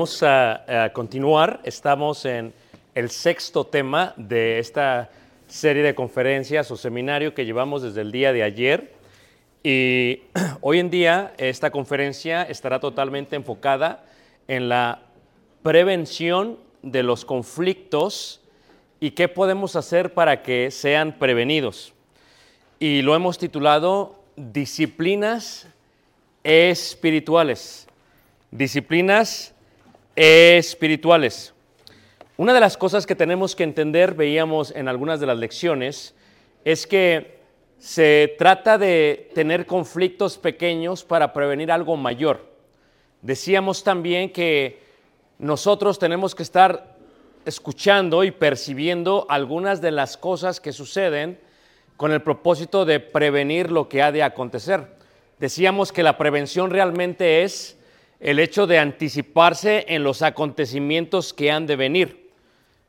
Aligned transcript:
vamos 0.00 0.22
a, 0.22 0.84
a 0.84 0.92
continuar. 0.94 1.60
Estamos 1.62 2.24
en 2.24 2.54
el 2.94 3.10
sexto 3.10 3.66
tema 3.66 4.14
de 4.16 4.58
esta 4.58 5.10
serie 5.46 5.82
de 5.82 5.94
conferencias 5.94 6.70
o 6.70 6.76
seminario 6.78 7.34
que 7.34 7.44
llevamos 7.44 7.82
desde 7.82 8.00
el 8.00 8.10
día 8.10 8.32
de 8.32 8.42
ayer. 8.42 8.94
Y 9.62 10.22
hoy 10.62 10.78
en 10.78 10.88
día 10.88 11.34
esta 11.36 11.70
conferencia 11.70 12.44
estará 12.44 12.80
totalmente 12.80 13.36
enfocada 13.36 14.06
en 14.48 14.70
la 14.70 15.02
prevención 15.62 16.58
de 16.80 17.02
los 17.02 17.26
conflictos 17.26 18.40
y 19.00 19.10
qué 19.10 19.28
podemos 19.28 19.76
hacer 19.76 20.14
para 20.14 20.42
que 20.42 20.70
sean 20.70 21.18
prevenidos. 21.18 21.92
Y 22.78 23.02
lo 23.02 23.14
hemos 23.14 23.36
titulado 23.36 24.18
Disciplinas 24.34 25.66
espirituales. 26.42 27.86
Disciplinas 28.50 29.54
espirituales. 30.20 31.54
Una 32.36 32.52
de 32.52 32.60
las 32.60 32.76
cosas 32.76 33.06
que 33.06 33.14
tenemos 33.14 33.56
que 33.56 33.64
entender, 33.64 34.12
veíamos 34.12 34.70
en 34.70 34.86
algunas 34.86 35.18
de 35.18 35.24
las 35.24 35.38
lecciones, 35.38 36.14
es 36.62 36.86
que 36.86 37.38
se 37.78 38.34
trata 38.36 38.76
de 38.76 39.30
tener 39.34 39.64
conflictos 39.64 40.36
pequeños 40.36 41.04
para 41.04 41.32
prevenir 41.32 41.72
algo 41.72 41.96
mayor. 41.96 42.44
Decíamos 43.22 43.82
también 43.82 44.30
que 44.30 44.82
nosotros 45.38 45.98
tenemos 45.98 46.34
que 46.34 46.42
estar 46.42 46.98
escuchando 47.46 48.22
y 48.22 48.30
percibiendo 48.30 49.24
algunas 49.30 49.80
de 49.80 49.90
las 49.90 50.18
cosas 50.18 50.60
que 50.60 50.74
suceden 50.74 51.40
con 51.96 52.12
el 52.12 52.20
propósito 52.20 52.84
de 52.84 53.00
prevenir 53.00 53.70
lo 53.70 53.88
que 53.88 54.02
ha 54.02 54.12
de 54.12 54.22
acontecer. 54.22 54.86
Decíamos 55.38 55.92
que 55.92 56.02
la 56.02 56.18
prevención 56.18 56.68
realmente 56.68 57.42
es 57.42 57.79
el 58.20 58.38
hecho 58.38 58.66
de 58.66 58.78
anticiparse 58.78 59.86
en 59.88 60.04
los 60.04 60.20
acontecimientos 60.20 61.32
que 61.32 61.50
han 61.50 61.66
de 61.66 61.76
venir. 61.76 62.30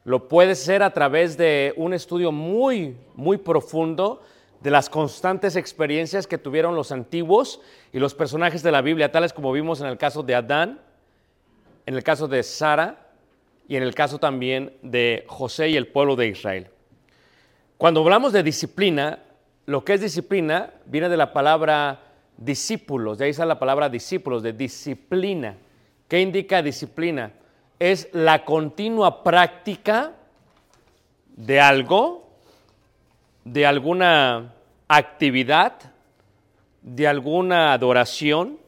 Lo 0.03 0.27
puede 0.27 0.55
ser 0.55 0.83
a 0.83 0.93
través 0.93 1.37
de 1.37 1.73
un 1.77 1.93
estudio 1.93 2.31
muy, 2.31 2.97
muy 3.15 3.37
profundo 3.37 4.21
de 4.59 4.71
las 4.71 4.89
constantes 4.89 5.55
experiencias 5.55 6.27
que 6.27 6.37
tuvieron 6.37 6.75
los 6.75 6.91
antiguos 6.91 7.61
y 7.93 7.99
los 7.99 8.13
personajes 8.13 8.61
de 8.61 8.71
la 8.71 8.81
Biblia, 8.81 9.11
tales 9.11 9.33
como 9.33 9.51
vimos 9.51 9.79
en 9.79 9.87
el 9.87 9.97
caso 9.97 10.21
de 10.21 10.35
Adán, 10.35 10.81
en 11.85 11.95
el 11.95 12.03
caso 12.03 12.27
de 12.27 12.43
Sara 12.43 13.07
y 13.67 13.75
en 13.75 13.83
el 13.83 13.95
caso 13.95 14.19
también 14.19 14.73
de 14.81 15.23
José 15.27 15.69
y 15.69 15.77
el 15.77 15.87
pueblo 15.87 16.15
de 16.15 16.27
Israel. 16.27 16.67
Cuando 17.77 18.01
hablamos 18.01 18.33
de 18.33 18.43
disciplina, 18.43 19.19
lo 19.65 19.83
que 19.83 19.93
es 19.93 20.01
disciplina 20.01 20.73
viene 20.85 21.09
de 21.09 21.17
la 21.17 21.33
palabra 21.33 22.10
discípulos, 22.41 23.19
de 23.19 23.25
ahí 23.25 23.33
la 23.33 23.59
palabra 23.59 23.87
discípulos, 23.87 24.41
de 24.41 24.53
disciplina. 24.53 25.57
¿Qué 26.07 26.19
indica 26.19 26.61
disciplina? 26.61 27.31
Es 27.79 28.09
la 28.13 28.43
continua 28.43 29.23
práctica 29.23 30.13
de 31.35 31.59
algo, 31.59 32.29
de 33.45 33.65
alguna 33.65 34.53
actividad, 34.87 35.73
de 36.81 37.07
alguna 37.07 37.73
adoración 37.73 38.59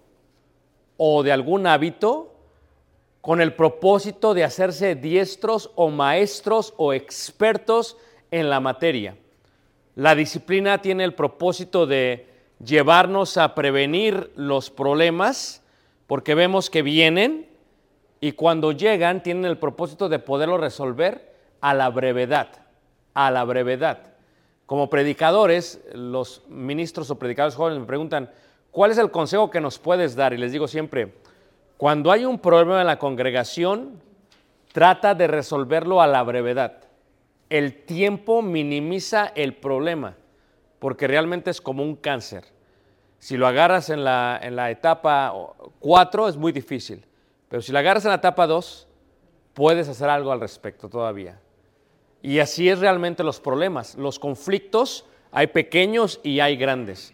o 0.98 1.24
de 1.24 1.32
algún 1.32 1.66
hábito 1.68 2.34
con 3.22 3.42
el 3.42 3.54
propósito 3.54 4.34
de 4.34 4.44
hacerse 4.44 4.96
diestros 4.96 5.72
o 5.76 5.90
maestros 5.90 6.74
o 6.78 6.94
expertos 6.94 7.98
en 8.32 8.50
la 8.50 8.60
materia. 8.60 9.16
La 9.96 10.14
disciplina 10.14 10.82
tiene 10.82 11.04
el 11.04 11.14
propósito 11.14 11.86
de 11.86 12.33
llevarnos 12.64 13.38
a 13.38 13.56
prevenir 13.56 14.32
los 14.36 14.70
problemas 14.70 15.64
porque 16.08 16.36
vemos 16.36 16.70
que 16.70 16.82
vienen 16.82 17.48
y 18.20 18.34
cuando 18.34 18.72
llegan 18.72 19.24
tienen 19.24 19.46
el 19.46 19.58
propósito 19.58 20.10
de 20.10 20.20
poderlo 20.20 20.58
resolver 20.58 21.34
a 21.62 21.74
la 21.74 21.90
brevedad, 21.90 22.50
a 23.14 23.32
la 23.32 23.44
brevedad. 23.44 24.14
Como 24.66 24.90
predicadores, 24.90 25.84
los 25.94 26.44
ministros 26.48 27.10
o 27.10 27.20
predicadores 27.20 27.56
jóvenes 27.56 27.80
me 27.80 27.86
preguntan, 27.86 28.32
¿cuál 28.72 28.92
es 28.92 28.98
el 28.98 29.12
consejo 29.12 29.50
que 29.50 29.60
nos 29.62 29.78
puedes 29.78 30.16
dar? 30.16 30.34
Y 30.34 30.38
les 30.38 30.52
digo 30.52 30.68
siempre, 30.68 31.14
cuando 31.78 32.12
hay 32.12 32.24
un 32.24 32.40
problema 32.40 32.80
en 32.80 32.88
la 32.88 33.00
congregación, 33.00 34.02
trata 34.72 35.16
de 35.16 35.28
resolverlo 35.28 36.02
a 36.02 36.08
la 36.08 36.24
brevedad. 36.24 36.78
El 37.50 37.84
tiempo 37.84 38.42
minimiza 38.42 39.32
el 39.36 39.54
problema, 39.54 40.16
porque 40.80 41.08
realmente 41.08 41.52
es 41.52 41.60
como 41.60 41.84
un 41.84 41.96
cáncer. 41.96 42.53
Si 43.24 43.38
lo 43.38 43.48
agarras 43.48 43.90
en 43.90 44.04
la, 44.04 44.38
en 44.44 44.58
la 44.58 44.70
etapa 44.70 45.34
4 45.80 46.28
es 46.28 46.36
muy 46.36 46.52
difícil, 46.52 47.06
pero 47.48 47.62
si 47.62 47.72
lo 47.72 47.80
agarras 47.80 48.04
en 48.04 48.10
la 48.10 48.18
etapa 48.18 48.46
2, 48.46 48.86
puedes 49.54 49.88
hacer 49.88 50.10
algo 50.10 50.34
al 50.34 50.42
respecto 50.42 50.90
todavía. 50.90 51.40
Y 52.22 52.40
así 52.40 52.68
es 52.68 52.80
realmente 52.80 53.24
los 53.24 53.40
problemas. 53.40 53.96
Los 53.96 54.20
conflictos 54.20 55.06
hay 55.32 55.48
pequeños 55.48 56.20
y 56.22 56.42
hay 56.42 56.58
grandes. 56.58 57.14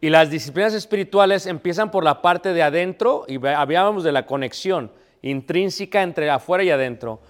Y 0.00 0.10
las 0.10 0.30
disciplinas 0.30 0.74
espirituales 0.74 1.44
empiezan 1.46 1.90
por 1.90 2.04
la 2.04 2.22
parte 2.22 2.52
de 2.52 2.62
adentro 2.62 3.24
y 3.26 3.44
hablábamos 3.44 4.04
de 4.04 4.12
la 4.12 4.26
conexión 4.26 4.92
intrínseca 5.22 6.02
entre 6.02 6.30
afuera 6.30 6.62
y 6.62 6.70
adentro. 6.70 7.20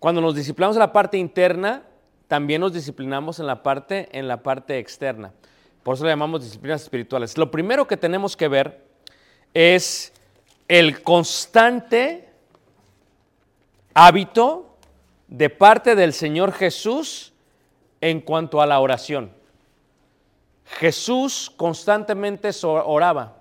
Cuando 0.00 0.20
nos 0.20 0.34
disciplinamos 0.34 0.74
en 0.74 0.80
la 0.80 0.92
parte 0.92 1.16
interna, 1.16 1.84
también 2.26 2.60
nos 2.60 2.72
disciplinamos 2.72 3.38
en 3.38 3.46
la 3.46 3.62
parte, 3.62 4.08
en 4.10 4.26
la 4.26 4.42
parte 4.42 4.80
externa. 4.80 5.32
Por 5.82 5.96
eso 5.96 6.04
le 6.04 6.10
llamamos 6.10 6.44
disciplinas 6.44 6.82
espirituales. 6.82 7.36
Lo 7.36 7.50
primero 7.50 7.86
que 7.86 7.96
tenemos 7.96 8.36
que 8.36 8.48
ver 8.48 8.84
es 9.52 10.12
el 10.68 11.02
constante 11.02 12.28
hábito 13.94 14.76
de 15.26 15.50
parte 15.50 15.94
del 15.94 16.12
Señor 16.12 16.52
Jesús 16.52 17.32
en 18.00 18.20
cuanto 18.20 18.60
a 18.60 18.66
la 18.66 18.80
oración. 18.80 19.32
Jesús 20.64 21.52
constantemente 21.56 22.50
oraba. 22.62 23.36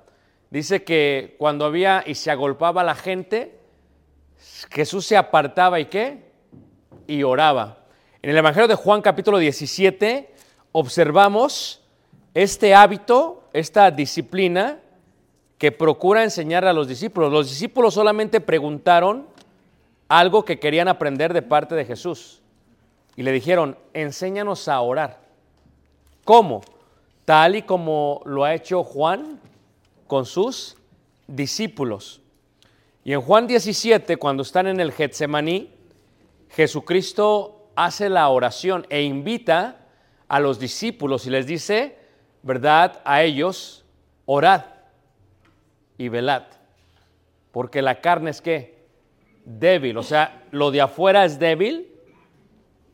Dice 0.49 0.83
que 0.83 1.35
cuando 1.37 1.65
había 1.65 2.03
y 2.05 2.15
se 2.15 2.31
agolpaba 2.31 2.83
la 2.83 2.95
gente, 2.95 3.57
Jesús 4.71 5.05
se 5.05 5.15
apartaba 5.15 5.79
y 5.79 5.85
qué? 5.85 6.31
Y 7.07 7.23
oraba. 7.23 7.77
En 8.21 8.31
el 8.31 8.37
Evangelio 8.37 8.67
de 8.67 8.75
Juan 8.75 9.01
capítulo 9.01 9.37
17 9.37 10.33
observamos 10.71 11.80
este 12.33 12.73
hábito, 12.73 13.43
esta 13.53 13.91
disciplina 13.91 14.79
que 15.57 15.71
procura 15.71 16.23
enseñar 16.23 16.65
a 16.65 16.73
los 16.73 16.87
discípulos. 16.87 17.31
Los 17.31 17.49
discípulos 17.49 17.93
solamente 17.93 18.41
preguntaron 18.41 19.27
algo 20.07 20.43
que 20.43 20.59
querían 20.59 20.87
aprender 20.87 21.33
de 21.33 21.41
parte 21.41 21.75
de 21.75 21.85
Jesús. 21.85 22.41
Y 23.15 23.23
le 23.23 23.31
dijeron, 23.31 23.77
enséñanos 23.93 24.67
a 24.67 24.81
orar. 24.81 25.19
¿Cómo? 26.25 26.61
Tal 27.25 27.57
y 27.57 27.61
como 27.61 28.21
lo 28.25 28.43
ha 28.43 28.55
hecho 28.55 28.83
Juan 28.83 29.39
con 30.07 30.25
sus 30.25 30.77
discípulos. 31.27 32.21
Y 33.03 33.13
en 33.13 33.21
Juan 33.21 33.47
17, 33.47 34.17
cuando 34.17 34.43
están 34.43 34.67
en 34.67 34.79
el 34.79 34.91
Getsemaní, 34.91 35.69
Jesucristo 36.49 37.67
hace 37.75 38.09
la 38.09 38.27
oración 38.29 38.85
e 38.89 39.03
invita 39.03 39.85
a 40.27 40.39
los 40.39 40.59
discípulos 40.59 41.25
y 41.25 41.29
les 41.29 41.45
dice, 41.45 42.00
¿verdad? 42.43 43.01
A 43.03 43.23
ellos, 43.23 43.85
orad 44.25 44.65
y 45.97 46.09
velad. 46.09 46.43
Porque 47.51 47.81
la 47.81 48.01
carne 48.01 48.31
es 48.31 48.41
que 48.41 48.81
débil, 49.45 49.97
o 49.97 50.03
sea, 50.03 50.43
lo 50.51 50.71
de 50.71 50.81
afuera 50.81 51.25
es 51.25 51.39
débil, 51.39 51.87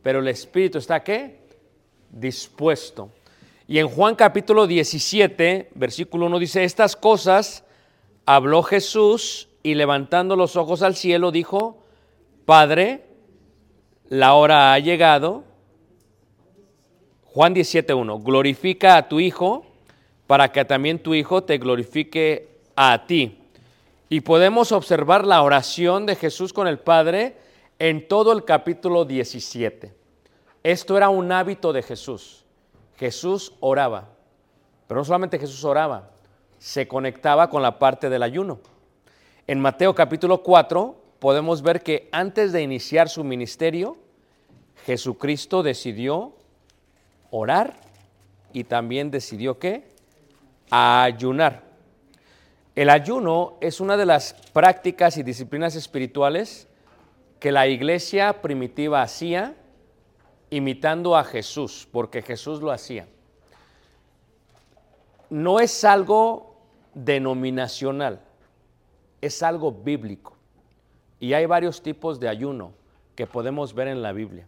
pero 0.01 0.19
el 0.19 0.27
espíritu 0.27 0.77
está 0.77 1.03
qué? 1.03 1.39
Dispuesto. 2.09 3.11
Y 3.67 3.79
en 3.79 3.89
Juan 3.89 4.15
capítulo 4.15 4.65
17, 4.65 5.71
versículo 5.75 6.27
1 6.27 6.39
dice, 6.39 6.63
estas 6.63 6.95
cosas 6.95 7.65
habló 8.25 8.63
Jesús 8.63 9.49
y 9.63 9.75
levantando 9.75 10.35
los 10.35 10.55
ojos 10.55 10.81
al 10.81 10.95
cielo 10.95 11.31
dijo, 11.31 11.83
Padre, 12.45 13.03
la 14.07 14.35
hora 14.35 14.71
ha 14.71 14.79
llegado. 14.79 15.43
Juan 17.37 17.53
17.1, 17.53 18.23
glorifica 18.23 18.97
a 18.97 19.07
tu 19.07 19.19
Hijo 19.19 19.63
para 20.25 20.51
que 20.51 20.65
también 20.65 20.97
tu 20.97 21.13
Hijo 21.13 21.43
te 21.43 21.59
glorifique 21.59 22.49
a 22.75 23.05
ti. 23.05 23.37
Y 24.09 24.21
podemos 24.21 24.71
observar 24.71 25.23
la 25.23 25.43
oración 25.43 26.07
de 26.07 26.15
Jesús 26.15 26.51
con 26.51 26.67
el 26.67 26.79
Padre 26.79 27.37
en 27.77 28.07
todo 28.07 28.31
el 28.31 28.43
capítulo 28.43 29.05
17. 29.05 29.93
Esto 30.63 30.97
era 30.97 31.09
un 31.09 31.31
hábito 31.31 31.73
de 31.73 31.83
Jesús. 31.83 32.43
Jesús 32.95 33.53
oraba, 33.59 34.09
pero 34.87 35.01
no 35.01 35.05
solamente 35.05 35.37
Jesús 35.37 35.63
oraba, 35.63 36.09
se 36.57 36.87
conectaba 36.87 37.51
con 37.51 37.61
la 37.61 37.77
parte 37.77 38.09
del 38.09 38.23
ayuno. 38.23 38.61
En 39.45 39.59
Mateo 39.59 39.93
capítulo 39.93 40.41
4 40.41 40.95
podemos 41.19 41.61
ver 41.61 41.83
que 41.83 42.09
antes 42.11 42.51
de 42.51 42.63
iniciar 42.63 43.09
su 43.09 43.23
ministerio, 43.23 43.95
Jesucristo 44.87 45.61
decidió 45.61 46.33
orar 47.31 47.75
y 48.53 48.63
también 48.63 49.11
decidió 49.11 49.59
qué? 49.59 49.91
Ayunar. 50.69 51.63
El 52.75 52.89
ayuno 52.89 53.57
es 53.61 53.79
una 53.79 53.97
de 53.97 54.05
las 54.05 54.33
prácticas 54.53 55.17
y 55.17 55.23
disciplinas 55.23 55.75
espirituales 55.75 56.67
que 57.39 57.51
la 57.51 57.67
iglesia 57.67 58.41
primitiva 58.41 59.01
hacía 59.01 59.55
imitando 60.49 61.15
a 61.15 61.23
Jesús, 61.23 61.87
porque 61.91 62.21
Jesús 62.21 62.61
lo 62.61 62.71
hacía. 62.71 63.07
No 65.29 65.59
es 65.59 65.83
algo 65.83 66.55
denominacional, 66.93 68.21
es 69.21 69.43
algo 69.43 69.71
bíblico. 69.71 70.35
Y 71.19 71.33
hay 71.33 71.45
varios 71.45 71.81
tipos 71.81 72.19
de 72.19 72.29
ayuno 72.29 72.71
que 73.15 73.27
podemos 73.27 73.73
ver 73.73 73.87
en 73.87 74.01
la 74.01 74.13
Biblia. 74.13 74.47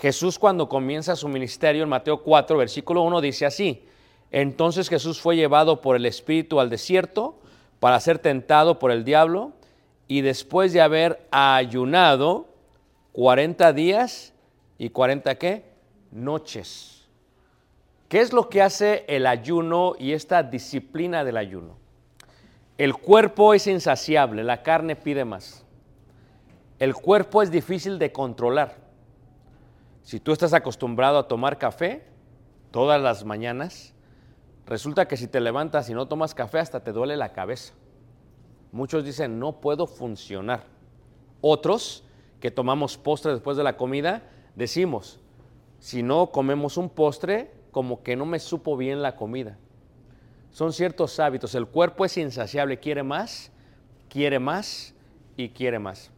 Jesús 0.00 0.38
cuando 0.38 0.68
comienza 0.68 1.16
su 1.16 1.28
ministerio 1.28 1.82
en 1.82 1.88
Mateo 1.88 2.22
4, 2.22 2.56
versículo 2.56 3.02
1 3.02 3.20
dice 3.20 3.46
así, 3.46 3.84
entonces 4.30 4.88
Jesús 4.88 5.20
fue 5.20 5.34
llevado 5.34 5.80
por 5.80 5.96
el 5.96 6.06
Espíritu 6.06 6.60
al 6.60 6.70
desierto 6.70 7.40
para 7.80 7.98
ser 7.98 8.18
tentado 8.18 8.78
por 8.78 8.92
el 8.92 9.04
diablo 9.04 9.52
y 10.06 10.20
después 10.20 10.72
de 10.72 10.80
haber 10.80 11.26
ayunado 11.32 12.46
40 13.12 13.72
días 13.72 14.34
y 14.78 14.90
40 14.90 15.34
qué? 15.36 15.64
Noches. 16.12 17.08
¿Qué 18.08 18.20
es 18.20 18.32
lo 18.32 18.48
que 18.48 18.62
hace 18.62 19.04
el 19.08 19.26
ayuno 19.26 19.94
y 19.98 20.12
esta 20.12 20.44
disciplina 20.44 21.24
del 21.24 21.36
ayuno? 21.36 21.76
El 22.78 22.94
cuerpo 22.94 23.52
es 23.52 23.66
insaciable, 23.66 24.44
la 24.44 24.62
carne 24.62 24.94
pide 24.94 25.24
más. 25.24 25.64
El 26.78 26.94
cuerpo 26.94 27.42
es 27.42 27.50
difícil 27.50 27.98
de 27.98 28.12
controlar. 28.12 28.87
Si 30.08 30.20
tú 30.20 30.32
estás 30.32 30.54
acostumbrado 30.54 31.18
a 31.18 31.28
tomar 31.28 31.58
café 31.58 32.02
todas 32.70 32.98
las 32.98 33.26
mañanas, 33.26 33.92
resulta 34.64 35.06
que 35.06 35.18
si 35.18 35.28
te 35.28 35.38
levantas 35.38 35.90
y 35.90 35.92
no 35.92 36.08
tomas 36.08 36.34
café 36.34 36.60
hasta 36.60 36.82
te 36.82 36.92
duele 36.92 37.14
la 37.14 37.34
cabeza. 37.34 37.74
Muchos 38.72 39.04
dicen, 39.04 39.38
no 39.38 39.60
puedo 39.60 39.86
funcionar. 39.86 40.64
Otros, 41.42 42.04
que 42.40 42.50
tomamos 42.50 42.96
postre 42.96 43.32
después 43.32 43.58
de 43.58 43.64
la 43.64 43.76
comida, 43.76 44.22
decimos, 44.56 45.20
si 45.78 46.02
no 46.02 46.32
comemos 46.32 46.78
un 46.78 46.88
postre, 46.88 47.52
como 47.70 48.02
que 48.02 48.16
no 48.16 48.24
me 48.24 48.38
supo 48.38 48.78
bien 48.78 49.02
la 49.02 49.14
comida. 49.14 49.58
Son 50.52 50.72
ciertos 50.72 51.20
hábitos. 51.20 51.54
El 51.54 51.66
cuerpo 51.66 52.06
es 52.06 52.16
insaciable, 52.16 52.80
quiere 52.80 53.02
más, 53.02 53.52
quiere 54.08 54.38
más 54.38 54.94
y 55.36 55.50
quiere 55.50 55.78
más. 55.78 56.10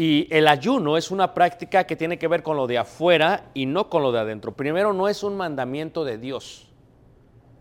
Y 0.00 0.26
el 0.30 0.48
ayuno 0.48 0.96
es 0.96 1.10
una 1.10 1.34
práctica 1.34 1.84
que 1.84 1.94
tiene 1.94 2.18
que 2.18 2.26
ver 2.26 2.42
con 2.42 2.56
lo 2.56 2.66
de 2.66 2.78
afuera 2.78 3.50
y 3.52 3.66
no 3.66 3.90
con 3.90 4.02
lo 4.02 4.12
de 4.12 4.20
adentro. 4.20 4.52
Primero, 4.52 4.94
no 4.94 5.08
es 5.08 5.22
un 5.22 5.36
mandamiento 5.36 6.06
de 6.06 6.16
Dios. 6.16 6.70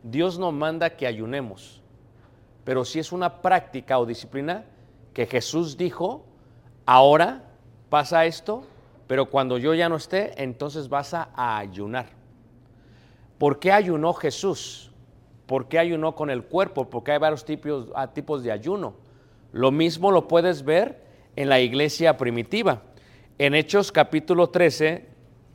Dios 0.04 0.40
no 0.40 0.54
manda 0.54 0.92
que 0.92 1.06
ayunemos, 1.06 1.82
pero 2.64 2.86
sí 2.86 2.98
es 2.98 3.12
una 3.12 3.42
práctica 3.42 4.00
o 4.00 4.06
disciplina 4.06 4.64
que 5.14 5.26
Jesús 5.26 5.76
dijo, 5.76 6.24
ahora 6.86 7.44
pasa 7.90 8.24
esto, 8.24 8.64
pero 9.06 9.30
cuando 9.30 9.58
yo 9.58 9.74
ya 9.74 9.90
no 9.90 9.98
esté, 9.98 10.42
entonces 10.42 10.88
vas 10.88 11.14
a 11.14 11.28
ayunar. 11.36 12.06
¿Por 13.38 13.60
qué 13.60 13.74
ayunó 13.74 14.14
Jesús? 14.14 14.94
¿Por 15.46 15.68
qué 15.68 15.78
ayunó 15.78 16.16
con 16.16 16.30
el 16.30 16.46
cuerpo? 16.46 16.90
Porque 16.90 17.12
hay 17.12 17.18
varios 17.18 17.44
tipos, 17.44 17.88
ah, 17.96 18.08
tipos 18.08 18.44
de 18.44 18.54
ayuno. 18.54 18.94
Lo 19.52 19.72
mismo 19.72 20.10
lo 20.10 20.30
puedes 20.30 20.64
ver 20.64 21.09
en 21.40 21.48
la 21.48 21.62
iglesia 21.62 22.18
primitiva. 22.18 22.82
En 23.38 23.56
Hechos 23.56 23.94
capítulo 23.94 24.50
13 24.50 25.06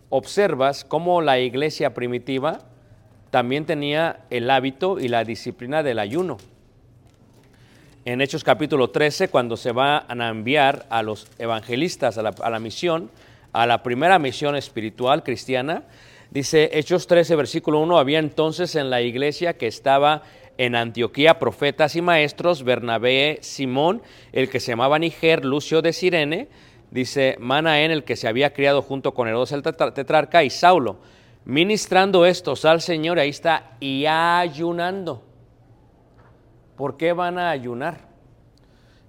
observas 0.08 0.82
cómo 0.82 1.20
la 1.20 1.38
iglesia 1.38 1.92
primitiva 1.92 2.60
también 3.30 3.66
tenía 3.66 4.20
el 4.30 4.48
hábito 4.48 4.98
y 4.98 5.08
la 5.08 5.24
disciplina 5.24 5.82
del 5.82 5.98
ayuno. 5.98 6.38
En 8.06 8.22
Hechos 8.22 8.44
capítulo 8.44 8.88
13, 8.88 9.28
cuando 9.28 9.58
se 9.58 9.72
van 9.72 10.22
a 10.22 10.28
enviar 10.30 10.86
a 10.88 11.02
los 11.02 11.28
evangelistas 11.38 12.16
a 12.16 12.22
la, 12.22 12.58
misión, 12.60 13.10
a 13.52 13.66
la 13.66 13.82
primera 13.82 14.18
misión 14.18 14.56
espiritual 14.56 15.22
cristiana, 15.22 15.82
dice 16.30 16.70
Hechos 16.72 17.06
13, 17.06 17.36
versículo 17.36 17.80
1, 17.80 17.98
había 17.98 18.20
entonces 18.20 18.74
en 18.74 18.88
la 18.88 19.02
iglesia 19.02 19.58
que 19.58 19.66
estaba 19.66 20.22
en 20.58 20.76
Antioquía 20.76 21.38
profetas 21.38 21.96
y 21.96 22.02
maestros, 22.02 22.62
Bernabé, 22.62 23.38
Simón, 23.42 24.02
el 24.32 24.48
que 24.48 24.60
se 24.60 24.72
llamaba 24.72 24.98
Niger, 24.98 25.44
Lucio 25.44 25.82
de 25.82 25.92
Sirene, 25.92 26.48
dice 26.90 27.36
Manaén, 27.40 27.90
el 27.90 28.04
que 28.04 28.16
se 28.16 28.28
había 28.28 28.52
criado 28.52 28.82
junto 28.82 29.14
con 29.14 29.26
Herodes 29.26 29.52
el 29.52 29.62
tetra- 29.62 29.92
tetrarca, 29.92 30.44
y 30.44 30.50
Saulo, 30.50 30.98
ministrando 31.44 32.24
estos 32.24 32.64
al 32.64 32.80
Señor, 32.80 33.18
ahí 33.18 33.30
está, 33.30 33.72
y 33.80 34.06
ayunando. 34.06 35.24
¿Por 36.76 36.96
qué 36.96 37.12
van 37.12 37.38
a 37.38 37.50
ayunar? 37.50 38.12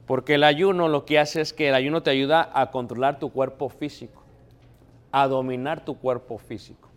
Porque 0.06 0.36
el 0.36 0.44
ayuno 0.44 0.88
lo 0.88 1.06
que 1.06 1.18
hace 1.18 1.42
es 1.42 1.54
que 1.54 1.70
el 1.70 1.76
ayuno 1.76 2.04
te 2.04 2.12
ayuda 2.12 2.52
a 2.54 2.70
controlar 2.72 3.18
tu 3.20 3.32
cuerpo 3.32 3.70
físico, 3.70 4.24
a 5.12 5.28
dominar 5.28 5.84
tu 5.84 5.98
cuerpo 5.98 6.38
físico. 6.38 6.90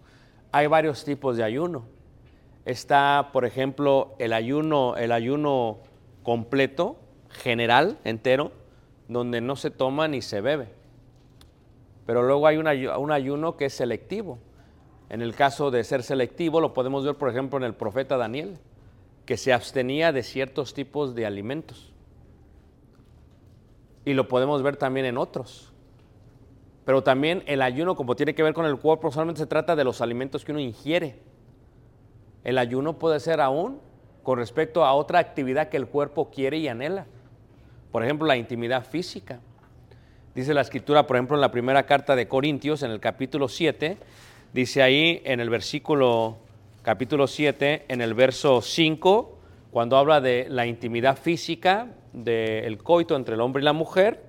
Hay 0.52 0.66
varios 0.66 1.04
tipos 1.04 1.36
de 1.36 1.44
ayuno. 1.44 1.86
Está, 2.64 3.30
por 3.32 3.44
ejemplo, 3.44 4.14
el 4.18 4.32
ayuno, 4.32 4.96
el 4.96 5.12
ayuno 5.12 5.78
completo, 6.22 6.96
general, 7.30 7.98
entero, 8.04 8.52
donde 9.08 9.40
no 9.40 9.56
se 9.56 9.70
toma 9.70 10.06
ni 10.08 10.20
se 10.20 10.40
bebe. 10.40 10.68
Pero 12.04 12.22
luego 12.22 12.46
hay 12.46 12.56
un 12.58 12.66
ayu- 12.66 12.98
un 12.98 13.12
ayuno 13.12 13.56
que 13.56 13.66
es 13.66 13.74
selectivo. 13.74 14.38
En 15.08 15.22
el 15.22 15.34
caso 15.34 15.70
de 15.70 15.84
ser 15.84 16.02
selectivo, 16.02 16.60
lo 16.60 16.74
podemos 16.74 17.04
ver, 17.04 17.14
por 17.14 17.30
ejemplo, 17.30 17.58
en 17.58 17.64
el 17.64 17.74
profeta 17.74 18.16
Daniel. 18.16 18.58
que 19.24 19.36
se 19.36 19.52
abstenía 19.52 20.10
de 20.10 20.22
ciertos 20.22 20.72
tipos 20.72 21.14
de 21.14 21.26
alimentos. 21.26 21.92
Y 24.06 24.14
lo 24.14 24.26
podemos 24.26 24.62
ver 24.62 24.78
también 24.78 25.04
en 25.04 25.18
otros. 25.18 25.70
Pero 26.86 27.02
también 27.02 27.42
el 27.44 27.60
ayuno, 27.60 27.94
como 27.94 28.16
tiene 28.16 28.34
que 28.34 28.42
ver 28.42 28.54
con 28.54 28.64
el 28.64 28.78
cuerpo, 28.78 29.12
solamente 29.12 29.40
se 29.40 29.46
trata 29.46 29.76
de 29.76 29.84
los 29.84 30.00
alimentos 30.00 30.46
que 30.46 30.52
uno 30.52 30.62
ingiere. 30.62 31.18
El 32.44 32.58
ayuno 32.58 32.98
puede 32.98 33.20
ser 33.20 33.40
aún 33.40 33.80
con 34.22 34.38
respecto 34.38 34.84
a 34.84 34.92
otra 34.92 35.18
actividad 35.18 35.68
que 35.68 35.76
el 35.76 35.86
cuerpo 35.86 36.30
quiere 36.30 36.58
y 36.58 36.68
anhela. 36.68 37.06
Por 37.90 38.04
ejemplo, 38.04 38.26
la 38.26 38.36
intimidad 38.36 38.84
física. 38.84 39.40
Dice 40.34 40.54
la 40.54 40.60
escritura, 40.60 41.06
por 41.06 41.16
ejemplo, 41.16 41.36
en 41.36 41.40
la 41.40 41.50
primera 41.50 41.86
carta 41.86 42.14
de 42.14 42.28
Corintios, 42.28 42.82
en 42.82 42.90
el 42.90 43.00
capítulo 43.00 43.48
7, 43.48 43.96
dice 44.52 44.82
ahí 44.82 45.22
en 45.24 45.40
el 45.40 45.50
versículo, 45.50 46.36
capítulo 46.82 47.26
7, 47.26 47.86
en 47.88 48.00
el 48.00 48.14
verso 48.14 48.60
5, 48.60 49.38
cuando 49.70 49.96
habla 49.96 50.20
de 50.20 50.46
la 50.48 50.66
intimidad 50.66 51.16
física, 51.16 51.88
del 52.12 52.78
coito 52.82 53.16
entre 53.16 53.34
el 53.34 53.40
hombre 53.40 53.62
y 53.62 53.64
la 53.64 53.72
mujer, 53.72 54.22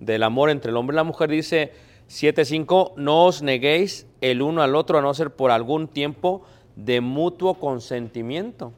del 0.00 0.22
amor 0.22 0.50
entre 0.50 0.70
el 0.70 0.76
hombre 0.76 0.94
y 0.94 0.98
la 0.98 1.04
mujer, 1.04 1.30
dice 1.30 1.72
7.5, 2.08 2.92
no 2.96 3.24
os 3.24 3.42
neguéis 3.42 4.06
el 4.20 4.42
uno 4.42 4.62
al 4.62 4.76
otro 4.76 4.98
a 4.98 5.02
no 5.02 5.12
ser 5.14 5.30
por 5.30 5.50
algún 5.50 5.88
tiempo 5.88 6.44
de 6.76 7.00
mutuo 7.00 7.54
consentimiento. 7.54 8.72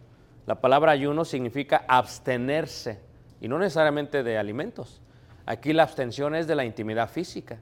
La 0.47 0.61
palabra 0.61 0.93
ayuno 0.93 1.25
significa 1.25 1.85
abstenerse 1.87 3.01
y 3.41 3.49
no 3.49 3.59
necesariamente 3.59 4.23
de 4.23 4.39
alimentos. 4.39 5.01
Aquí 5.45 5.73
la 5.73 5.83
abstención 5.83 6.35
es 6.35 6.47
de 6.47 6.55
la 6.55 6.65
intimidad 6.65 7.11
física. 7.11 7.59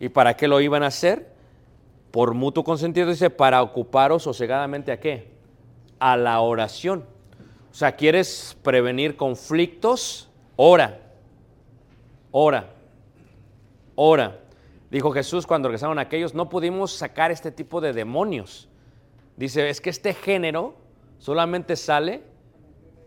¿Y 0.00 0.08
para 0.08 0.36
qué 0.36 0.48
lo 0.48 0.60
iban 0.60 0.82
a 0.82 0.88
hacer? 0.88 1.32
Por 2.10 2.34
mutuo 2.34 2.64
consentimiento, 2.64 3.12
dice, 3.12 3.30
para 3.30 3.62
ocuparos 3.62 4.22
sosegadamente 4.22 4.92
a 4.92 5.00
qué? 5.00 5.32
A 5.98 6.16
la 6.16 6.40
oración. 6.40 7.04
O 7.70 7.74
sea, 7.74 7.96
¿quieres 7.96 8.56
prevenir 8.62 9.16
conflictos? 9.16 10.30
Ora. 10.56 11.00
Ora. 12.30 12.70
Ora. 13.96 14.38
Dijo 14.90 15.10
Jesús 15.10 15.46
cuando 15.46 15.68
regresaron 15.68 15.98
aquellos, 15.98 16.34
no 16.34 16.48
pudimos 16.48 16.92
sacar 16.92 17.32
este 17.32 17.50
tipo 17.50 17.80
de 17.80 17.92
demonios. 17.92 18.68
Dice, 19.36 19.68
es 19.68 19.80
que 19.80 19.90
este 19.90 20.14
género 20.14 20.74
solamente 21.18 21.76
sale 21.76 22.22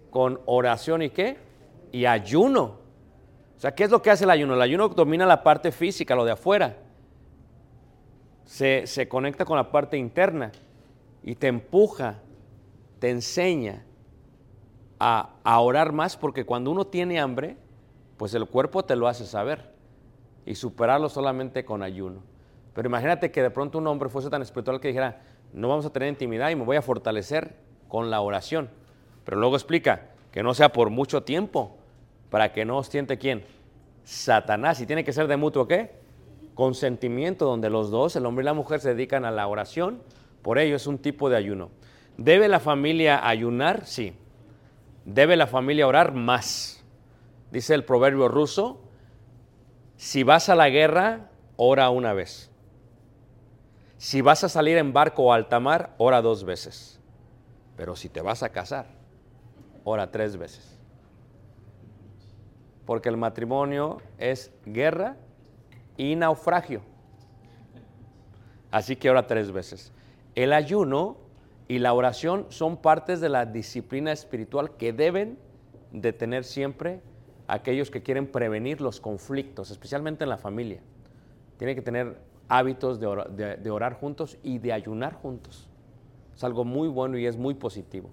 con 0.10 0.40
oración 0.46 1.02
y 1.02 1.10
qué? 1.10 1.38
Y 1.92 2.06
ayuno. 2.06 2.64
O 3.56 3.60
sea, 3.60 3.74
¿qué 3.74 3.84
es 3.84 3.92
lo 3.92 4.02
que 4.02 4.12
hace 4.12 4.26
el 4.26 4.30
ayuno? 4.30 4.54
El 4.54 4.62
ayuno 4.62 4.90
domina 4.90 5.26
la 5.26 5.44
parte 5.44 5.72
física, 5.72 6.16
lo 6.16 6.26
de 6.26 6.32
afuera. 6.32 6.78
Se, 8.46 8.86
se 8.88 9.08
conecta 9.08 9.46
con 9.46 9.58
la 9.58 9.72
parte 9.72 9.98
interna 9.98 10.52
y 11.24 11.36
te 11.36 11.48
empuja, 11.48 12.20
te 13.00 13.10
enseña 13.10 13.84
a, 15.00 15.36
a 15.44 15.60
orar 15.60 15.92
más 15.92 16.18
porque 16.18 16.46
cuando 16.46 16.72
uno 16.72 16.88
tiene 16.88 17.20
hambre, 17.20 17.58
pues 18.18 18.34
el 18.34 18.48
cuerpo 18.48 18.84
te 18.84 18.96
lo 18.96 19.08
hace 19.08 19.26
saber 19.26 19.74
y 20.46 20.56
superarlo 20.56 21.10
solamente 21.10 21.66
con 21.66 21.84
ayuno. 21.84 22.22
Pero 22.74 22.88
imagínate 22.88 23.32
que 23.32 23.42
de 23.42 23.50
pronto 23.50 23.80
un 23.80 23.88
hombre 23.88 24.08
fuese 24.08 24.30
tan 24.30 24.42
espiritual 24.42 24.80
que 24.80 24.90
dijera, 24.90 25.22
no 25.54 25.70
vamos 25.70 25.86
a 25.86 25.92
tener 25.92 26.10
intimidad 26.10 26.50
y 26.50 26.56
me 26.56 26.64
voy 26.64 26.78
a 26.78 26.82
fortalecer 26.82 27.56
con 27.88 28.10
la 28.10 28.22
oración. 28.22 28.70
Pero 29.24 29.38
luego 29.38 29.56
explica 29.56 30.10
que 30.32 30.44
no 30.44 30.54
sea 30.54 30.72
por 30.72 30.90
mucho 30.90 31.24
tiempo, 31.24 31.78
para 32.30 32.52
que 32.52 32.66
no 32.66 32.78
os 32.78 32.90
tiente 32.90 33.18
quién? 33.18 33.44
Satanás. 34.04 34.80
Y 34.82 34.86
tiene 34.86 35.04
que 35.04 35.14
ser 35.14 35.28
de 35.28 35.38
mutuo 35.38 35.68
qué? 35.68 35.92
Consentimiento, 36.54 37.46
donde 37.46 37.70
los 37.70 37.92
dos, 37.92 38.16
el 38.16 38.26
hombre 38.26 38.44
y 38.44 38.46
la 38.46 38.54
mujer, 38.54 38.80
se 38.80 38.90
dedican 38.90 39.26
a 39.26 39.32
la 39.32 39.48
oración. 39.48 40.02
Por 40.42 40.60
ello 40.60 40.76
es 40.76 40.88
un 40.88 40.98
tipo 40.98 41.30
de 41.30 41.38
ayuno. 41.38 41.70
¿Debe 42.18 42.48
la 42.48 42.60
familia 42.60 43.28
ayunar? 43.28 43.86
Sí. 43.86 44.14
¿Debe 45.06 45.36
la 45.36 45.48
familia 45.48 45.88
orar? 45.88 46.14
Más. 46.14 46.84
Dice 47.52 47.74
el 47.74 47.84
proverbio 47.84 48.28
ruso, 48.28 48.82
si 49.96 50.24
vas 50.24 50.50
a 50.50 50.56
la 50.56 50.70
guerra, 50.70 51.30
ora 51.56 51.90
una 51.90 52.14
vez. 52.14 52.52
Si 53.98 54.22
vas 54.22 54.44
a 54.44 54.50
salir 54.50 54.78
en 54.78 54.94
barco 54.94 55.24
o 55.24 55.34
alta 55.34 55.60
mar, 55.60 55.96
ora 55.98 56.22
dos 56.22 56.44
veces. 56.44 57.00
Pero 57.76 57.96
si 57.96 58.10
te 58.10 58.22
vas 58.22 58.44
a 58.44 58.50
casar, 58.50 58.88
ora 59.84 60.12
tres 60.12 60.38
veces. 60.38 60.80
Porque 62.86 63.10
el 63.10 63.18
matrimonio 63.18 64.02
es 64.18 64.52
guerra 64.66 65.18
y 65.98 66.16
naufragio. 66.16 66.82
Así 68.72 68.96
que 68.96 69.10
ora 69.10 69.28
tres 69.28 69.52
veces. 69.52 69.92
El 70.36 70.54
ayuno 70.54 71.18
y 71.68 71.80
la 71.80 71.94
oración 71.94 72.46
son 72.50 72.78
partes 72.78 73.20
de 73.20 73.30
la 73.30 73.46
disciplina 73.46 74.12
espiritual 74.12 74.78
que 74.78 74.94
deben 74.94 75.40
de 75.92 76.14
tener 76.14 76.44
siempre 76.44 77.02
aquellos 77.48 77.90
que 77.90 78.04
quieren 78.04 78.28
prevenir 78.28 78.82
los 78.82 79.02
conflictos, 79.02 79.72
especialmente 79.72 80.24
en 80.24 80.30
la 80.30 80.38
familia. 80.38 80.82
Tienen 81.58 81.76
que 81.76 81.82
tener 81.82 82.27
hábitos 82.50 83.00
de 83.00 83.70
orar, 83.72 83.94
juntos 83.94 84.38
y 84.44 84.60
de 84.60 84.74
ayunar 84.74 85.14
juntos. 85.14 85.68
Es 86.36 86.44
algo 86.44 86.64
muy 86.64 86.88
bueno 86.88 87.18
y 87.18 87.26
es 87.26 87.38
muy 87.38 87.56
positivo. 87.56 88.10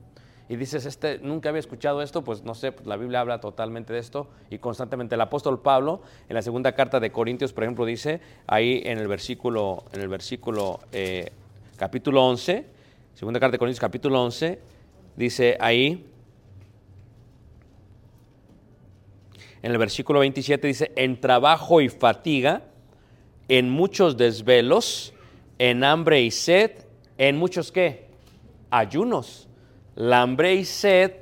Y 0.48 0.56
dices, 0.56 0.84
este, 0.84 1.18
nunca 1.20 1.48
había 1.48 1.60
escuchado 1.60 2.02
esto, 2.02 2.22
pues 2.22 2.44
no 2.44 2.54
sé, 2.54 2.70
pues 2.70 2.86
la 2.86 2.96
Biblia 2.96 3.20
habla 3.20 3.40
totalmente 3.40 3.94
de 3.94 3.98
esto 3.98 4.28
y 4.50 4.58
constantemente. 4.58 5.14
El 5.14 5.20
apóstol 5.22 5.60
Pablo, 5.60 6.02
en 6.28 6.34
la 6.34 6.42
segunda 6.42 6.72
carta 6.72 7.00
de 7.00 7.10
Corintios, 7.10 7.54
por 7.54 7.64
ejemplo, 7.64 7.86
dice 7.86 8.20
ahí 8.46 8.82
en 8.84 8.98
el 8.98 9.08
versículo, 9.08 9.84
en 9.92 10.02
el 10.02 10.08
versículo 10.08 10.80
eh, 10.92 11.30
capítulo 11.76 12.26
11, 12.26 12.66
segunda 13.14 13.40
carta 13.40 13.52
de 13.52 13.58
Corintios 13.58 13.80
capítulo 13.80 14.22
11, 14.22 14.58
dice 15.16 15.56
ahí, 15.60 16.04
en 19.62 19.72
el 19.72 19.78
versículo 19.78 20.20
27 20.20 20.66
dice, 20.66 20.92
en 20.94 21.18
trabajo 21.22 21.80
y 21.80 21.88
fatiga, 21.88 22.64
en 23.48 23.70
muchos 23.70 24.16
desvelos, 24.16 25.12
en 25.58 25.84
hambre 25.84 26.22
y 26.22 26.30
sed, 26.30 26.72
en 27.18 27.36
muchos 27.36 27.70
qué? 27.72 28.06
Ayunos. 28.70 29.48
La 29.94 30.22
hambre 30.22 30.54
y 30.54 30.64
sed 30.64 31.12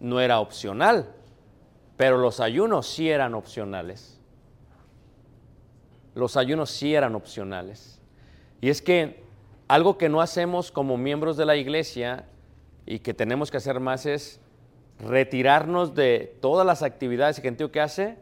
no 0.00 0.20
era 0.20 0.40
opcional, 0.40 1.14
pero 1.96 2.18
los 2.18 2.40
ayunos 2.40 2.86
sí 2.86 3.10
eran 3.10 3.34
opcionales. 3.34 4.18
Los 6.14 6.36
ayunos 6.36 6.70
sí 6.70 6.94
eran 6.94 7.14
opcionales. 7.14 8.00
Y 8.60 8.70
es 8.70 8.82
que 8.82 9.22
algo 9.68 9.98
que 9.98 10.08
no 10.08 10.20
hacemos 10.20 10.70
como 10.70 10.96
miembros 10.96 11.36
de 11.36 11.46
la 11.46 11.56
iglesia 11.56 12.26
y 12.86 12.98
que 12.98 13.14
tenemos 13.14 13.50
que 13.50 13.56
hacer 13.56 13.80
más 13.80 14.06
es 14.06 14.40
retirarnos 14.98 15.94
de 15.94 16.36
todas 16.40 16.66
las 16.66 16.82
actividades 16.82 17.36
que 17.36 17.42
Gentío 17.42 17.72
que 17.72 17.80
hace 17.80 18.16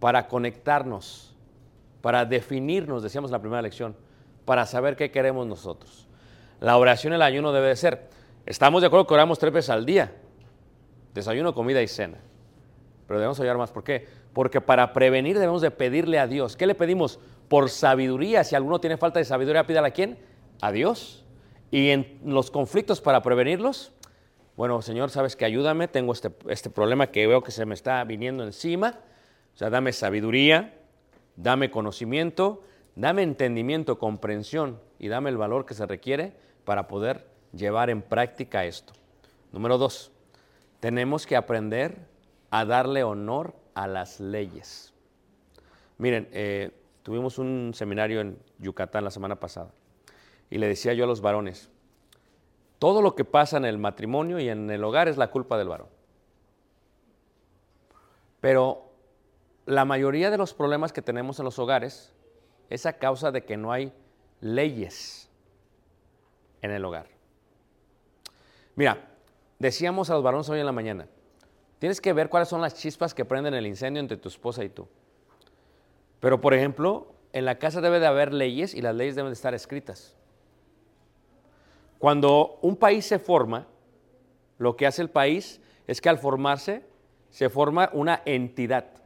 para 0.00 0.28
conectarnos, 0.28 1.29
para 2.00 2.24
definirnos, 2.24 3.02
decíamos 3.02 3.30
la 3.30 3.40
primera 3.40 3.62
lección, 3.62 3.96
para 4.44 4.66
saber 4.66 4.96
qué 4.96 5.10
queremos 5.10 5.46
nosotros. 5.46 6.08
La 6.60 6.76
oración 6.76 7.12
el 7.12 7.22
ayuno 7.22 7.52
debe 7.52 7.68
de 7.68 7.76
ser. 7.76 8.08
Estamos 8.46 8.80
de 8.80 8.88
acuerdo 8.88 9.06
que 9.06 9.14
oramos 9.14 9.38
tres 9.38 9.52
veces 9.52 9.70
al 9.70 9.86
día, 9.86 10.12
desayuno, 11.14 11.54
comida 11.54 11.82
y 11.82 11.88
cena. 11.88 12.18
Pero 13.06 13.18
debemos 13.18 13.40
orar 13.40 13.58
más. 13.58 13.70
¿Por 13.70 13.82
qué? 13.82 14.06
Porque 14.32 14.60
para 14.60 14.92
prevenir 14.92 15.38
debemos 15.38 15.62
de 15.62 15.70
pedirle 15.70 16.18
a 16.18 16.26
Dios. 16.26 16.56
¿Qué 16.56 16.66
le 16.66 16.74
pedimos? 16.74 17.18
Por 17.48 17.68
sabiduría. 17.68 18.44
Si 18.44 18.54
alguno 18.54 18.80
tiene 18.80 18.96
falta 18.96 19.18
de 19.18 19.24
sabiduría, 19.24 19.66
pídale 19.66 19.88
a 19.88 19.90
quién? 19.90 20.18
A 20.60 20.70
Dios. 20.70 21.24
Y 21.72 21.90
en 21.90 22.20
los 22.24 22.50
conflictos 22.50 23.00
para 23.00 23.22
prevenirlos, 23.22 23.92
bueno, 24.56 24.82
Señor, 24.82 25.10
sabes 25.10 25.36
que 25.36 25.44
ayúdame, 25.44 25.88
tengo 25.88 26.12
este, 26.12 26.30
este 26.48 26.70
problema 26.70 27.08
que 27.08 27.26
veo 27.26 27.42
que 27.42 27.50
se 27.50 27.64
me 27.66 27.74
está 27.74 28.04
viniendo 28.04 28.44
encima. 28.44 29.00
O 29.54 29.58
sea, 29.58 29.70
dame 29.70 29.92
sabiduría, 29.92 30.74
dame 31.42 31.70
conocimiento, 31.70 32.62
dame 32.96 33.22
entendimiento, 33.22 33.98
comprensión 33.98 34.80
y 34.98 35.08
dame 35.08 35.30
el 35.30 35.36
valor 35.36 35.66
que 35.66 35.74
se 35.74 35.86
requiere 35.86 36.34
para 36.64 36.86
poder 36.86 37.26
llevar 37.52 37.90
en 37.90 38.02
práctica 38.02 38.64
esto. 38.64 38.92
Número 39.52 39.78
dos, 39.78 40.12
tenemos 40.80 41.26
que 41.26 41.36
aprender 41.36 41.96
a 42.50 42.64
darle 42.64 43.02
honor 43.02 43.54
a 43.74 43.86
las 43.86 44.20
leyes. 44.20 44.92
Miren, 45.98 46.28
eh, 46.32 46.70
tuvimos 47.02 47.38
un 47.38 47.72
seminario 47.74 48.20
en 48.20 48.38
Yucatán 48.58 49.04
la 49.04 49.10
semana 49.10 49.36
pasada 49.36 49.70
y 50.50 50.58
le 50.58 50.66
decía 50.66 50.94
yo 50.94 51.04
a 51.04 51.06
los 51.06 51.20
varones, 51.20 51.70
todo 52.78 53.02
lo 53.02 53.14
que 53.14 53.24
pasa 53.24 53.56
en 53.56 53.64
el 53.64 53.78
matrimonio 53.78 54.38
y 54.38 54.48
en 54.48 54.70
el 54.70 54.82
hogar 54.84 55.08
es 55.08 55.16
la 55.16 55.30
culpa 55.30 55.58
del 55.58 55.68
varón. 55.68 55.88
Pero 58.40 58.89
la 59.70 59.84
mayoría 59.84 60.30
de 60.30 60.36
los 60.36 60.52
problemas 60.52 60.92
que 60.92 61.00
tenemos 61.00 61.38
en 61.38 61.44
los 61.44 61.58
hogares 61.60 62.12
es 62.70 62.86
a 62.86 62.94
causa 62.94 63.30
de 63.30 63.44
que 63.44 63.56
no 63.56 63.70
hay 63.70 63.92
leyes 64.40 65.30
en 66.60 66.72
el 66.72 66.84
hogar. 66.84 67.06
Mira, 68.74 69.08
decíamos 69.60 70.10
a 70.10 70.14
los 70.14 70.24
varones 70.24 70.48
hoy 70.48 70.58
en 70.58 70.66
la 70.66 70.72
mañana, 70.72 71.06
tienes 71.78 72.00
que 72.00 72.12
ver 72.12 72.28
cuáles 72.28 72.48
son 72.48 72.60
las 72.60 72.74
chispas 72.74 73.14
que 73.14 73.24
prenden 73.24 73.54
el 73.54 73.66
incendio 73.66 74.00
entre 74.00 74.16
tu 74.16 74.28
esposa 74.28 74.64
y 74.64 74.70
tú. 74.70 74.88
Pero, 76.18 76.40
por 76.40 76.52
ejemplo, 76.52 77.14
en 77.32 77.44
la 77.44 77.60
casa 77.60 77.80
debe 77.80 78.00
de 78.00 78.06
haber 78.06 78.34
leyes 78.34 78.74
y 78.74 78.82
las 78.82 78.96
leyes 78.96 79.14
deben 79.14 79.30
de 79.30 79.34
estar 79.34 79.54
escritas. 79.54 80.16
Cuando 82.00 82.58
un 82.60 82.76
país 82.76 83.06
se 83.06 83.20
forma, 83.20 83.68
lo 84.58 84.76
que 84.76 84.88
hace 84.88 85.02
el 85.02 85.10
país 85.10 85.60
es 85.86 86.00
que 86.00 86.08
al 86.08 86.18
formarse 86.18 86.84
se 87.30 87.48
forma 87.48 87.88
una 87.92 88.20
entidad, 88.24 88.99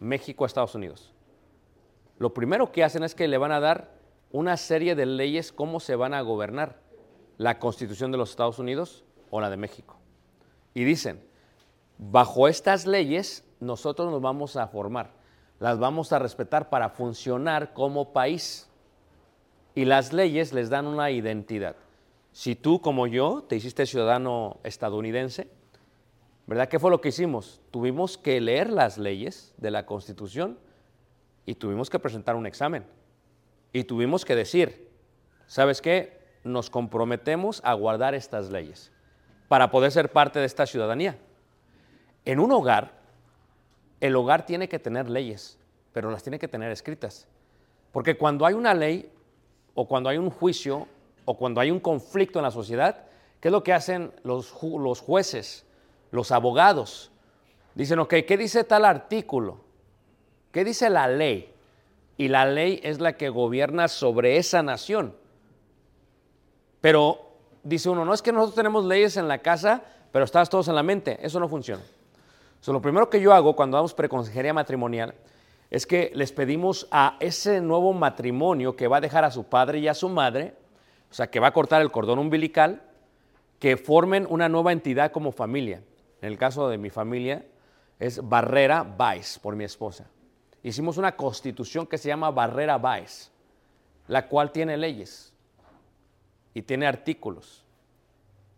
México-Estados 0.00 0.74
Unidos. 0.74 1.12
Lo 2.18 2.32
primero 2.32 2.72
que 2.72 2.84
hacen 2.84 3.02
es 3.04 3.14
que 3.14 3.28
le 3.28 3.38
van 3.38 3.52
a 3.52 3.60
dar 3.60 3.90
una 4.30 4.56
serie 4.56 4.94
de 4.94 5.06
leyes 5.06 5.52
cómo 5.52 5.80
se 5.80 5.96
van 5.96 6.14
a 6.14 6.20
gobernar, 6.20 6.80
la 7.38 7.58
Constitución 7.58 8.12
de 8.12 8.18
los 8.18 8.30
Estados 8.30 8.58
Unidos 8.58 9.04
o 9.30 9.40
la 9.40 9.50
de 9.50 9.56
México. 9.56 9.96
Y 10.74 10.84
dicen, 10.84 11.24
bajo 11.98 12.48
estas 12.48 12.86
leyes 12.86 13.44
nosotros 13.60 14.10
nos 14.10 14.20
vamos 14.20 14.56
a 14.56 14.68
formar, 14.68 15.12
las 15.58 15.78
vamos 15.78 16.12
a 16.12 16.18
respetar 16.18 16.68
para 16.68 16.90
funcionar 16.90 17.72
como 17.72 18.12
país. 18.12 18.68
Y 19.76 19.84
las 19.84 20.12
leyes 20.12 20.52
les 20.52 20.70
dan 20.70 20.86
una 20.86 21.10
identidad. 21.10 21.76
Si 22.32 22.54
tú 22.54 22.80
como 22.80 23.06
yo 23.06 23.44
te 23.48 23.56
hiciste 23.56 23.86
ciudadano 23.86 24.58
estadounidense, 24.62 25.48
¿verdad? 26.46 26.68
¿Qué 26.68 26.78
fue 26.78 26.90
lo 26.90 27.00
que 27.00 27.08
hicimos? 27.08 27.60
Tuvimos 27.70 28.18
que 28.18 28.40
leer 28.40 28.70
las 28.70 28.98
leyes 28.98 29.54
de 29.56 29.70
la 29.70 29.86
Constitución 29.86 30.58
y 31.46 31.54
tuvimos 31.54 31.90
que 31.90 31.98
presentar 31.98 32.36
un 32.36 32.46
examen. 32.46 32.84
Y 33.72 33.84
tuvimos 33.84 34.24
que 34.24 34.36
decir, 34.36 34.90
¿sabes 35.46 35.80
qué? 35.80 36.18
Nos 36.44 36.70
comprometemos 36.70 37.60
a 37.64 37.74
guardar 37.74 38.14
estas 38.14 38.50
leyes 38.50 38.92
para 39.48 39.70
poder 39.70 39.90
ser 39.90 40.12
parte 40.12 40.38
de 40.38 40.46
esta 40.46 40.66
ciudadanía. 40.66 41.18
En 42.24 42.40
un 42.40 42.52
hogar, 42.52 42.92
el 44.00 44.16
hogar 44.16 44.46
tiene 44.46 44.68
que 44.68 44.78
tener 44.78 45.08
leyes, 45.08 45.58
pero 45.92 46.10
las 46.10 46.22
tiene 46.22 46.38
que 46.38 46.48
tener 46.48 46.70
escritas. 46.70 47.26
Porque 47.92 48.16
cuando 48.16 48.46
hay 48.46 48.54
una 48.54 48.74
ley 48.74 49.10
o 49.74 49.86
cuando 49.86 50.08
hay 50.08 50.18
un 50.18 50.30
juicio 50.30 50.86
o 51.24 51.36
cuando 51.36 51.60
hay 51.60 51.70
un 51.70 51.80
conflicto 51.80 52.38
en 52.38 52.44
la 52.44 52.50
sociedad, 52.50 53.06
¿qué 53.40 53.48
es 53.48 53.52
lo 53.52 53.62
que 53.62 53.72
hacen 53.72 54.12
los, 54.22 54.54
los 54.62 55.00
jueces, 55.00 55.63
los 56.14 56.30
abogados? 56.30 57.10
Dicen, 57.74 57.98
ok, 57.98 58.14
¿qué 58.26 58.36
dice 58.36 58.62
tal 58.64 58.84
artículo? 58.84 59.58
¿Qué 60.52 60.64
dice 60.64 60.88
la 60.88 61.08
ley? 61.08 61.52
Y 62.16 62.28
la 62.28 62.46
ley 62.46 62.80
es 62.84 63.00
la 63.00 63.16
que 63.16 63.28
gobierna 63.28 63.88
sobre 63.88 64.36
esa 64.36 64.62
nación. 64.62 65.16
Pero 66.80 67.18
dice 67.64 67.90
uno, 67.90 68.04
no 68.04 68.14
es 68.14 68.22
que 68.22 68.30
nosotros 68.30 68.54
tenemos 68.54 68.84
leyes 68.84 69.16
en 69.16 69.26
la 69.26 69.38
casa, 69.38 69.82
pero 70.12 70.24
estás 70.24 70.48
todos 70.48 70.68
en 70.68 70.76
la 70.76 70.84
mente. 70.84 71.18
Eso 71.20 71.40
no 71.40 71.48
funciona. 71.48 71.82
So, 72.60 72.72
lo 72.72 72.80
primero 72.80 73.10
que 73.10 73.20
yo 73.20 73.32
hago 73.34 73.56
cuando 73.56 73.76
damos 73.76 73.92
preconsejería 73.92 74.54
matrimonial 74.54 75.14
es 75.70 75.86
que 75.86 76.12
les 76.14 76.30
pedimos 76.30 76.86
a 76.92 77.16
ese 77.18 77.60
nuevo 77.60 77.92
matrimonio 77.92 78.76
que 78.76 78.86
va 78.86 78.98
a 78.98 79.00
dejar 79.00 79.24
a 79.24 79.32
su 79.32 79.44
padre 79.44 79.80
y 79.80 79.88
a 79.88 79.94
su 79.94 80.08
madre, 80.08 80.54
o 81.10 81.14
sea, 81.14 81.28
que 81.28 81.40
va 81.40 81.48
a 81.48 81.52
cortar 81.52 81.82
el 81.82 81.90
cordón 81.90 82.20
umbilical, 82.20 82.82
que 83.58 83.76
formen 83.76 84.26
una 84.30 84.48
nueva 84.48 84.70
entidad 84.70 85.10
como 85.10 85.32
familia. 85.32 85.82
En 86.24 86.32
el 86.32 86.38
caso 86.38 86.70
de 86.70 86.78
mi 86.78 86.88
familia 86.88 87.44
es 88.00 88.26
Barrera 88.26 88.82
Baez, 88.82 89.38
por 89.38 89.56
mi 89.56 89.64
esposa. 89.64 90.06
Hicimos 90.62 90.96
una 90.96 91.14
constitución 91.16 91.86
que 91.86 91.98
se 91.98 92.08
llama 92.08 92.30
Barrera 92.30 92.78
Baez, 92.78 93.30
la 94.08 94.26
cual 94.26 94.50
tiene 94.50 94.78
leyes 94.78 95.34
y 96.54 96.62
tiene 96.62 96.86
artículos 96.86 97.62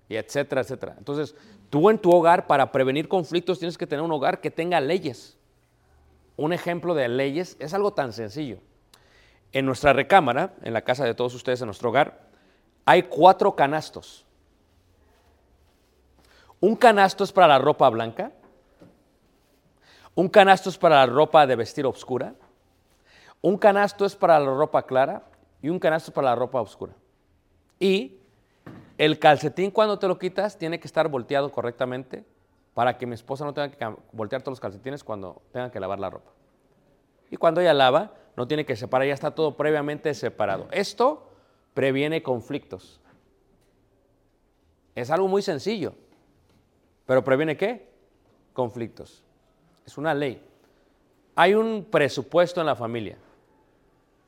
y 0.09 0.15
etcétera, 0.15 0.61
etcétera. 0.61 0.95
Entonces, 0.97 1.35
tú 1.69 1.91
en 1.91 1.99
tu 1.99 2.13
hogar, 2.13 2.47
para 2.47 2.71
prevenir 2.71 3.09
conflictos, 3.09 3.59
tienes 3.59 3.77
que 3.77 3.89
tener 3.89 4.05
un 4.05 4.13
hogar 4.13 4.41
que 4.41 4.53
tenga 4.53 4.81
leyes. 4.81 5.37
Un 6.37 6.53
ejemplo 6.53 6.95
de 6.95 7.09
leyes 7.09 7.57
es 7.59 7.75
algo 7.75 7.93
tan 7.93 8.13
sencillo. 8.13 8.61
En 9.51 9.67
nuestra 9.67 9.93
recámara, 9.93 10.55
en 10.63 10.73
la 10.73 10.83
casa 10.83 11.05
de 11.05 11.17
todos 11.17 11.35
ustedes, 11.35 11.61
en 11.63 11.67
nuestro 11.67 11.89
hogar, 11.89 12.29
hay 12.85 13.03
cuatro 13.03 13.57
canastos. 13.57 14.26
Un 16.61 16.77
canasto 16.77 17.25
es 17.25 17.33
para 17.33 17.49
la 17.49 17.59
ropa 17.59 17.89
blanca, 17.91 18.33
un 20.15 20.29
canasto 20.29 20.71
es 20.71 20.79
para 20.79 20.97
la 20.97 21.07
ropa 21.07 21.47
de 21.47 21.57
vestir 21.57 21.85
oscura, 21.87 22.35
un 23.43 23.59
canasto 23.59 24.05
es 24.05 24.17
para 24.17 24.41
la 24.41 24.47
ropa 24.47 24.87
clara 24.87 25.25
y 25.61 25.69
un 25.69 25.79
canasto 25.79 26.11
es 26.11 26.15
para 26.15 26.31
la 26.31 26.35
ropa 26.35 26.61
oscura. 26.61 26.95
Y 27.79 28.19
el 28.97 29.19
calcetín 29.19 29.71
cuando 29.71 29.99
te 29.99 30.09
lo 30.09 30.19
quitas 30.19 30.57
tiene 30.57 30.81
que 30.81 30.87
estar 30.87 31.09
volteado 31.09 31.53
correctamente 31.53 32.25
para 32.73 32.97
que 32.97 33.07
mi 33.07 33.15
esposa 33.15 33.45
no 33.45 33.53
tenga 33.53 33.71
que 33.71 33.97
voltear 34.13 34.43
todos 34.43 34.53
los 34.53 34.61
calcetines 34.61 35.05
cuando 35.05 35.43
tenga 35.53 35.71
que 35.71 35.81
lavar 35.81 35.99
la 35.99 36.11
ropa. 36.11 36.31
Y 37.31 37.37
cuando 37.37 37.61
ella 37.61 37.75
lava, 37.75 38.15
no 38.37 38.47
tiene 38.47 38.65
que 38.65 38.77
separar, 38.77 39.07
ya 39.07 39.15
está 39.15 39.35
todo 39.35 39.57
previamente 39.57 40.13
separado. 40.15 40.69
Esto 40.71 41.31
previene 41.75 42.23
conflictos. 42.23 43.01
Es 44.95 45.11
algo 45.11 45.29
muy 45.29 45.43
sencillo, 45.43 45.95
pero 47.07 47.25
previene 47.25 47.57
qué? 47.57 47.89
Conflictos. 48.53 49.23
Es 49.87 49.97
una 49.99 50.15
ley. 50.15 50.43
Hay 51.35 51.55
un 51.55 51.85
presupuesto 51.91 52.61
en 52.61 52.67
la 52.67 52.77
familia 52.77 53.17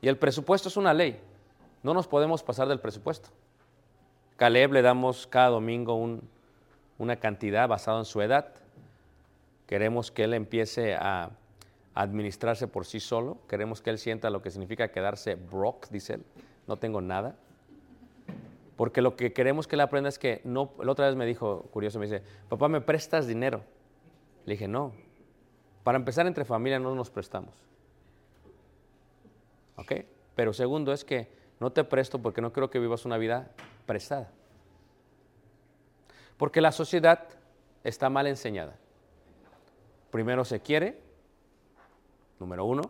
y 0.01 0.07
el 0.07 0.17
presupuesto 0.17 0.69
es 0.69 0.77
una 0.77 0.93
ley. 0.93 1.19
No 1.83 1.93
nos 1.93 2.07
podemos 2.07 2.43
pasar 2.43 2.67
del 2.67 2.79
presupuesto. 2.79 3.29
Caleb 4.37 4.73
le 4.73 4.81
damos 4.81 5.27
cada 5.27 5.49
domingo 5.49 5.95
un- 5.95 6.21
una 6.97 7.17
cantidad 7.17 7.67
basada 7.67 7.99
en 7.99 8.05
su 8.05 8.21
edad. 8.21 8.53
Queremos 9.67 10.11
que 10.11 10.23
él 10.23 10.33
empiece 10.33 10.95
a 10.95 11.31
administrarse 11.95 12.67
por 12.67 12.85
sí 12.85 12.99
solo. 12.99 13.37
Queremos 13.47 13.81
que 13.81 13.89
él 13.89 13.97
sienta 13.97 14.29
lo 14.29 14.41
que 14.41 14.51
significa 14.51 14.89
quedarse 14.91 15.35
broke, 15.35 15.87
dice 15.91 16.13
él. 16.15 16.25
No 16.67 16.77
tengo 16.77 17.01
nada. 17.01 17.35
Porque 18.79 19.01
lo 19.01 19.17
que 19.17 19.33
queremos 19.33 19.67
que 19.67 19.75
él 19.75 19.81
aprenda 19.81 20.07
es 20.07 20.17
que 20.17 20.39
no. 20.45 20.71
La 20.81 20.93
otra 20.93 21.07
vez 21.07 21.17
me 21.17 21.25
dijo, 21.25 21.63
curioso, 21.63 21.99
me 21.99 22.05
dice, 22.05 22.23
papá, 22.47 22.69
¿me 22.69 22.79
prestas 22.79 23.27
dinero? 23.27 23.61
Le 24.45 24.53
dije, 24.53 24.69
no. 24.69 24.93
Para 25.83 25.97
empezar, 25.97 26.25
entre 26.27 26.45
familia 26.45 26.79
no 26.79 26.95
nos 26.95 27.09
prestamos. 27.09 27.53
¿Ok? 29.75 29.95
Pero 30.33 30.53
segundo 30.53 30.93
es 30.93 31.03
que 31.03 31.27
no 31.59 31.73
te 31.73 31.83
presto 31.83 32.21
porque 32.21 32.39
no 32.39 32.53
quiero 32.53 32.69
que 32.69 32.79
vivas 32.79 33.03
una 33.03 33.17
vida 33.17 33.51
prestada. 33.85 34.31
Porque 36.37 36.61
la 36.61 36.71
sociedad 36.71 37.27
está 37.83 38.09
mal 38.09 38.27
enseñada. 38.27 38.77
Primero 40.09 40.45
se 40.45 40.61
quiere, 40.61 41.01
número 42.39 42.63
uno, 42.63 42.83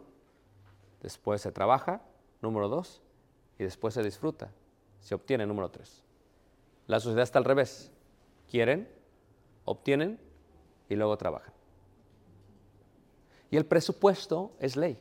después 1.02 1.42
se 1.42 1.52
trabaja, 1.52 2.04
número 2.44 2.68
dos, 2.68 3.02
y 3.58 3.64
después 3.64 3.96
se 3.96 4.04
disfruta, 4.04 4.52
se 5.00 5.16
obtiene, 5.16 5.46
número 5.46 5.70
tres. 5.70 6.04
La 6.88 7.00
sociedad 7.00 7.24
está 7.24 7.40
al 7.40 7.46
revés. 7.46 7.92
Quieren, 8.50 8.90
obtienen 9.66 10.20
y 10.90 10.96
luego 10.96 11.18
trabajan. 11.18 11.54
Y 13.52 13.58
el 13.58 13.66
presupuesto 13.66 14.52
es 14.60 14.76
ley. 14.76 15.00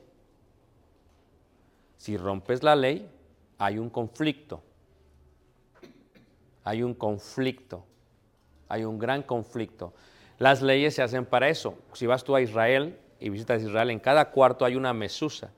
Si 1.96 2.16
rompes 2.16 2.62
la 2.62 2.76
ley, 2.76 3.10
hay 3.58 3.78
un 3.78 3.90
conflicto. 3.90 4.62
Hay 6.64 6.82
un 6.82 6.94
conflicto. 6.94 7.84
Hay 8.68 8.84
un 8.84 8.98
gran 8.98 9.22
conflicto. 9.22 9.92
Las 10.38 10.62
leyes 10.62 10.94
se 10.94 11.02
hacen 11.02 11.24
para 11.24 11.48
eso. 11.48 11.78
Si 11.92 12.06
vas 12.06 12.22
tú 12.22 12.36
a 12.36 12.40
Israel 12.40 12.98
y 13.18 13.30
visitas 13.30 13.62
Israel, 13.62 13.90
en 13.90 13.98
cada 13.98 14.30
cuarto 14.30 14.64
hay 14.64 14.76
una 14.76 14.92
mesusa. 14.92 15.50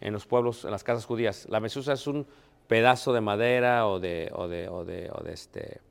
En 0.00 0.12
los 0.12 0.26
pueblos, 0.26 0.64
en 0.64 0.72
las 0.72 0.84
casas 0.84 1.06
judías. 1.06 1.46
La 1.48 1.60
mesusa 1.60 1.92
es 1.92 2.06
un 2.06 2.26
pedazo 2.72 3.12
de 3.12 3.20
madera 3.20 3.86
o 3.86 4.00
de, 4.00 4.32
o 4.34 4.48
de, 4.48 4.66
o 4.66 4.82
de, 4.82 5.10
o 5.12 5.22
de 5.22 5.32
este, 5.34 5.82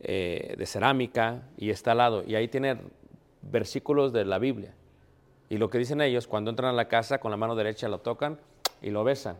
eh, 0.00 0.54
de 0.58 0.66
cerámica 0.66 1.48
y 1.56 1.70
está 1.70 1.92
al 1.92 1.98
lado. 1.98 2.22
Y 2.26 2.34
ahí 2.34 2.48
tiene 2.48 2.76
versículos 3.40 4.12
de 4.12 4.26
la 4.26 4.38
Biblia. 4.38 4.74
Y 5.48 5.56
lo 5.56 5.70
que 5.70 5.78
dicen 5.78 6.02
ellos, 6.02 6.26
cuando 6.26 6.50
entran 6.50 6.68
a 6.68 6.74
la 6.74 6.86
casa, 6.86 7.18
con 7.18 7.30
la 7.30 7.38
mano 7.38 7.54
derecha 7.54 7.88
lo 7.88 8.00
tocan 8.00 8.38
y 8.82 8.90
lo 8.90 9.04
besan. 9.04 9.38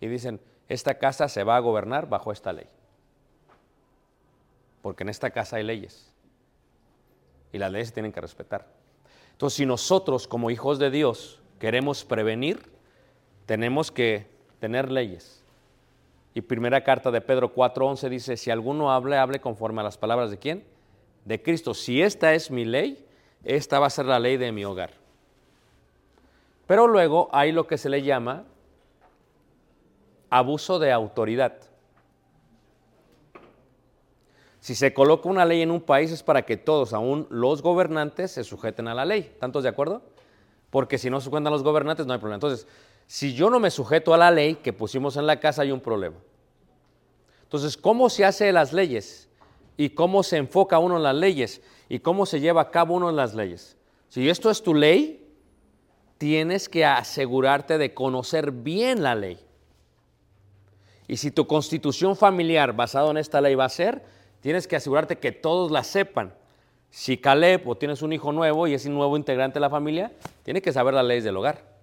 Y 0.00 0.06
dicen, 0.06 0.40
esta 0.68 0.98
casa 0.98 1.28
se 1.28 1.42
va 1.42 1.56
a 1.56 1.58
gobernar 1.58 2.08
bajo 2.08 2.30
esta 2.30 2.52
ley. 2.52 2.68
Porque 4.82 5.02
en 5.02 5.08
esta 5.08 5.30
casa 5.30 5.56
hay 5.56 5.64
leyes. 5.64 6.12
Y 7.52 7.58
las 7.58 7.72
leyes 7.72 7.88
se 7.88 7.94
tienen 7.94 8.12
que 8.12 8.20
respetar. 8.20 8.68
Entonces, 9.32 9.56
si 9.56 9.66
nosotros 9.66 10.28
como 10.28 10.52
hijos 10.52 10.78
de 10.78 10.92
Dios 10.92 11.40
queremos 11.58 12.04
prevenir, 12.04 12.70
tenemos 13.46 13.90
que 13.90 14.28
tener 14.60 14.92
leyes. 14.92 15.43
Y 16.34 16.40
primera 16.40 16.82
carta 16.82 17.12
de 17.12 17.20
Pedro 17.20 17.54
4:11 17.54 18.08
dice, 18.08 18.36
si 18.36 18.50
alguno 18.50 18.92
hable, 18.92 19.16
hable 19.16 19.40
conforme 19.40 19.80
a 19.80 19.84
las 19.84 19.96
palabras 19.96 20.30
de 20.30 20.38
quién? 20.38 20.64
De 21.24 21.40
Cristo. 21.40 21.72
Si 21.74 22.02
esta 22.02 22.34
es 22.34 22.50
mi 22.50 22.64
ley, 22.64 23.06
esta 23.44 23.78
va 23.78 23.86
a 23.86 23.90
ser 23.90 24.06
la 24.06 24.18
ley 24.18 24.36
de 24.36 24.50
mi 24.50 24.64
hogar. 24.64 24.90
Pero 26.66 26.88
luego 26.88 27.28
hay 27.32 27.52
lo 27.52 27.66
que 27.66 27.78
se 27.78 27.88
le 27.88 28.02
llama 28.02 28.44
abuso 30.28 30.78
de 30.80 30.90
autoridad. 30.90 31.54
Si 34.60 34.74
se 34.74 34.94
coloca 34.94 35.28
una 35.28 35.44
ley 35.44 35.60
en 35.60 35.70
un 35.70 35.82
país 35.82 36.10
es 36.10 36.22
para 36.22 36.46
que 36.46 36.56
todos, 36.56 36.94
aún 36.94 37.26
los 37.30 37.60
gobernantes, 37.60 38.30
se 38.32 38.44
sujeten 38.44 38.88
a 38.88 38.94
la 38.94 39.04
ley. 39.04 39.36
¿Tantos 39.38 39.62
de 39.62 39.68
acuerdo? 39.68 40.02
Porque 40.70 40.96
si 40.96 41.10
no 41.10 41.20
se 41.20 41.26
sujetan 41.26 41.52
los 41.52 41.62
gobernantes 41.62 42.06
no 42.06 42.14
hay 42.14 42.18
problema. 42.18 42.36
Entonces, 42.36 42.66
si 43.06 43.34
yo 43.34 43.50
no 43.50 43.60
me 43.60 43.70
sujeto 43.70 44.14
a 44.14 44.18
la 44.18 44.30
ley 44.30 44.56
que 44.56 44.72
pusimos 44.72 45.16
en 45.16 45.26
la 45.26 45.40
casa, 45.40 45.62
hay 45.62 45.72
un 45.72 45.80
problema. 45.80 46.16
Entonces, 47.42 47.76
¿cómo 47.76 48.10
se 48.10 48.24
hace 48.24 48.50
las 48.52 48.72
leyes? 48.72 49.28
y 49.76 49.90
cómo 49.90 50.22
se 50.22 50.36
enfoca 50.36 50.78
uno 50.78 50.96
en 50.96 51.02
las 51.02 51.14
leyes 51.14 51.60
y 51.88 51.98
cómo 51.98 52.26
se 52.26 52.40
lleva 52.40 52.62
a 52.62 52.70
cabo 52.70 52.94
uno 52.94 53.10
en 53.10 53.16
las 53.16 53.34
leyes. 53.34 53.76
Si 54.08 54.28
esto 54.28 54.50
es 54.50 54.62
tu 54.62 54.74
ley, 54.74 55.26
tienes 56.18 56.68
que 56.68 56.84
asegurarte 56.84 57.78
de 57.78 57.92
conocer 57.92 58.52
bien 58.52 59.02
la 59.02 59.14
ley. 59.14 59.38
Y 61.06 61.16
si 61.16 61.30
tu 61.30 61.46
constitución 61.46 62.16
familiar 62.16 62.74
basada 62.74 63.10
en 63.10 63.18
esta 63.18 63.40
ley 63.40 63.54
va 63.54 63.66
a 63.66 63.70
ser, 63.70 64.04
tienes 64.40 64.66
que 64.66 64.76
asegurarte 64.76 65.18
que 65.18 65.32
todos 65.32 65.70
la 65.70 65.84
sepan. 65.84 66.32
Si 66.90 67.18
Caleb 67.18 67.68
o 67.68 67.76
tienes 67.76 68.02
un 68.02 68.12
hijo 68.12 68.32
nuevo 68.32 68.68
y 68.68 68.74
es 68.74 68.86
un 68.86 68.94
nuevo 68.94 69.16
integrante 69.16 69.54
de 69.54 69.60
la 69.60 69.70
familia, 69.70 70.12
tiene 70.44 70.62
que 70.62 70.72
saber 70.72 70.94
las 70.94 71.04
leyes 71.04 71.24
del 71.24 71.36
hogar. 71.36 71.73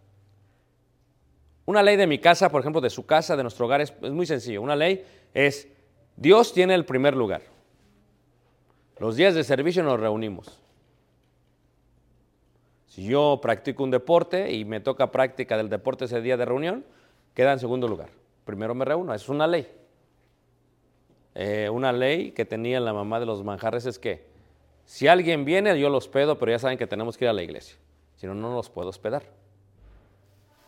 Una 1.65 1.83
ley 1.83 1.95
de 1.95 2.07
mi 2.07 2.19
casa, 2.19 2.49
por 2.49 2.61
ejemplo, 2.61 2.81
de 2.81 2.89
su 2.89 3.05
casa, 3.05 3.35
de 3.35 3.43
nuestro 3.43 3.65
hogar, 3.65 3.81
es, 3.81 3.93
muy 4.01 4.25
sencillo. 4.25 4.61
Una 4.61 4.75
ley 4.75 5.05
es, 5.33 5.67
Dios 6.15 6.53
tiene 6.53 6.73
el 6.73 6.85
primer 6.85 7.15
lugar. 7.15 7.41
Los 8.97 9.15
días 9.15 9.35
de 9.35 9.43
servicio 9.43 9.83
nos 9.83 9.99
reunimos. 9.99 10.59
Si 12.87 13.05
yo 13.05 13.39
practico 13.41 13.83
un 13.83 13.91
deporte 13.91 14.51
y 14.51 14.65
me 14.65 14.79
toca 14.79 15.11
práctica 15.11 15.55
del 15.55 15.69
deporte 15.69 16.05
ese 16.05 16.21
día 16.21 16.35
de 16.35 16.45
reunión, 16.45 16.85
queda 17.33 17.53
en 17.53 17.59
segundo 17.59 17.87
lugar. 17.87 18.09
Primero 18.43 18.75
me 18.75 18.83
reúno, 18.83 19.13
es 19.13 19.29
una 19.29 19.47
ley. 19.47 19.67
Eh, 21.33 21.69
una 21.71 21.93
ley 21.93 22.31
que 22.31 22.43
tenía 22.43 22.79
la 22.79 22.91
mamá 22.91 23.19
de 23.19 23.25
los 23.25 23.43
manjares 23.43 23.85
es 23.85 23.97
que 23.97 24.25
si 24.85 25.07
alguien 25.07 25.45
viene, 25.45 25.79
yo 25.79 25.89
lo 25.89 25.97
hospedo, 25.97 26.37
pero 26.37 26.51
ya 26.51 26.59
saben 26.59 26.77
que 26.77 26.87
tenemos 26.87 27.17
que 27.17 27.25
ir 27.25 27.29
a 27.29 27.33
la 27.33 27.43
iglesia. 27.43 27.77
Si 28.17 28.27
no, 28.27 28.35
no 28.35 28.53
los 28.53 28.69
puedo 28.69 28.89
hospedar. 28.89 29.23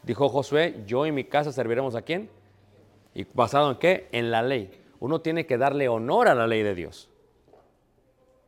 Dijo 0.03 0.29
Josué, 0.29 0.83
yo 0.85 1.05
y 1.05 1.11
mi 1.11 1.23
casa 1.23 1.51
serviremos 1.51 1.95
a 1.95 2.01
quién? 2.01 2.29
¿Y 3.15 3.25
basado 3.33 3.71
en 3.71 3.77
qué? 3.77 4.09
En 4.11 4.31
la 4.31 4.41
ley. 4.41 4.69
Uno 4.99 5.21
tiene 5.21 5.45
que 5.45 5.57
darle 5.57 5.87
honor 5.87 6.27
a 6.27 6.35
la 6.35 6.47
ley 6.47 6.61
de 6.63 6.75
Dios. 6.75 7.09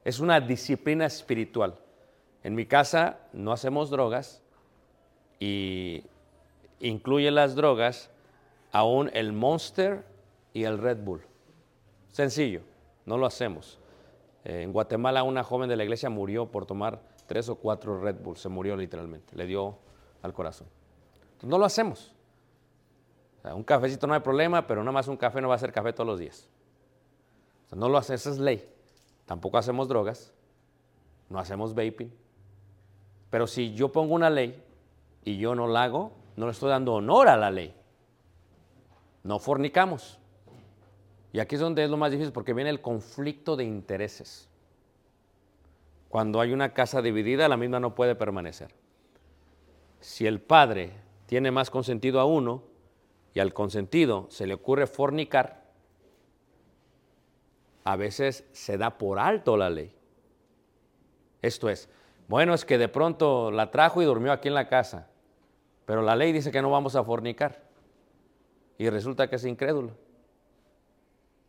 Es 0.04 0.20
una 0.20 0.40
disciplina 0.40 1.06
espiritual. 1.06 1.76
En 2.44 2.56
mi 2.56 2.66
casa 2.66 3.20
no 3.34 3.52
hacemos 3.52 3.90
drogas 3.90 4.42
y 5.40 6.04
incluye 6.80 7.32
las 7.32 7.56
drogas 7.56 8.12
aún 8.72 9.10
el 9.14 9.34
Monster 9.34 10.04
y 10.54 10.64
el 10.66 10.78
Red 10.78 10.98
Bull. 10.98 11.22
Sencillo, 12.12 12.62
no 13.06 13.18
lo 13.18 13.26
hacemos. 13.26 13.80
Eh, 14.44 14.62
en 14.62 14.72
Guatemala 14.72 15.24
una 15.24 15.44
joven 15.44 15.70
de 15.70 15.76
la 15.76 15.84
iglesia 15.84 16.10
murió 16.10 16.52
por 16.52 16.66
tomar 16.66 17.02
tres 17.26 17.50
o 17.50 17.56
cuatro 17.56 18.00
Red 18.00 18.18
Bull, 18.22 18.38
se 18.38 18.50
murió 18.50 18.76
literalmente, 18.76 19.36
le 19.36 19.48
dio 19.48 19.78
al 20.22 20.34
corazón. 20.34 20.68
No 21.46 21.60
lo 21.60 21.66
hacemos. 21.66 22.12
Un 23.44 23.64
cafecito 23.64 24.08
no 24.08 24.16
hay 24.16 24.22
problema, 24.22 24.66
pero 24.66 24.82
nada 24.82 24.92
más 24.92 25.08
un 25.08 25.18
café 25.18 25.40
no 25.40 25.50
va 25.50 25.56
a 25.56 25.60
ser 25.60 25.72
café 25.72 25.94
todos 25.94 26.08
los 26.08 26.20
días. 26.20 26.50
No 27.72 27.88
lo 27.88 28.00
hacemos, 28.00 28.22
esa 28.22 28.32
es 28.32 28.40
ley. 28.40 28.68
Tampoco 29.26 29.60
hacemos 29.60 29.88
drogas, 29.88 30.34
no 31.30 31.38
hacemos 31.38 31.76
vaping. 31.76 32.12
Pero 33.30 33.46
si 33.46 33.76
yo 33.76 33.92
pongo 33.92 34.16
una 34.16 34.32
ley 34.32 34.64
y 35.24 35.38
yo 35.38 35.54
no 35.54 35.68
la 35.68 35.84
hago, 35.84 36.12
no 36.36 36.48
le 36.48 36.52
estoy 36.52 36.70
dando 36.70 36.94
honor 36.96 37.28
a 37.28 37.38
la 37.38 37.52
ley. 37.52 37.76
No 39.24 39.38
fornicamos. 39.38 40.20
Y 41.32 41.40
aquí 41.40 41.56
es 41.56 41.62
donde 41.62 41.84
es 41.84 41.90
lo 41.90 41.98
más 41.98 42.12
difícil 42.12 42.34
porque 42.34 42.54
viene 42.54 42.72
el 42.72 42.82
conflicto 42.82 43.56
de 43.56 43.66
intereses. 43.66 44.50
Cuando 46.10 46.42
hay 46.42 46.54
una 46.54 46.74
casa 46.74 47.04
dividida, 47.04 47.48
la 47.48 47.58
misma 47.58 47.80
no 47.80 47.94
puede 47.94 48.16
permanecer. 48.16 48.74
Si 50.00 50.26
el 50.26 50.40
padre 50.40 51.05
tiene 51.26 51.52
más 51.52 51.70
consentido 51.70 52.20
a 52.20 52.26
uno 52.26 52.64
y 53.34 53.40
al 53.40 53.54
consentido 53.54 54.28
se 54.30 54.48
le 54.48 54.54
ocurre 54.54 54.88
fornicar, 54.88 55.66
a 57.84 57.96
veces 57.96 58.46
se 58.52 58.78
da 58.78 58.98
por 58.98 59.20
alto 59.20 59.58
la 59.58 59.70
ley. 59.70 59.94
Esto 61.42 61.70
es, 61.70 61.90
bueno, 62.28 62.54
es 62.54 62.66
que 62.66 62.78
de 62.78 62.88
pronto 62.88 63.52
la 63.52 63.70
trajo 63.70 64.02
y 64.02 64.06
durmió 64.06 64.32
aquí 64.32 64.48
en 64.48 64.56
la 64.56 64.68
casa, 64.68 65.08
pero 65.86 66.02
la 66.02 66.16
ley 66.16 66.32
dice 66.32 66.52
que 66.52 66.62
no 66.62 66.72
vamos 66.72 66.96
a 66.96 67.04
fornicar 67.04 67.62
y 68.78 68.90
resulta 68.90 69.30
que 69.30 69.36
es 69.36 69.46
incrédulo. 69.46 69.92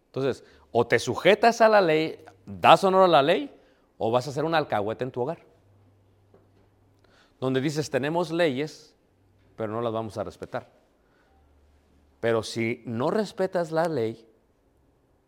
Entonces, 0.07 0.45
o 0.73 0.87
te 0.87 0.99
sujetas 0.99 1.61
a 1.61 1.69
la 1.69 1.81
ley, 1.81 2.25
das 2.45 2.85
honor 2.85 3.05
a 3.05 3.09
la 3.09 3.23
ley, 3.23 3.55
o 3.99 4.11
vas 4.11 4.29
a 4.29 4.33
ser 4.33 4.45
un 4.45 4.55
alcahuete 4.55 5.05
en 5.05 5.11
tu 5.11 5.23
hogar. 5.23 5.39
Donde 7.41 7.61
dices, 7.61 7.91
tenemos 7.91 8.31
leyes, 8.31 8.96
pero 9.57 9.73
no 9.73 9.81
las 9.81 9.93
vamos 9.93 10.17
a 10.19 10.25
respetar. 10.25 10.71
Pero 12.21 12.43
si 12.43 12.83
no 12.87 13.11
respetas 13.11 13.73
la 13.73 13.89
ley, 13.89 14.27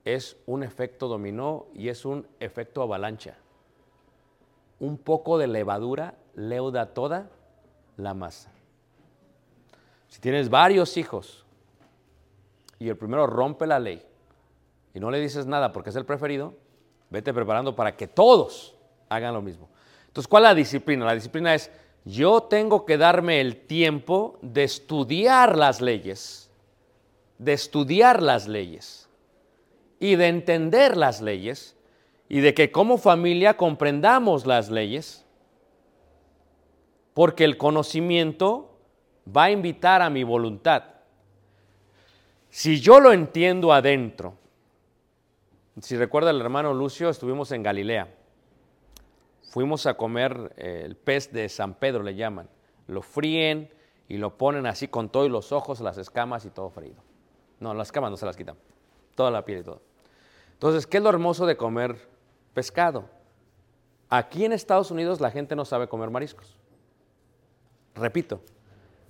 es 0.04 0.36
un 0.46 0.62
efecto 0.62 1.08
dominó 1.08 1.66
y 1.74 1.88
es 1.88 2.04
un 2.04 2.26
efecto 2.40 2.82
avalancha. 2.82 3.36
Un 4.80 4.96
poco 4.96 5.38
de 5.38 5.48
levadura 5.48 6.14
leuda 6.34 6.94
toda 6.94 7.30
la 7.96 8.14
masa. 8.14 8.50
Si 10.08 10.20
tienes 10.20 10.48
varios 10.48 10.96
hijos 10.96 11.44
y 12.78 12.88
el 12.88 12.96
primero 12.96 13.26
rompe 13.26 13.66
la 13.66 13.78
ley 13.78 14.02
y 14.94 15.00
no 15.00 15.10
le 15.10 15.20
dices 15.20 15.46
nada 15.46 15.72
porque 15.72 15.90
es 15.90 15.96
el 15.96 16.06
preferido, 16.06 16.54
vete 17.10 17.34
preparando 17.34 17.76
para 17.76 17.96
que 17.96 18.08
todos 18.08 18.76
hagan 19.08 19.34
lo 19.34 19.42
mismo. 19.42 19.68
Entonces, 20.06 20.28
¿cuál 20.28 20.44
es 20.44 20.50
la 20.50 20.54
disciplina? 20.54 21.04
La 21.04 21.14
disciplina 21.14 21.54
es, 21.54 21.70
yo 22.08 22.44
tengo 22.44 22.86
que 22.86 22.96
darme 22.96 23.42
el 23.42 23.56
tiempo 23.66 24.38
de 24.40 24.64
estudiar 24.64 25.58
las 25.58 25.82
leyes, 25.82 26.50
de 27.36 27.52
estudiar 27.52 28.22
las 28.22 28.48
leyes 28.48 29.10
y 30.00 30.16
de 30.16 30.28
entender 30.28 30.96
las 30.96 31.20
leyes 31.20 31.76
y 32.30 32.40
de 32.40 32.54
que 32.54 32.72
como 32.72 32.96
familia 32.96 33.58
comprendamos 33.58 34.46
las 34.46 34.70
leyes, 34.70 35.26
porque 37.12 37.44
el 37.44 37.58
conocimiento 37.58 38.78
va 39.36 39.44
a 39.44 39.50
invitar 39.50 40.00
a 40.00 40.08
mi 40.08 40.24
voluntad. 40.24 40.84
Si 42.48 42.80
yo 42.80 43.00
lo 43.00 43.12
entiendo 43.12 43.70
adentro, 43.70 44.34
si 45.82 45.94
recuerda 45.96 46.30
el 46.30 46.40
hermano 46.40 46.72
Lucio, 46.72 47.10
estuvimos 47.10 47.52
en 47.52 47.62
Galilea. 47.62 48.08
Fuimos 49.48 49.86
a 49.86 49.94
comer 49.94 50.52
eh, 50.58 50.82
el 50.84 50.94
pez 50.94 51.32
de 51.32 51.48
San 51.48 51.74
Pedro, 51.74 52.02
le 52.02 52.14
llaman. 52.14 52.48
Lo 52.86 53.00
fríen 53.00 53.72
y 54.06 54.18
lo 54.18 54.36
ponen 54.36 54.66
así 54.66 54.88
con 54.88 55.08
todo 55.08 55.24
y 55.24 55.30
los 55.30 55.52
ojos, 55.52 55.80
las 55.80 55.96
escamas 55.96 56.44
y 56.44 56.50
todo 56.50 56.68
frío. 56.68 56.94
No, 57.58 57.72
las 57.72 57.88
escamas 57.88 58.10
no 58.10 58.16
se 58.18 58.26
las 58.26 58.36
quitan. 58.36 58.56
Toda 59.14 59.30
la 59.30 59.44
piel 59.44 59.60
y 59.60 59.64
todo. 59.64 59.80
Entonces, 60.52 60.86
¿qué 60.86 60.98
es 60.98 61.02
lo 61.02 61.08
hermoso 61.08 61.46
de 61.46 61.56
comer 61.56 61.96
pescado? 62.52 63.06
Aquí 64.10 64.44
en 64.44 64.52
Estados 64.52 64.90
Unidos 64.90 65.20
la 65.20 65.30
gente 65.30 65.56
no 65.56 65.64
sabe 65.64 65.88
comer 65.88 66.10
mariscos. 66.10 66.58
Repito, 67.94 68.40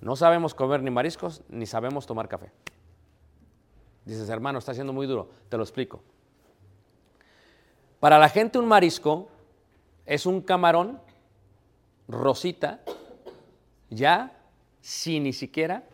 no 0.01 0.15
sabemos 0.15 0.55
comer 0.55 0.83
ni 0.83 0.91
mariscos 0.91 1.43
ni 1.49 1.67
sabemos 1.67 2.07
tomar 2.07 2.29
café. 2.29 2.53
Dices, 4.05 4.29
hermano, 4.29 4.61
está 4.61 4.73
siendo 4.73 4.93
muy 4.93 5.07
duro. 5.07 5.31
Te 5.49 5.57
lo 5.57 5.65
explico. 5.65 6.01
Para 7.99 8.19
la 8.19 8.29
gente 8.29 8.59
un 8.59 8.67
marisco 8.67 9.29
es 10.09 10.25
un 10.25 10.41
camarón 10.41 10.99
rosita, 12.09 12.81
ya 13.91 14.33
sin 14.81 15.25
ni 15.25 15.35
siquiera 15.35 15.85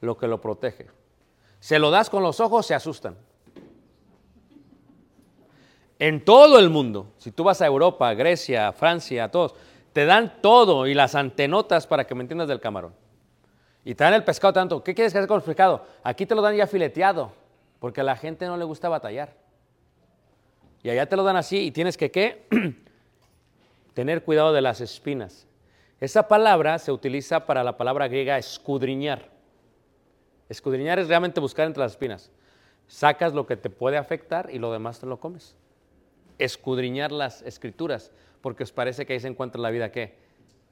lo 0.00 0.16
que 0.16 0.26
lo 0.26 0.40
protege. 0.40 0.86
Se 1.60 1.78
lo 1.78 1.90
das 1.90 2.08
con 2.08 2.22
los 2.22 2.40
ojos, 2.40 2.64
se 2.64 2.74
asustan. 2.74 3.18
En 5.98 6.24
todo 6.24 6.58
el 6.58 6.70
mundo, 6.70 7.12
si 7.18 7.30
tú 7.30 7.44
vas 7.44 7.60
a 7.60 7.66
Europa, 7.66 8.14
Grecia, 8.14 8.72
Francia, 8.72 9.24
a 9.24 9.30
todos, 9.30 9.54
te 9.92 10.06
dan 10.06 10.40
todo 10.40 10.86
y 10.86 10.94
las 10.94 11.14
antenotas 11.14 11.86
para 11.86 12.06
que 12.06 12.14
me 12.14 12.22
entiendas 12.22 12.48
del 12.48 12.58
camarón. 12.58 12.94
Y 13.84 13.94
te 13.94 14.02
dan 14.02 14.14
el 14.14 14.24
pescado 14.24 14.54
tanto. 14.54 14.82
¿Qué 14.82 14.94
quieres 14.94 15.14
hacer 15.14 15.28
con 15.28 15.36
el 15.36 15.42
pescado? 15.42 15.84
Aquí 16.02 16.24
te 16.24 16.34
lo 16.34 16.40
dan 16.40 16.56
ya 16.56 16.66
fileteado, 16.66 17.32
porque 17.80 18.00
a 18.00 18.04
la 18.04 18.16
gente 18.16 18.46
no 18.46 18.56
le 18.56 18.64
gusta 18.64 18.88
batallar. 18.88 19.36
Y 20.82 20.88
allá 20.88 21.06
te 21.06 21.16
lo 21.16 21.22
dan 21.22 21.36
así 21.36 21.58
y 21.58 21.70
tienes 21.70 21.98
que 21.98 22.10
¿qué? 22.10 22.46
tener 24.00 24.24
cuidado 24.24 24.54
de 24.54 24.62
las 24.62 24.80
espinas. 24.80 25.46
Esa 26.00 26.26
palabra 26.26 26.78
se 26.78 26.90
utiliza 26.90 27.44
para 27.44 27.62
la 27.62 27.76
palabra 27.76 28.08
griega 28.08 28.38
escudriñar. 28.38 29.28
Escudriñar 30.48 30.98
es 30.98 31.08
realmente 31.08 31.38
buscar 31.38 31.66
entre 31.66 31.82
las 31.82 31.92
espinas. 31.92 32.30
Sacas 32.86 33.34
lo 33.34 33.46
que 33.46 33.58
te 33.58 33.68
puede 33.68 33.98
afectar 33.98 34.48
y 34.50 34.58
lo 34.58 34.72
demás 34.72 35.00
te 35.00 35.06
lo 35.06 35.20
comes. 35.20 35.54
Escudriñar 36.38 37.12
las 37.12 37.42
escrituras, 37.42 38.10
porque 38.40 38.62
os 38.62 38.72
parece 38.72 39.04
que 39.04 39.12
ahí 39.12 39.20
se 39.20 39.28
encuentra 39.28 39.60
la 39.60 39.68
vida 39.68 39.92
¿qué? 39.92 40.16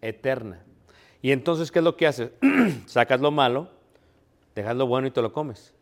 eterna. 0.01 0.65
Y 1.21 1.33
entonces, 1.33 1.71
¿qué 1.71 1.81
es 1.81 1.85
lo 1.85 1.99
que 1.99 2.07
haces? 2.07 2.31
Sacas 2.87 3.21
lo 3.21 3.31
malo, 3.31 3.69
dejas 4.55 4.75
lo 4.75 4.87
bueno 4.87 5.07
y 5.07 5.11
te 5.11 5.21
lo 5.21 5.35
comes. 5.35 5.75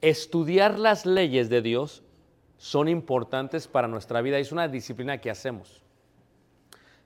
Estudiar 0.00 0.78
las 0.78 1.04
leyes 1.04 1.50
de 1.50 1.60
Dios 1.60 2.02
son 2.56 2.88
importantes 2.88 3.68
para 3.68 3.86
nuestra 3.86 4.22
vida 4.22 4.38
es 4.38 4.50
una 4.50 4.66
disciplina 4.66 5.20
que 5.20 5.28
hacemos. 5.28 5.83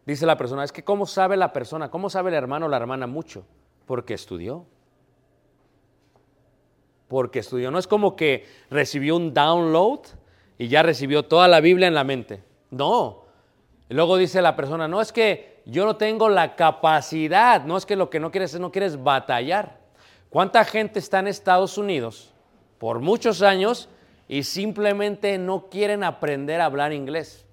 Dice 0.09 0.25
la 0.25 0.39
persona, 0.39 0.65
es 0.65 0.73
que 0.73 0.83
¿cómo 0.83 1.05
sabe 1.05 1.37
la 1.37 1.53
persona? 1.53 1.91
¿Cómo 1.91 2.09
sabe 2.09 2.31
el 2.31 2.35
hermano 2.35 2.65
o 2.65 2.69
la 2.71 2.79
hermana 2.79 3.07
mucho? 3.07 3.45
Porque 3.85 4.15
estudió. 4.15 4.65
Porque 7.09 7.41
estudió. 7.41 7.71
No 7.71 7.79
es 7.79 7.87
como 7.87 8.17
que 8.17 8.47
recibió 8.71 9.17
un 9.17 9.35
download 9.35 10.01
y 10.57 10.69
ya 10.69 10.83
recibió 10.83 11.25
toda 11.25 11.47
la 11.47 11.61
Biblia 11.61 11.89
en 11.89 11.95
la 11.95 12.05
mente. 12.05 12.43
No. 12.71 13.25
Luego 13.91 14.17
dice 14.17 14.41
la 14.41 14.57
persona, 14.57 14.89
no 14.89 15.03
es 15.03 15.13
que 15.13 15.61
yo 15.67 15.85
no 15.85 15.97
tengo 15.97 16.31
la 16.31 16.57
capacidad, 16.57 17.63
no 17.67 17.77
es 17.77 17.85
que 17.85 17.95
lo 17.95 18.09
que 18.09 18.19
no 18.19 18.31
quieres 18.31 18.55
es 18.55 18.61
no 18.61 18.73
quieres 18.73 19.05
batallar. 19.05 19.79
¿Cuánta 20.31 20.65
gente 20.65 21.01
está 21.01 21.19
en 21.19 21.27
Estados 21.27 21.77
Unidos 21.77 22.33
por 22.79 23.01
muchos 23.01 23.43
años 23.43 23.91
y 24.27 24.45
simplemente 24.45 25.37
no 25.37 25.69
quieren 25.69 26.03
aprender 26.03 26.63
a 26.63 26.65
hablar 26.65 26.95
inglés? 26.95 27.45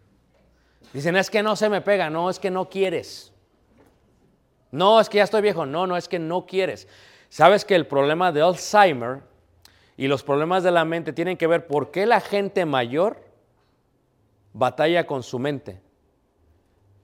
Dicen, 0.95 1.17
es 1.17 1.29
que 1.29 1.43
no 1.43 1.57
se 1.57 1.67
me 1.67 1.81
pega, 1.81 2.09
no, 2.09 2.29
es 2.29 2.39
que 2.39 2.49
no 2.49 2.69
quieres. 2.69 3.33
No, 4.71 5.01
es 5.01 5.09
que 5.09 5.17
ya 5.17 5.25
estoy 5.25 5.41
viejo, 5.41 5.65
no, 5.65 5.85
no, 5.85 5.97
es 5.97 6.07
que 6.07 6.19
no 6.19 6.45
quieres. 6.45 6.87
¿Sabes 7.27 7.65
que 7.65 7.75
el 7.75 7.85
problema 7.85 8.31
de 8.31 8.41
Alzheimer 8.41 9.19
y 9.97 10.07
los 10.07 10.23
problemas 10.23 10.63
de 10.63 10.71
la 10.71 10.85
mente 10.85 11.11
tienen 11.11 11.35
que 11.35 11.47
ver 11.47 11.67
por 11.67 11.91
qué 11.91 12.05
la 12.05 12.21
gente 12.21 12.65
mayor 12.65 13.21
batalla 14.53 15.05
con 15.05 15.21
su 15.21 15.37
mente? 15.37 15.81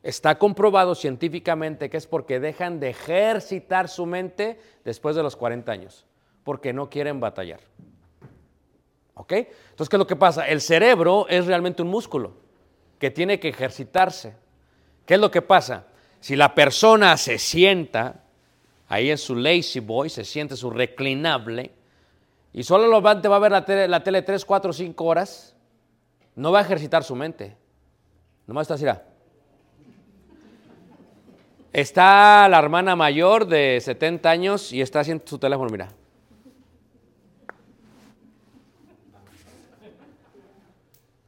Está 0.04 0.40
comprobado 0.40 0.96
científicamente 0.96 1.90
que 1.90 1.98
es 1.98 2.08
porque 2.08 2.40
dejan 2.40 2.80
de 2.80 2.92
ejercitar 2.92 3.90
su 3.90 4.06
mente 4.06 4.58
después 4.86 5.18
de 5.18 5.24
los 5.24 5.36
40 5.36 5.70
años, 5.70 6.06
porque 6.46 6.72
no 6.72 6.90
quieren 6.90 7.20
batallar. 7.20 7.60
¿Ok? 9.16 9.34
Entonces, 9.34 9.90
¿qué 9.90 9.98
es 9.98 10.00
lo 10.00 10.08
que 10.08 10.16
pasa? 10.16 10.48
El 10.48 10.62
cerebro 10.62 11.26
es 11.28 11.46
realmente 11.46 11.82
un 11.82 11.90
músculo 11.90 12.51
que 13.02 13.10
tiene 13.10 13.40
que 13.40 13.50
ejercitarse. 13.50 14.36
¿Qué 15.08 15.16
es 15.16 15.20
lo 15.20 15.32
que 15.32 15.42
pasa? 15.42 15.88
Si 16.20 16.36
la 16.36 16.54
persona 16.54 17.18
se 17.18 17.40
sienta 17.40 18.26
ahí 18.88 19.10
en 19.10 19.18
su 19.18 19.36
lazy 19.36 19.80
boy, 19.80 20.08
se 20.08 20.24
siente 20.24 20.56
su 20.56 20.70
reclinable, 20.70 21.72
y 22.54 22.62
solo 22.62 22.86
lo 22.86 23.02
va, 23.02 23.16
va 23.16 23.36
a 23.36 23.40
ver 23.40 23.52
la 23.52 23.66
tele, 23.66 23.88
la 23.88 24.04
tele 24.04 24.22
3, 24.22 24.46
4, 24.46 24.72
5 24.72 25.04
horas, 25.04 25.56
no 26.36 26.52
va 26.52 26.60
a 26.60 26.62
ejercitar 26.62 27.04
su 27.04 27.16
mente. 27.16 27.58
Nomás 28.46 28.66
está 28.66 28.76
así. 28.76 28.86
ah. 28.86 29.02
Está 31.74 32.48
la 32.50 32.60
hermana 32.60 32.96
mayor 32.96 33.48
de 33.48 33.80
70 33.82 34.30
años 34.30 34.72
y 34.72 34.82
está 34.82 35.00
haciendo 35.00 35.24
su 35.26 35.40
teléfono, 35.40 35.72
mira. 35.72 35.90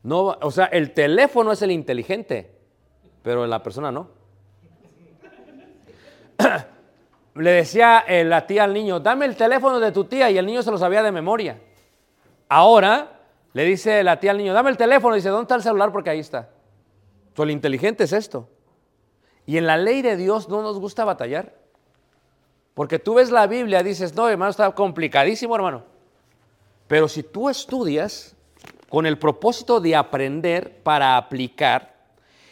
No, 0.04 0.38
o 0.42 0.52
sea, 0.52 0.66
el 0.66 0.94
teléfono 0.94 1.52
es 1.54 1.62
el 1.62 1.72
inteligente, 1.72 2.52
pero 3.22 3.48
la 3.48 3.63
persona 3.63 3.92
no. 3.92 4.10
Le 7.36 7.52
decía 7.52 8.04
eh, 8.08 8.24
la 8.24 8.46
tía 8.46 8.66
al 8.66 8.74
niño, 8.74 9.00
dame 9.00 9.26
el 9.26 9.36
teléfono 9.36 9.80
de 9.80 9.92
tu 9.92 10.04
tía 10.06 10.30
y 10.30 10.38
el 10.38 10.46
niño 10.46 10.62
se 10.62 10.70
lo 10.70 10.78
sabía 10.78 11.02
de 11.02 11.12
memoria. 11.12 11.60
Ahora 12.48 13.22
le 13.54 13.63
dice 13.66 14.04
la 14.04 14.20
tía 14.20 14.32
al 14.32 14.38
niño, 14.38 14.54
dame 14.54 14.70
el 14.70 14.78
teléfono, 14.78 15.16
y 15.16 15.20
dice, 15.20 15.30
¿dónde 15.30 15.44
está 15.44 15.56
el 15.56 15.63
celular? 15.63 15.92
Porque 15.92 16.10
ahí 16.10 16.20
está. 16.20 16.50
Entonces, 17.30 17.46
el 17.46 17.52
inteligente 17.52 18.04
es 18.04 18.13
esto. 18.13 18.50
Y 19.46 19.58
en 19.58 19.66
la 19.66 19.78
ley 19.78 20.02
de 20.02 20.16
Dios 20.18 20.50
no 20.50 20.62
nos 20.62 20.80
gusta 20.80 21.06
batallar. 21.06 21.54
Porque 22.74 23.00
tú 23.00 23.16
ves 23.16 23.32
la 23.32 23.48
Biblia, 23.48 23.84
dices, 23.84 24.16
no, 24.16 24.28
hermano, 24.28 24.52
está 24.52 24.72
complicadísimo, 24.72 25.56
hermano. 25.56 25.84
Pero 26.88 27.08
si 27.08 27.24
tú 27.24 27.50
estudias 27.50 28.36
con 28.93 29.08
el 29.08 29.17
propósito 29.17 29.79
de 29.79 29.95
aprender 29.95 30.84
para 30.84 31.17
aplicar, 31.17 31.95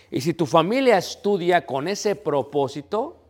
y 0.10 0.22
si 0.22 0.34
tu 0.34 0.48
familia 0.48 0.98
estudia 0.98 1.68
con 1.68 1.88
ese 1.88 2.16
propósito, 2.16 3.22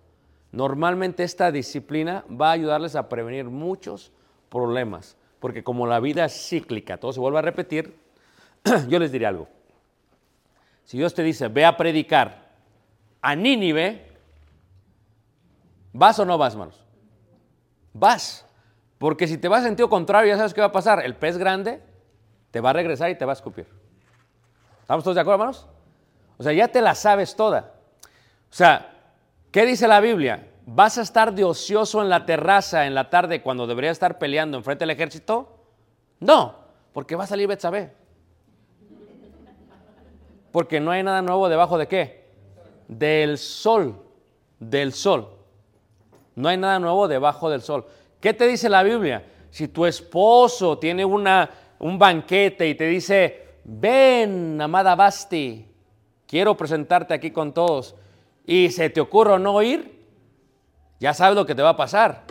normalmente 0.54 1.26
esta 1.26 1.52
disciplina 1.52 2.24
va 2.32 2.48
a 2.48 2.54
ayudarles 2.54 2.96
a 2.96 3.10
prevenir 3.10 3.44
muchos 3.44 4.14
problemas. 4.48 5.18
Porque 5.42 5.62
como 5.62 5.88
la 5.88 6.00
vida 6.00 6.24
es 6.24 6.48
cíclica, 6.48 6.96
todo 6.96 7.12
se 7.12 7.20
vuelve 7.20 7.40
a 7.40 7.42
repetir, 7.42 7.98
yo 8.88 8.98
les 8.98 9.12
diré 9.12 9.26
algo. 9.26 9.50
Si 10.86 10.98
Dios 10.98 11.14
te 11.14 11.22
dice, 11.22 11.50
ve 11.50 11.66
a 11.66 11.76
predicar 11.76 12.54
a 13.22 13.36
Nínive, 13.36 14.08
¿vas 15.92 16.18
o 16.18 16.24
no 16.24 16.38
vas, 16.38 16.54
hermanos? 16.54 16.80
Vas. 17.92 18.46
Porque 18.98 19.28
si 19.28 19.38
te 19.38 19.50
vas 19.50 19.64
en 19.64 19.72
sentido 19.72 19.90
contrario, 19.90 20.32
ya 20.32 20.38
sabes 20.38 20.54
qué 20.54 20.62
va 20.62 20.68
a 20.68 20.72
pasar. 20.72 21.04
El 21.04 21.18
pez 21.18 21.38
grande 21.38 21.91
te 22.52 22.60
va 22.60 22.72
a 22.72 22.74
regresar 22.74 23.10
y 23.10 23.16
te 23.16 23.26
va 23.26 23.32
a 23.32 23.34
escupir. 23.34 23.68
¿Estamos 24.82 25.04
todos 25.04 25.16
de 25.16 25.22
acuerdo, 25.22 25.44
hermanos? 25.44 25.68
O 26.38 26.44
sea, 26.44 26.54
ya 26.54 26.68
te 26.68 26.82
la 26.82 26.96
sabes 26.96 27.36
toda. 27.36 27.74
O 28.04 28.54
sea, 28.54 28.94
¿qué 29.52 29.66
dice 29.66 29.88
la 29.88 30.02
Biblia? 30.02 30.48
¿Vas 30.66 30.98
a 30.98 31.02
estar 31.02 31.34
de 31.34 31.44
ocioso 31.44 32.02
en 32.02 32.10
la 32.10 32.26
terraza 32.26 32.86
en 32.86 32.94
la 32.94 33.10
tarde 33.10 33.42
cuando 33.42 33.66
deberías 33.68 33.94
estar 33.94 34.20
peleando 34.20 34.58
enfrente 34.58 34.84
del 34.84 34.92
ejército? 34.92 35.58
No, 36.20 36.56
porque 36.94 37.16
va 37.16 37.24
a 37.24 37.28
salir 37.28 37.48
Betsabé. 37.48 37.94
Porque 40.52 40.80
no 40.80 40.92
hay 40.92 41.04
nada 41.04 41.22
nuevo 41.22 41.48
debajo 41.48 41.78
de 41.78 41.88
qué? 41.88 42.26
Del 42.88 43.38
sol. 43.38 44.04
Del 44.60 44.94
sol. 44.94 45.30
No 46.36 46.50
hay 46.50 46.58
nada 46.58 46.80
nuevo 46.80 47.08
debajo 47.08 47.50
del 47.50 47.62
sol. 47.62 47.86
¿Qué 48.20 48.34
te 48.34 48.48
dice 48.48 48.70
la 48.70 48.84
Biblia? 48.84 49.26
Si 49.50 49.68
tu 49.68 49.86
esposo 49.86 50.78
tiene 50.78 51.04
una, 51.04 51.50
un 51.82 51.98
banquete 51.98 52.70
y 52.70 52.76
te 52.76 52.86
dice, 52.86 53.46
ven, 53.64 54.62
amada 54.62 54.96
Basti, 54.96 55.66
quiero 56.28 56.56
presentarte 56.56 57.14
aquí 57.14 57.32
con 57.32 57.54
todos, 57.54 57.96
y 58.46 58.70
se 58.70 58.90
te 58.90 59.02
ocurre 59.02 59.40
no 59.40 59.62
ir, 59.62 60.00
ya 61.00 61.14
sabes 61.14 61.36
lo 61.36 61.46
que 61.46 61.56
te 61.56 61.62
va 61.62 61.70
a 61.70 61.78
pasar. 61.78 62.24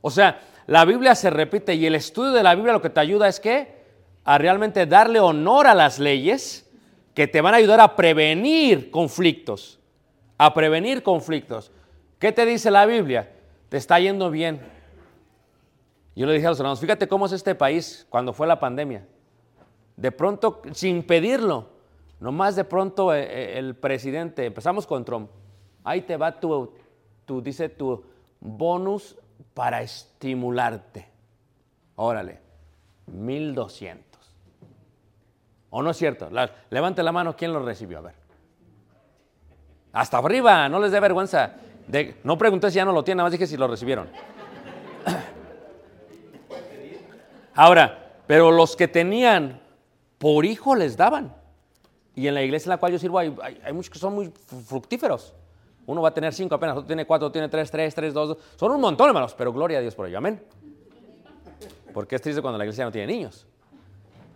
O 0.00 0.10
sea, 0.10 0.40
la 0.66 0.86
Biblia 0.86 1.14
se 1.14 1.28
repite 1.28 1.74
y 1.74 1.84
el 1.84 1.94
estudio 1.94 2.32
de 2.32 2.42
la 2.42 2.54
Biblia 2.54 2.72
lo 2.72 2.80
que 2.80 2.90
te 2.90 3.00
ayuda 3.00 3.28
es 3.28 3.40
que 3.40 3.84
a 4.24 4.38
realmente 4.38 4.86
darle 4.86 5.20
honor 5.20 5.66
a 5.66 5.74
las 5.74 5.98
leyes 5.98 6.70
que 7.12 7.26
te 7.26 7.42
van 7.42 7.52
a 7.52 7.58
ayudar 7.58 7.80
a 7.80 7.94
prevenir 7.94 8.90
conflictos, 8.90 9.78
a 10.38 10.54
prevenir 10.54 11.02
conflictos. 11.02 11.70
¿Qué 12.18 12.32
te 12.32 12.46
dice 12.46 12.70
la 12.70 12.86
Biblia? 12.86 13.30
Te 13.68 13.76
está 13.76 14.00
yendo 14.00 14.30
bien. 14.30 14.60
Yo 16.16 16.26
le 16.26 16.34
dije 16.34 16.46
a 16.46 16.50
los 16.50 16.60
hermanos, 16.60 16.80
fíjate 16.80 17.08
cómo 17.08 17.26
es 17.26 17.32
este 17.32 17.54
país 17.54 18.06
cuando 18.08 18.32
fue 18.32 18.46
la 18.46 18.60
pandemia. 18.60 19.06
De 19.96 20.12
pronto, 20.12 20.62
sin 20.72 21.02
pedirlo, 21.04 21.68
nomás 22.20 22.56
de 22.56 22.64
pronto 22.64 23.12
eh, 23.12 23.24
eh, 23.24 23.58
el 23.58 23.74
presidente, 23.74 24.46
empezamos 24.46 24.86
con 24.86 25.04
Trump, 25.04 25.30
ahí 25.82 26.02
te 26.02 26.16
va 26.16 26.38
tu, 26.38 26.72
tu, 27.24 27.42
dice 27.42 27.68
tu 27.68 28.04
bonus 28.40 29.16
para 29.54 29.82
estimularte. 29.82 31.08
Órale, 31.96 32.40
1200. 33.06 34.04
¿O 35.70 35.82
no 35.82 35.90
es 35.90 35.96
cierto? 35.96 36.28
Levante 36.70 37.02
la 37.02 37.10
mano, 37.10 37.34
¿quién 37.36 37.52
lo 37.52 37.64
recibió? 37.64 37.98
A 37.98 38.02
ver. 38.02 38.14
Hasta 39.92 40.18
arriba, 40.18 40.68
no 40.68 40.78
les 40.80 40.92
dé 40.92 41.00
vergüenza. 41.00 41.54
No 42.22 42.38
pregunté 42.38 42.70
si 42.70 42.76
ya 42.76 42.84
no 42.84 42.92
lo 42.92 43.02
tienen, 43.02 43.18
nada 43.18 43.26
más 43.26 43.32
dije 43.32 43.46
si 43.46 43.56
lo 43.56 43.66
recibieron. 43.66 44.08
Ahora, 47.54 48.12
pero 48.26 48.50
los 48.50 48.76
que 48.76 48.88
tenían 48.88 49.60
por 50.18 50.44
hijo 50.44 50.74
les 50.74 50.96
daban. 50.96 51.34
Y 52.16 52.28
en 52.28 52.34
la 52.34 52.42
iglesia 52.42 52.66
en 52.68 52.70
la 52.70 52.76
cual 52.78 52.92
yo 52.92 52.98
sirvo 52.98 53.18
hay, 53.18 53.30
muchos 53.72 53.90
que 53.90 53.98
son 53.98 54.14
muy 54.14 54.26
fru- 54.28 54.62
fructíferos. 54.64 55.34
Uno 55.86 56.00
va 56.00 56.08
a 56.08 56.14
tener 56.14 56.32
cinco 56.32 56.54
apenas, 56.54 56.76
otro 56.76 56.86
tiene 56.86 57.04
cuatro, 57.06 57.26
otro 57.26 57.32
tiene 57.32 57.48
tres, 57.48 57.70
tres, 57.70 57.94
tres, 57.94 58.14
dos, 58.14 58.28
dos. 58.28 58.38
Son 58.56 58.70
un 58.72 58.80
montón, 58.80 59.08
hermanos, 59.08 59.34
pero 59.36 59.52
gloria 59.52 59.78
a 59.78 59.80
Dios 59.80 59.94
por 59.94 60.06
ello. 60.06 60.18
Amén. 60.18 60.42
Porque 61.92 62.16
es 62.16 62.22
triste 62.22 62.40
cuando 62.40 62.56
la 62.58 62.64
iglesia 62.64 62.84
no 62.84 62.92
tiene 62.92 63.12
niños. 63.12 63.46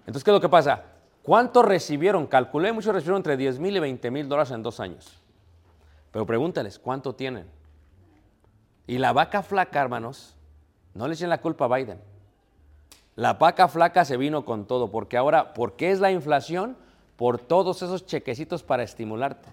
Entonces, 0.01 0.25
¿qué 0.25 0.31
es 0.31 0.35
lo 0.35 0.41
que 0.41 0.49
pasa? 0.49 0.83
¿Cuántos 1.23 1.65
recibieron? 1.65 2.27
Calculé, 2.27 2.73
muchos 2.73 2.93
recibieron 2.95 3.19
entre 3.19 3.37
10 3.37 3.59
mil 3.59 3.77
y 3.77 3.81
20 3.81 4.11
mil 4.11 4.29
dólares 4.29 4.51
en 4.53 4.63
dos 4.63 4.81
años. 4.81 5.19
Pero 6.11 6.25
pregúntales, 6.27 6.79
¿cuánto 6.79 7.15
tienen? 7.15 7.47
Y 8.87 8.99
la 8.99 9.13
vaca 9.13 9.43
flaca, 9.43 9.81
hermanos, 9.81 10.35
no 10.95 11.07
le 11.09 11.15
echen 11.15 11.29
la 11.29 11.41
culpa 11.41 11.67
a 11.67 11.77
Biden. 11.77 12.01
La 13.19 13.33
vaca 13.33 13.67
flaca 13.67 14.05
se 14.05 14.17
vino 14.17 14.45
con 14.45 14.65
todo, 14.65 14.93
porque 14.93 15.17
ahora, 15.17 15.53
¿por 15.53 15.73
qué 15.73 15.91
es 15.91 15.99
la 15.99 16.13
inflación? 16.13 16.77
Por 17.17 17.41
todos 17.41 17.83
esos 17.83 18.07
chequecitos 18.07 18.63
para 18.63 18.85
estimularte. 18.85 19.49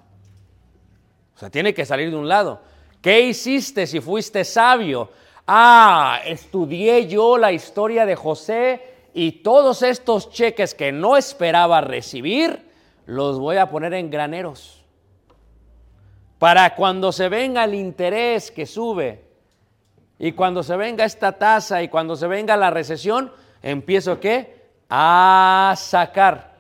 O 1.36 1.40
sea, 1.40 1.50
tiene 1.50 1.74
que 1.74 1.84
salir 1.84 2.12
de 2.12 2.16
un 2.16 2.30
lado. 2.30 2.62
¿Qué 3.02 3.22
hiciste 3.22 3.88
si 3.88 4.02
fuiste 4.02 4.44
sabio? 4.44 5.10
Ah, 5.48 6.20
estudié 6.28 7.08
yo 7.08 7.40
la 7.40 7.52
historia 7.52 8.06
de 8.06 8.16
José 8.16 8.84
y 9.16 9.32
todos 9.32 9.82
estos 9.82 10.30
cheques 10.30 10.76
que 10.76 10.92
no 10.92 11.18
esperaba 11.18 11.82
recibir, 11.82 12.70
los 13.08 13.40
voy 13.40 13.58
a 13.58 13.68
poner 13.72 13.96
en 13.96 14.12
graneros. 14.12 14.86
Para 16.38 16.76
cuando 16.76 17.12
se 17.12 17.30
venga 17.30 17.64
el 17.64 17.74
interés 17.74 18.52
que 18.52 18.68
sube 18.68 19.26
y 20.20 20.34
cuando 20.34 20.62
se 20.62 20.78
venga 20.78 21.04
esta 21.04 21.32
tasa 21.32 21.82
y 21.82 21.88
cuando 21.88 22.16
se 22.16 22.28
venga 22.28 22.56
la 22.58 22.70
recesión, 22.70 23.32
empiezo 23.66 24.20
qué? 24.20 24.70
A 24.90 25.74
sacar. 25.78 26.56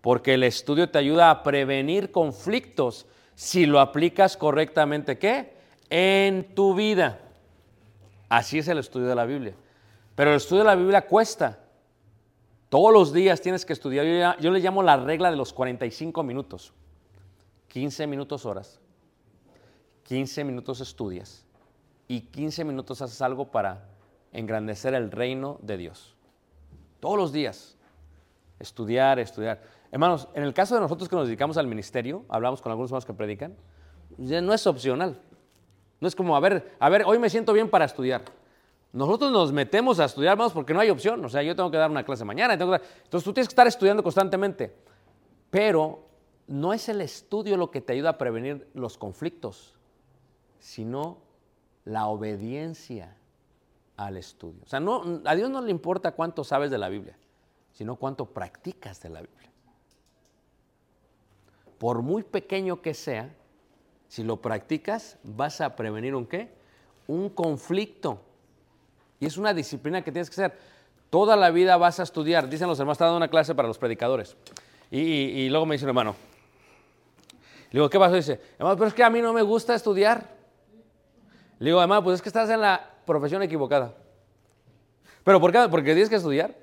Porque 0.00 0.34
el 0.34 0.44
estudio 0.44 0.88
te 0.88 0.98
ayuda 0.98 1.30
a 1.30 1.42
prevenir 1.42 2.12
conflictos 2.12 3.06
si 3.34 3.66
lo 3.66 3.80
aplicas 3.80 4.36
correctamente, 4.36 5.18
¿qué? 5.18 5.54
En 5.90 6.54
tu 6.54 6.74
vida. 6.74 7.18
Así 8.28 8.58
es 8.58 8.68
el 8.68 8.78
estudio 8.78 9.08
de 9.08 9.14
la 9.14 9.24
Biblia. 9.24 9.54
Pero 10.14 10.30
el 10.30 10.36
estudio 10.36 10.62
de 10.62 10.68
la 10.68 10.76
Biblia 10.76 11.06
cuesta. 11.06 11.58
Todos 12.68 12.92
los 12.92 13.12
días 13.12 13.40
tienes 13.40 13.64
que 13.64 13.72
estudiar. 13.72 14.04
Yo, 14.04 14.40
yo 14.40 14.50
le 14.50 14.60
llamo 14.60 14.82
la 14.82 14.96
regla 14.96 15.30
de 15.30 15.36
los 15.36 15.52
45 15.52 16.22
minutos. 16.22 16.72
15 17.68 18.06
minutos 18.06 18.44
horas. 18.44 18.80
15 20.04 20.44
minutos 20.44 20.80
estudias. 20.80 21.44
Y 22.08 22.20
15 22.20 22.64
minutos 22.64 23.02
haces 23.02 23.20
algo 23.22 23.50
para 23.50 23.88
engrandecer 24.32 24.94
el 24.94 25.10
reino 25.10 25.58
de 25.62 25.76
Dios. 25.76 26.15
Todos 27.00 27.16
los 27.16 27.32
días. 27.32 27.76
Estudiar, 28.58 29.18
estudiar. 29.18 29.62
Hermanos, 29.92 30.28
en 30.34 30.42
el 30.42 30.54
caso 30.54 30.74
de 30.74 30.80
nosotros 30.80 31.08
que 31.08 31.16
nos 31.16 31.26
dedicamos 31.26 31.56
al 31.56 31.66
ministerio, 31.66 32.24
hablamos 32.28 32.60
con 32.60 32.70
algunos 32.72 32.90
hermanos 32.90 33.04
que 33.04 33.14
predican, 33.14 33.54
no 34.18 34.52
es 34.54 34.66
opcional. 34.66 35.20
No 36.00 36.08
es 36.08 36.14
como, 36.14 36.36
a 36.36 36.40
ver, 36.40 36.74
a 36.78 36.88
ver, 36.88 37.04
hoy 37.06 37.18
me 37.18 37.30
siento 37.30 37.52
bien 37.52 37.70
para 37.70 37.84
estudiar. 37.84 38.22
Nosotros 38.92 39.30
nos 39.30 39.52
metemos 39.52 40.00
a 40.00 40.06
estudiar, 40.06 40.32
hermanos, 40.32 40.52
porque 40.52 40.72
no 40.74 40.80
hay 40.80 40.90
opción. 40.90 41.22
O 41.24 41.28
sea, 41.28 41.42
yo 41.42 41.54
tengo 41.54 41.70
que 41.70 41.76
dar 41.76 41.90
una 41.90 42.04
clase 42.04 42.24
mañana. 42.24 42.56
tengo 42.56 42.72
que 42.72 42.78
dar- 42.78 42.88
Entonces 43.04 43.24
tú 43.24 43.32
tienes 43.32 43.48
que 43.48 43.52
estar 43.52 43.66
estudiando 43.66 44.02
constantemente. 44.02 44.74
Pero 45.50 46.06
no 46.46 46.72
es 46.72 46.88
el 46.88 47.00
estudio 47.00 47.56
lo 47.56 47.70
que 47.70 47.80
te 47.80 47.92
ayuda 47.92 48.10
a 48.10 48.18
prevenir 48.18 48.68
los 48.74 48.96
conflictos, 48.96 49.78
sino 50.58 51.18
la 51.84 52.06
obediencia 52.06 53.16
al 53.96 54.16
estudio. 54.16 54.60
O 54.64 54.68
sea, 54.68 54.80
a 55.24 55.34
Dios 55.34 55.50
no 55.50 55.60
le 55.60 55.70
importa 55.70 56.12
cuánto 56.12 56.44
sabes 56.44 56.70
de 56.70 56.78
la 56.78 56.88
Biblia, 56.88 57.16
sino 57.72 57.96
cuánto 57.96 58.26
practicas 58.26 59.00
de 59.00 59.08
la 59.08 59.20
Biblia. 59.20 59.50
Por 61.78 62.02
muy 62.02 62.22
pequeño 62.22 62.80
que 62.80 62.94
sea, 62.94 63.34
si 64.08 64.22
lo 64.22 64.40
practicas, 64.40 65.18
vas 65.22 65.60
a 65.60 65.76
prevenir 65.76 66.14
un 66.14 66.26
qué? 66.26 66.50
Un 67.06 67.28
conflicto. 67.28 68.20
Y 69.20 69.26
es 69.26 69.36
una 69.36 69.52
disciplina 69.52 70.02
que 70.02 70.12
tienes 70.12 70.30
que 70.30 70.34
hacer. 70.34 70.58
Toda 71.10 71.36
la 71.36 71.50
vida 71.50 71.76
vas 71.76 72.00
a 72.00 72.02
estudiar. 72.02 72.48
Dicen 72.48 72.68
los 72.68 72.78
hermanos, 72.78 72.96
está 72.96 73.06
dando 73.06 73.18
una 73.18 73.28
clase 73.28 73.54
para 73.54 73.68
los 73.68 73.78
predicadores. 73.78 74.36
Y 74.90 75.48
luego 75.48 75.66
me 75.66 75.74
dice 75.74 75.84
un 75.84 75.90
hermano, 75.90 76.14
le 77.70 77.80
digo, 77.80 77.90
¿qué 77.90 77.98
pasó? 77.98 78.14
Dice, 78.14 78.40
hermano, 78.58 78.76
pero 78.76 78.88
es 78.88 78.94
que 78.94 79.02
a 79.02 79.10
mí 79.10 79.20
no 79.20 79.32
me 79.32 79.42
gusta 79.42 79.74
estudiar. 79.74 80.34
Le 81.58 81.66
digo, 81.70 81.82
hermano, 81.82 82.02
pues 82.04 82.14
es 82.16 82.22
que 82.22 82.28
estás 82.28 82.48
en 82.50 82.60
la 82.60 82.90
profesión 83.06 83.42
equivocada. 83.42 83.94
¿Pero 85.24 85.40
por 85.40 85.52
qué? 85.52 85.66
Porque 85.70 85.92
tienes 85.92 86.08
que 86.08 86.16
estudiar. 86.16 86.54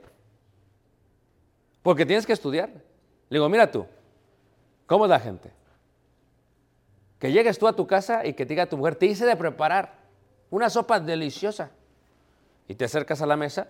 Porque 1.82 2.06
tienes 2.06 2.26
que 2.26 2.34
estudiar. 2.34 2.70
Le 2.70 3.38
digo, 3.38 3.50
mira 3.50 3.70
tú, 3.72 3.86
¿cómo 4.86 5.06
es 5.06 5.10
la 5.10 5.20
gente? 5.20 5.52
Que 7.20 7.32
llegues 7.32 7.58
tú 7.58 7.68
a 7.68 7.74
tu 7.74 7.88
casa 7.88 8.26
y 8.26 8.34
que 8.34 8.46
te 8.46 8.50
diga 8.50 8.68
tu 8.68 8.78
mujer, 8.78 8.96
te 8.96 9.06
hice 9.06 9.26
de 9.26 9.36
preparar 9.36 9.96
una 10.50 10.70
sopa 10.70 11.00
deliciosa. 11.00 11.72
Y 12.68 12.76
te 12.76 12.86
acercas 12.86 13.22
a 13.22 13.26
la 13.26 13.36
mesa 13.36 13.68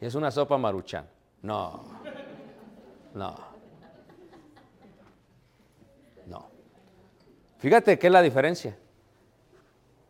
y 0.00 0.06
es 0.06 0.14
una 0.14 0.30
sopa 0.30 0.58
maruchan. 0.58 1.08
No, 1.40 1.84
no, 3.14 3.36
no. 6.26 6.48
Fíjate 7.58 7.98
qué 7.98 8.06
es 8.08 8.12
la 8.12 8.20
diferencia. 8.20 8.76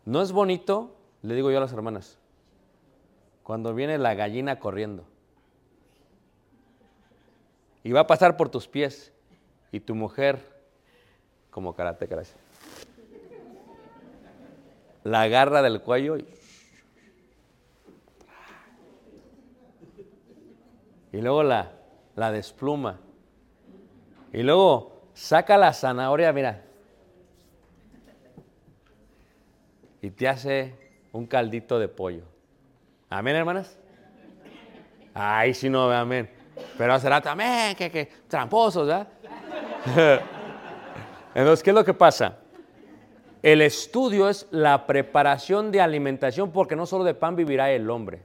No 0.03 0.21
es 0.21 0.31
bonito, 0.31 0.94
le 1.25 1.33
digo 1.33 1.49
yo 1.49 1.57
a 1.57 1.61
las 1.61 1.73
hermanas, 1.73 2.19
cuando 3.41 3.73
viene 3.73 3.97
la 3.97 4.13
gallina 4.13 4.59
corriendo 4.59 5.03
y 7.83 7.91
va 7.91 8.01
a 8.01 8.07
pasar 8.07 8.37
por 8.37 8.49
tus 8.49 8.67
pies 8.67 9.11
y 9.71 9.79
tu 9.79 9.95
mujer, 9.95 10.39
como 11.49 11.73
karate, 11.75 12.07
la 15.03 15.21
agarra 15.21 15.61
del 15.63 15.81
cuello 15.81 16.17
y, 16.17 16.27
y 21.11 21.21
luego 21.21 21.41
la, 21.41 21.71
la 22.15 22.31
despluma 22.31 22.99
y 24.31 24.43
luego 24.43 25.01
saca 25.13 25.57
la 25.57 25.73
zanahoria, 25.73 26.31
mira, 26.33 26.63
y 30.01 30.11
te 30.11 30.27
hace 30.27 30.84
un 31.15 31.25
caldito 31.25 31.79
de 31.79 31.87
pollo. 31.87 32.23
Amén, 33.09 33.35
hermanas. 33.35 33.77
Ay, 35.13 35.53
sí, 35.53 35.69
no, 35.69 35.89
amén. 35.89 36.29
Pero 36.77 36.93
hace 36.93 37.09
rato, 37.09 37.29
amén, 37.29 37.75
que, 37.75 37.89
que 37.89 38.09
tramposos, 38.27 38.85
¿verdad? 38.85 39.07
Entonces, 41.33 41.63
¿qué 41.63 41.69
es 41.69 41.75
lo 41.75 41.85
que 41.85 41.93
pasa? 41.93 42.37
El 43.41 43.61
estudio 43.61 44.27
es 44.27 44.47
la 44.51 44.85
preparación 44.85 45.71
de 45.71 45.79
alimentación, 45.79 46.51
porque 46.51 46.75
no 46.75 46.85
solo 46.85 47.03
de 47.03 47.13
pan 47.13 47.35
vivirá 47.35 47.71
el 47.71 47.89
hombre, 47.89 48.21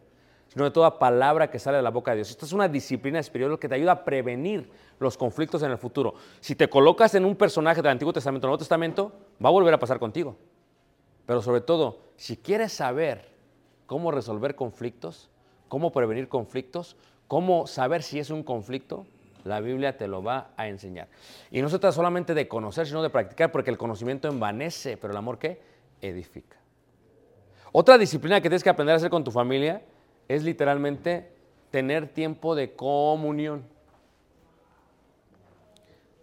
sino 0.49 0.65
de 0.65 0.71
toda 0.73 0.99
palabra 0.99 1.49
que 1.49 1.61
sale 1.61 1.77
de 1.77 1.83
la 1.83 1.91
boca 1.91 2.11
de 2.11 2.19
Dios. 2.19 2.31
Esta 2.31 2.47
es 2.47 2.53
una 2.53 2.67
disciplina 2.67 3.21
espiritual 3.21 3.59
que 3.59 3.69
te 3.69 3.77
ayuda 3.77 3.93
a 3.93 4.05
prevenir 4.05 4.69
los 4.99 5.17
conflictos 5.17 5.63
en 5.63 5.71
el 5.71 5.79
futuro. 5.79 6.15
Si 6.41 6.57
te 6.57 6.69
colocas 6.69 7.15
en 7.15 7.25
un 7.25 7.37
personaje 7.37 7.83
del 7.83 7.93
Antiguo 7.93 8.13
Testamento 8.13 8.47
o 8.47 8.49
Nuevo 8.49 8.59
Testamento, 8.59 9.13
va 9.45 9.49
a 9.49 9.53
volver 9.53 9.75
a 9.75 9.79
pasar 9.79 10.01
contigo. 10.01 10.37
Pero 11.31 11.43
sobre 11.43 11.61
todo, 11.61 12.01
si 12.17 12.37
quieres 12.37 12.73
saber 12.73 13.29
cómo 13.87 14.11
resolver 14.11 14.57
conflictos, 14.57 15.31
cómo 15.69 15.93
prevenir 15.93 16.29
conflictos, 16.29 16.97
cómo 17.29 17.69
saber 17.69 18.03
si 18.03 18.19
es 18.19 18.31
un 18.31 18.43
conflicto, 18.43 19.07
la 19.45 19.61
Biblia 19.61 19.97
te 19.97 20.09
lo 20.09 20.25
va 20.25 20.51
a 20.57 20.67
enseñar. 20.67 21.07
Y 21.53 21.63
no 21.63 21.69
se 21.69 21.79
trata 21.79 21.93
solamente 21.93 22.35
de 22.35 22.49
conocer, 22.49 22.89
sino 22.89 23.01
de 23.01 23.11
practicar, 23.11 23.53
porque 23.53 23.71
el 23.71 23.79
conocimiento 23.79 24.27
envanece, 24.27 24.97
pero 24.97 25.13
el 25.13 25.19
amor 25.19 25.39
qué? 25.39 25.61
Edifica. 26.01 26.57
Otra 27.71 27.97
disciplina 27.97 28.41
que 28.41 28.49
tienes 28.49 28.65
que 28.65 28.71
aprender 28.71 28.95
a 28.95 28.97
hacer 28.97 29.11
con 29.11 29.23
tu 29.23 29.31
familia 29.31 29.83
es 30.27 30.43
literalmente 30.43 31.31
tener 31.71 32.09
tiempo 32.09 32.57
de 32.57 32.73
comunión. 32.73 33.63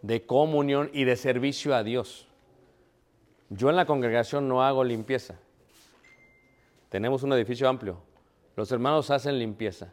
De 0.01 0.25
comunión 0.25 0.89
y 0.91 1.05
de 1.05 1.15
servicio 1.15 1.73
a 1.73 1.83
Dios. 1.83 2.26
Yo 3.49 3.69
en 3.69 3.75
la 3.75 3.85
congregación 3.85 4.47
no 4.47 4.63
hago 4.63 4.83
limpieza. 4.83 5.35
Tenemos 6.89 7.23
un 7.23 7.33
edificio 7.33 7.67
amplio. 7.69 7.97
Los 8.55 8.71
hermanos 8.71 9.09
hacen 9.11 9.37
limpieza. 9.39 9.89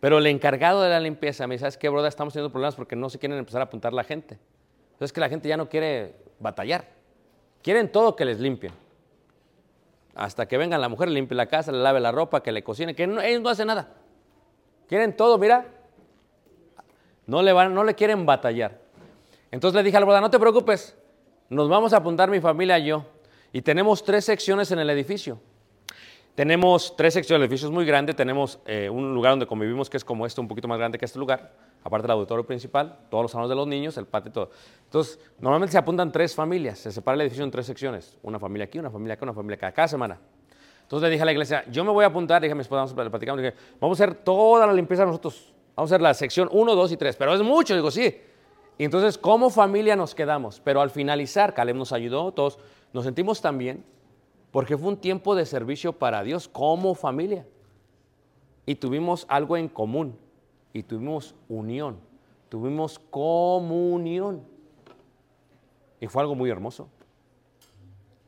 Pero 0.00 0.18
el 0.18 0.26
encargado 0.26 0.80
de 0.82 0.88
la 0.88 1.00
limpieza 1.00 1.46
me 1.46 1.54
dice, 1.54 1.62
¿sabes 1.62 1.76
qué, 1.76 1.88
broda? 1.88 2.08
Estamos 2.08 2.32
teniendo 2.32 2.50
problemas 2.50 2.74
porque 2.74 2.96
no 2.96 3.10
se 3.10 3.18
quieren 3.18 3.38
empezar 3.38 3.60
a 3.60 3.64
apuntar 3.64 3.92
la 3.92 4.04
gente. 4.04 4.38
Entonces 4.92 5.12
que 5.12 5.20
la 5.20 5.28
gente 5.28 5.48
ya 5.48 5.56
no 5.56 5.68
quiere 5.68 6.14
batallar. 6.38 6.88
Quieren 7.62 7.92
todo 7.92 8.16
que 8.16 8.24
les 8.24 8.40
limpien. 8.40 8.72
Hasta 10.14 10.46
que 10.48 10.56
venga 10.56 10.78
la 10.78 10.88
mujer, 10.88 11.08
le 11.08 11.14
limpie 11.14 11.36
la 11.36 11.46
casa, 11.46 11.70
le 11.72 11.78
lave 11.78 12.00
la 12.00 12.12
ropa, 12.12 12.42
que 12.42 12.52
le 12.52 12.64
cocine, 12.64 12.94
que 12.94 13.06
no- 13.06 13.20
ellos 13.20 13.42
no 13.42 13.48
hacen 13.50 13.66
nada. 13.66 13.88
Quieren 14.88 15.16
todo, 15.16 15.36
mira. 15.38 15.66
No 17.26 17.42
le, 17.42 17.52
van, 17.52 17.72
no 17.74 17.84
le 17.84 17.94
quieren 17.94 18.26
batallar. 18.26 18.78
Entonces 19.50 19.76
le 19.76 19.82
dije 19.82 19.96
al 19.96 20.04
broda, 20.04 20.20
no 20.20 20.30
te 20.30 20.38
preocupes, 20.38 20.96
nos 21.50 21.68
vamos 21.68 21.92
a 21.92 21.98
apuntar 21.98 22.30
mi 22.30 22.40
familia 22.40 22.78
y 22.78 22.86
yo. 22.86 23.04
Y 23.52 23.60
tenemos 23.60 24.04
tres 24.04 24.24
secciones 24.24 24.70
en 24.70 24.78
el 24.78 24.88
edificio. 24.88 25.38
Tenemos 26.36 26.96
tres 26.96 27.12
secciones, 27.12 27.40
el 27.40 27.46
edificio 27.46 27.68
es 27.68 27.74
muy 27.74 27.84
grande, 27.84 28.14
tenemos 28.14 28.60
eh, 28.64 28.88
un 28.88 29.12
lugar 29.12 29.32
donde 29.32 29.46
convivimos 29.46 29.90
que 29.90 29.96
es 29.96 30.04
como 30.04 30.24
este, 30.24 30.40
un 30.40 30.46
poquito 30.46 30.68
más 30.68 30.78
grande 30.78 30.96
que 30.96 31.04
este 31.04 31.18
lugar, 31.18 31.52
aparte 31.82 32.04
del 32.04 32.12
auditorio 32.12 32.46
principal, 32.46 33.00
todos 33.10 33.22
los 33.22 33.32
salones 33.32 33.50
de 33.50 33.56
los 33.56 33.66
niños, 33.66 33.96
el 33.98 34.06
patio 34.06 34.30
y 34.30 34.32
todo. 34.32 34.50
Entonces, 34.84 35.18
normalmente 35.40 35.72
se 35.72 35.78
apuntan 35.78 36.12
tres 36.12 36.34
familias, 36.34 36.78
se 36.78 36.92
separa 36.92 37.16
el 37.16 37.22
edificio 37.22 37.44
en 37.44 37.50
tres 37.50 37.66
secciones, 37.66 38.16
una 38.22 38.38
familia 38.38 38.66
aquí, 38.66 38.78
una 38.78 38.90
familia 38.90 39.14
acá, 39.14 39.24
una 39.24 39.34
familia 39.34 39.56
acá, 39.56 39.72
cada 39.72 39.88
semana. 39.88 40.18
Entonces 40.82 41.08
le 41.08 41.10
dije 41.10 41.22
a 41.22 41.26
la 41.26 41.32
iglesia, 41.32 41.64
yo 41.68 41.84
me 41.84 41.90
voy 41.90 42.04
a 42.04 42.06
apuntar, 42.06 42.40
dije 42.40 42.52
a 42.52 42.54
mi 42.54 42.62
esposa, 42.62 42.84
vamos 42.84 42.92
a 42.92 43.10
platicar, 43.10 43.36
dije, 43.36 43.54
vamos 43.80 44.00
a 44.00 44.04
hacer 44.04 44.14
toda 44.14 44.66
la 44.66 44.72
limpieza 44.72 45.04
nosotros, 45.04 45.52
vamos 45.74 45.90
a 45.90 45.94
hacer 45.94 46.00
la 46.00 46.14
sección 46.14 46.48
1, 46.50 46.74
2 46.74 46.92
y 46.92 46.96
3, 46.96 47.16
pero 47.16 47.34
es 47.34 47.42
mucho, 47.42 47.74
digo, 47.74 47.90
sí. 47.90 48.16
Y 48.78 48.84
entonces, 48.84 49.18
como 49.18 49.50
familia 49.50 49.96
nos 49.96 50.14
quedamos, 50.14 50.60
pero 50.60 50.80
al 50.80 50.90
finalizar, 50.90 51.54
Caleb 51.54 51.76
nos 51.76 51.92
ayudó, 51.92 52.32
todos 52.32 52.58
nos 52.92 53.04
sentimos 53.04 53.40
tan 53.40 53.58
bien, 53.58 53.84
porque 54.50 54.76
fue 54.76 54.88
un 54.88 54.96
tiempo 54.96 55.34
de 55.34 55.46
servicio 55.46 55.92
para 55.92 56.22
Dios 56.22 56.48
como 56.48 56.94
familia. 56.94 57.46
Y 58.66 58.76
tuvimos 58.76 59.26
algo 59.28 59.56
en 59.56 59.68
común, 59.68 60.16
y 60.72 60.82
tuvimos 60.82 61.34
unión, 61.48 61.98
tuvimos 62.48 62.98
comunión. 62.98 64.42
Y 66.00 66.06
fue 66.06 66.22
algo 66.22 66.34
muy 66.34 66.50
hermoso. 66.50 66.88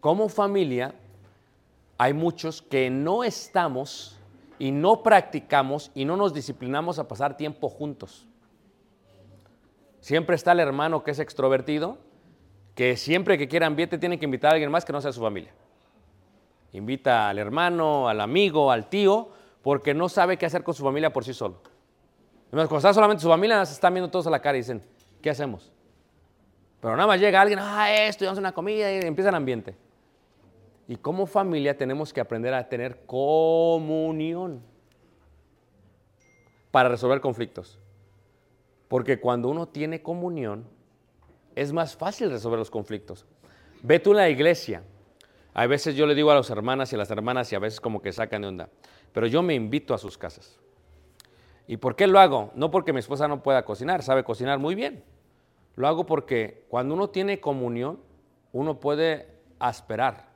Como 0.01 0.29
familia, 0.29 0.95
hay 1.97 2.13
muchos 2.13 2.61
que 2.61 2.91
no 2.91 3.25
estamos 3.25 4.19
y 4.59 4.71
no 4.71 5.03
practicamos 5.03 5.91
y 5.95 6.05
no 6.05 6.17
nos 6.17 6.35
disciplinamos 6.35 6.99
a 6.99 7.09
pasar 7.09 7.37
tiempo 7.37 7.69
juntos. 7.69 8.27
Siempre 10.03 10.35
está 10.35 10.51
el 10.51 10.59
hermano 10.59 11.05
que 11.05 11.13
es 11.13 11.21
extrovertido, 11.21 11.97
que 12.75 12.97
siempre 12.97 13.39
que 13.39 13.47
quiera 13.47 13.69
ambiente 13.69 13.99
tiene 13.99 14.19
que 14.19 14.25
invitar 14.25 14.51
a 14.51 14.55
alguien 14.55 14.69
más 14.69 14.85
que 14.85 14.93
no 14.93 15.01
sea 15.01 15.13
su 15.13 15.21
familia. 15.21 15.53
Invita 16.73 17.29
al 17.29 17.39
hermano, 17.39 18.09
al 18.09 18.21
amigo, 18.21 18.73
al 18.73 18.89
tío, 18.89 19.29
porque 19.63 19.95
no 19.95 20.09
sabe 20.09 20.37
qué 20.37 20.45
hacer 20.45 20.65
con 20.65 20.75
su 20.75 20.83
familia 20.83 21.13
por 21.13 21.25
sí 21.25 21.33
solo. 21.33 21.63
Cuando 22.51 22.77
está 22.77 22.93
solamente 22.93 23.23
su 23.23 23.29
familia, 23.29 23.65
se 23.65 23.75
están 23.75 23.95
viendo 23.95 24.11
todos 24.11 24.27
a 24.27 24.31
la 24.31 24.41
cara 24.41 24.59
y 24.59 24.63
dicen, 24.63 24.83
¿qué 25.23 25.31
hacemos? 25.31 25.71
Pero 26.81 26.97
nada 26.97 27.07
más 27.07 27.21
llega 27.21 27.41
alguien, 27.41 27.61
ah, 27.63 27.95
esto, 27.95 28.25
vamos 28.25 28.39
a 28.39 28.41
una 28.41 28.53
comida 28.53 28.93
y 28.93 29.07
empieza 29.07 29.29
el 29.29 29.37
ambiente. 29.37 29.77
Y 30.89 30.97
como 30.97 31.27
familia 31.27 31.79
tenemos 31.79 32.13
que 32.13 32.21
aprender 32.21 32.53
a 32.55 32.69
tener 32.69 33.07
comunión 33.07 34.65
para 36.73 36.89
resolver 36.89 37.21
conflictos. 37.21 37.79
Porque 38.93 39.19
cuando 39.19 39.49
uno 39.49 39.69
tiene 39.69 40.03
comunión, 40.03 40.67
es 41.55 41.73
más 41.73 41.97
fácil 41.97 42.31
resolver 42.31 42.59
los 42.59 42.71
conflictos. 42.71 43.25
Ve 43.83 43.99
tú 43.99 44.11
en 44.11 44.19
la 44.19 44.29
iglesia. 44.29 44.83
A 45.55 45.67
veces 45.67 45.95
yo 45.95 46.05
le 46.05 46.15
digo 46.15 46.31
a 46.31 46.35
las 46.35 46.51
hermanas 46.51 46.93
y 46.93 46.97
a 46.97 46.99
las 46.99 47.11
hermanas 47.11 47.51
y 47.51 47.55
a 47.55 47.59
veces 47.59 47.81
como 47.81 48.03
que 48.03 48.13
sacan 48.13 48.43
de 48.43 48.49
onda. 48.49 48.69
Pero 49.15 49.27
yo 49.27 49.43
me 49.43 49.55
invito 49.55 49.95
a 49.95 49.99
sus 49.99 50.19
casas. 50.19 50.61
¿Y 51.67 51.79
por 51.79 51.97
qué 51.97 52.07
lo 52.07 52.21
hago? 52.21 52.51
No 52.55 52.71
porque 52.71 52.93
mi 52.93 52.99
esposa 52.99 53.27
no 53.29 53.43
pueda 53.43 53.65
cocinar, 53.65 54.03
sabe 54.03 54.25
cocinar 54.25 54.59
muy 54.59 54.75
bien. 54.75 55.03
Lo 55.75 55.89
hago 55.89 56.05
porque 56.05 56.67
cuando 56.69 56.93
uno 56.93 57.09
tiene 57.09 57.41
comunión, 57.41 57.99
uno 58.53 58.79
puede 58.79 59.27
asperar. 59.59 60.29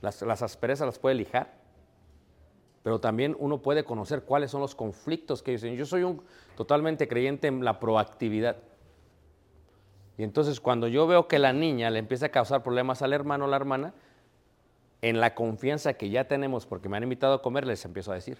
Las, 0.00 0.20
las 0.22 0.42
asperezas 0.42 0.84
las 0.84 0.98
puede 0.98 1.14
lijar, 1.14 1.61
pero 2.82 3.00
también 3.00 3.36
uno 3.38 3.62
puede 3.62 3.84
conocer 3.84 4.22
cuáles 4.22 4.50
son 4.50 4.60
los 4.60 4.74
conflictos 4.74 5.42
que 5.42 5.52
dicen. 5.52 5.76
Yo 5.76 5.86
soy 5.86 6.02
un 6.02 6.22
totalmente 6.56 7.06
creyente 7.06 7.46
en 7.46 7.64
la 7.64 7.78
proactividad. 7.78 8.56
Y 10.18 10.24
entonces 10.24 10.60
cuando 10.60 10.88
yo 10.88 11.06
veo 11.06 11.28
que 11.28 11.38
la 11.38 11.52
niña 11.52 11.90
le 11.90 11.98
empieza 11.98 12.26
a 12.26 12.28
causar 12.30 12.62
problemas 12.62 13.02
al 13.02 13.12
hermano 13.12 13.44
o 13.44 13.48
la 13.48 13.56
hermana, 13.56 13.94
en 15.00 15.20
la 15.20 15.34
confianza 15.34 15.94
que 15.94 16.10
ya 16.10 16.28
tenemos 16.28 16.66
porque 16.66 16.88
me 16.88 16.96
han 16.96 17.02
invitado 17.02 17.34
a 17.34 17.42
comer, 17.42 17.66
les 17.66 17.84
empiezo 17.84 18.12
a 18.12 18.16
decir. 18.16 18.38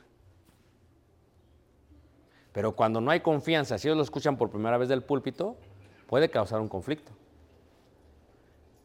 Pero 2.53 2.77
cuando 2.77 3.01
no 3.01 3.11
hay 3.11 3.21
confianza, 3.21 3.79
si 3.79 3.89
ellos 3.89 3.97
lo 3.97 4.03
escuchan 4.03 4.37
por 4.37 4.51
primera 4.51 4.77
vez 4.77 4.89
del 4.89 5.03
púlpito, 5.03 5.57
puede 6.07 6.31
causar 6.31 6.61
un 6.61 6.69
conflicto. 6.69 7.13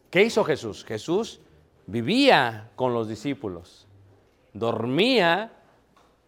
¿Qué 0.10 0.24
hizo 0.24 0.44
Jesús? 0.44 0.86
Jesús 0.86 1.42
vivía 1.86 2.72
con 2.76 2.94
los 2.94 3.10
discípulos, 3.10 3.87
dormía 4.60 5.52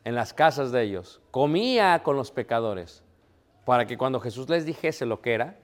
en 0.03 0.15
las 0.15 0.33
casas 0.33 0.71
de 0.71 0.83
ellos, 0.83 1.21
comía 1.31 2.01
con 2.03 2.15
los 2.15 2.31
pecadores, 2.31 3.03
para 3.65 3.85
que 3.85 3.97
cuando 3.97 4.19
Jesús 4.19 4.49
les 4.49 4.65
dijese 4.65 5.05
lo 5.05 5.21
que 5.21 5.33
era, 5.33 5.57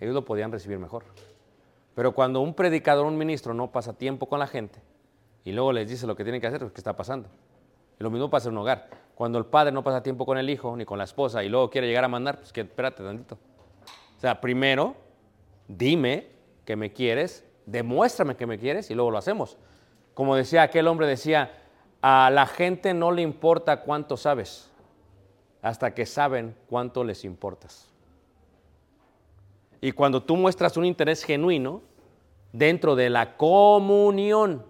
ellos 0.00 0.14
lo 0.14 0.24
podían 0.24 0.52
recibir 0.52 0.78
mejor. 0.78 1.04
Pero 1.94 2.12
cuando 2.12 2.40
un 2.40 2.54
predicador, 2.54 3.06
un 3.06 3.16
ministro 3.16 3.54
no 3.54 3.70
pasa 3.70 3.92
tiempo 3.94 4.26
con 4.26 4.38
la 4.38 4.46
gente 4.46 4.80
y 5.44 5.52
luego 5.52 5.72
les 5.72 5.88
dice 5.88 6.06
lo 6.06 6.16
que 6.16 6.24
tienen 6.24 6.40
que 6.40 6.46
hacer, 6.46 6.60
¿qué 6.60 6.80
está 6.80 6.96
pasando? 6.96 7.28
Y 7.98 8.02
lo 8.02 8.10
mismo 8.10 8.28
pasa 8.28 8.48
en 8.48 8.54
un 8.54 8.62
hogar. 8.62 8.90
Cuando 9.14 9.38
el 9.38 9.46
padre 9.46 9.72
no 9.72 9.82
pasa 9.82 10.02
tiempo 10.02 10.26
con 10.26 10.36
el 10.36 10.50
hijo 10.50 10.76
ni 10.76 10.84
con 10.84 10.98
la 10.98 11.04
esposa 11.04 11.42
y 11.42 11.48
luego 11.48 11.70
quiere 11.70 11.86
llegar 11.86 12.04
a 12.04 12.08
mandar, 12.08 12.38
pues 12.38 12.52
que 12.52 12.62
espérate 12.62 13.02
tantito. 13.02 13.38
O 14.16 14.20
sea, 14.20 14.40
primero, 14.40 14.94
dime 15.68 16.26
que 16.64 16.76
me 16.76 16.92
quieres, 16.92 17.46
demuéstrame 17.64 18.36
que 18.36 18.46
me 18.46 18.58
quieres 18.58 18.90
y 18.90 18.94
luego 18.94 19.10
lo 19.10 19.18
hacemos. 19.18 19.56
Como 20.12 20.36
decía 20.36 20.62
aquel 20.62 20.88
hombre, 20.88 21.06
decía, 21.06 21.50
a 22.02 22.30
la 22.30 22.46
gente 22.46 22.94
no 22.94 23.12
le 23.12 23.22
importa 23.22 23.82
cuánto 23.82 24.16
sabes, 24.16 24.70
hasta 25.62 25.94
que 25.94 26.06
saben 26.06 26.56
cuánto 26.68 27.04
les 27.04 27.24
importas. 27.24 27.88
Y 29.80 29.92
cuando 29.92 30.22
tú 30.22 30.36
muestras 30.36 30.76
un 30.76 30.84
interés 30.84 31.24
genuino 31.24 31.82
dentro 32.52 32.96
de 32.96 33.10
la 33.10 33.36
comunión, 33.36 34.64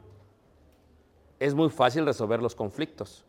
es 1.38 1.54
muy 1.54 1.70
fácil 1.70 2.04
resolver 2.06 2.42
los 2.42 2.54
conflictos. 2.54 3.24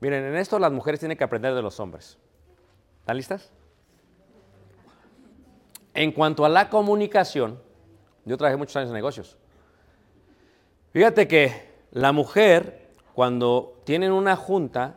Miren, 0.00 0.24
en 0.24 0.36
esto 0.36 0.58
las 0.58 0.72
mujeres 0.72 1.00
tienen 1.00 1.16
que 1.16 1.24
aprender 1.24 1.54
de 1.54 1.62
los 1.62 1.80
hombres. 1.80 2.18
¿Están 3.00 3.16
listas? 3.16 3.50
En 5.94 6.10
cuanto 6.12 6.44
a 6.44 6.48
la 6.48 6.68
comunicación, 6.68 7.60
yo 8.24 8.36
trabajé 8.36 8.56
muchos 8.56 8.76
años 8.76 8.88
en 8.88 8.94
negocios. 8.94 9.36
Fíjate 10.92 11.28
que 11.28 11.72
la 11.92 12.12
mujer, 12.12 12.83
cuando 13.14 13.80
tienen 13.84 14.12
una 14.12 14.36
junta, 14.36 14.96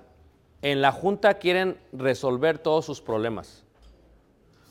en 0.61 0.81
la 0.81 0.91
junta 0.91 1.35
quieren 1.35 1.79
resolver 1.93 2.57
todos 2.57 2.85
sus 2.85 2.99
problemas. 2.99 3.63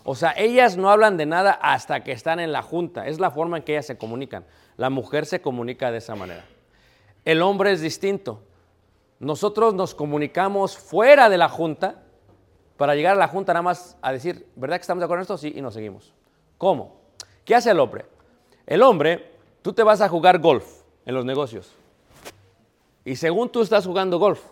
O 0.04 0.14
sea, 0.14 0.34
ellas 0.36 0.76
no 0.76 0.90
hablan 0.90 1.16
de 1.16 1.26
nada 1.26 1.52
hasta 1.52 2.02
que 2.04 2.12
están 2.12 2.40
en 2.40 2.52
la 2.52 2.62
junta. 2.62 3.06
Es 3.06 3.18
la 3.18 3.30
forma 3.30 3.56
en 3.56 3.62
que 3.62 3.72
ellas 3.72 3.86
se 3.86 3.98
comunican. 3.98 4.44
La 4.76 4.90
mujer 4.90 5.26
se 5.26 5.40
comunica 5.40 5.90
de 5.90 5.98
esa 5.98 6.14
manera. 6.14 6.44
El 7.24 7.42
hombre 7.42 7.72
es 7.72 7.80
distinto. 7.80 8.42
Nosotros 9.18 9.74
nos 9.74 9.94
comunicamos 9.94 10.76
fuera 10.76 11.28
de 11.28 11.38
la 11.38 11.48
junta 11.48 12.02
para 12.76 12.94
llegar 12.94 13.14
a 13.14 13.18
la 13.18 13.28
junta 13.28 13.52
nada 13.52 13.62
más 13.62 13.96
a 14.02 14.12
decir, 14.12 14.46
¿verdad 14.54 14.76
que 14.76 14.82
estamos 14.82 15.00
de 15.00 15.06
acuerdo 15.06 15.20
en 15.20 15.22
esto? 15.22 15.38
Sí, 15.38 15.52
y 15.56 15.60
nos 15.60 15.74
seguimos. 15.74 16.12
¿Cómo? 16.58 17.00
¿Qué 17.44 17.54
hace 17.54 17.70
el 17.70 17.80
hombre? 17.80 18.06
El 18.66 18.82
hombre, 18.82 19.32
tú 19.62 19.72
te 19.72 19.82
vas 19.82 20.00
a 20.00 20.08
jugar 20.08 20.40
golf 20.40 20.82
en 21.04 21.14
los 21.14 21.24
negocios. 21.24 21.74
Y 23.06 23.14
según 23.14 23.50
tú 23.50 23.62
estás 23.62 23.86
jugando 23.86 24.18
golf, 24.18 24.42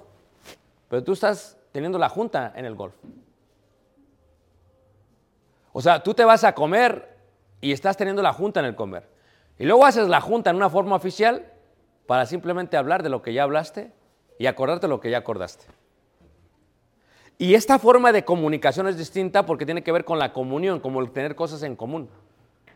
pero 0.88 1.02
tú 1.02 1.12
estás 1.12 1.58
teniendo 1.72 1.98
la 1.98 2.08
junta 2.08 2.52
en 2.54 2.64
el 2.64 2.76
golf. 2.76 2.94
O 5.72 5.82
sea, 5.82 6.04
tú 6.04 6.14
te 6.14 6.24
vas 6.24 6.44
a 6.44 6.54
comer 6.54 7.18
y 7.60 7.72
estás 7.72 7.96
teniendo 7.96 8.22
la 8.22 8.32
junta 8.32 8.60
en 8.60 8.66
el 8.66 8.76
comer. 8.76 9.08
Y 9.58 9.64
luego 9.64 9.84
haces 9.84 10.06
la 10.06 10.20
junta 10.20 10.50
en 10.50 10.56
una 10.56 10.70
forma 10.70 10.94
oficial 10.94 11.50
para 12.06 12.26
simplemente 12.26 12.76
hablar 12.76 13.02
de 13.02 13.08
lo 13.08 13.22
que 13.22 13.34
ya 13.34 13.42
hablaste 13.42 13.90
y 14.38 14.46
acordarte 14.46 14.86
lo 14.86 15.00
que 15.00 15.10
ya 15.10 15.18
acordaste. 15.18 15.66
Y 17.38 17.54
esta 17.54 17.80
forma 17.80 18.12
de 18.12 18.24
comunicación 18.24 18.86
es 18.86 18.96
distinta 18.96 19.46
porque 19.46 19.66
tiene 19.66 19.82
que 19.82 19.90
ver 19.90 20.04
con 20.04 20.20
la 20.20 20.32
comunión, 20.32 20.78
como 20.78 21.00
el 21.00 21.10
tener 21.10 21.34
cosas 21.34 21.64
en 21.64 21.74
común. 21.74 22.08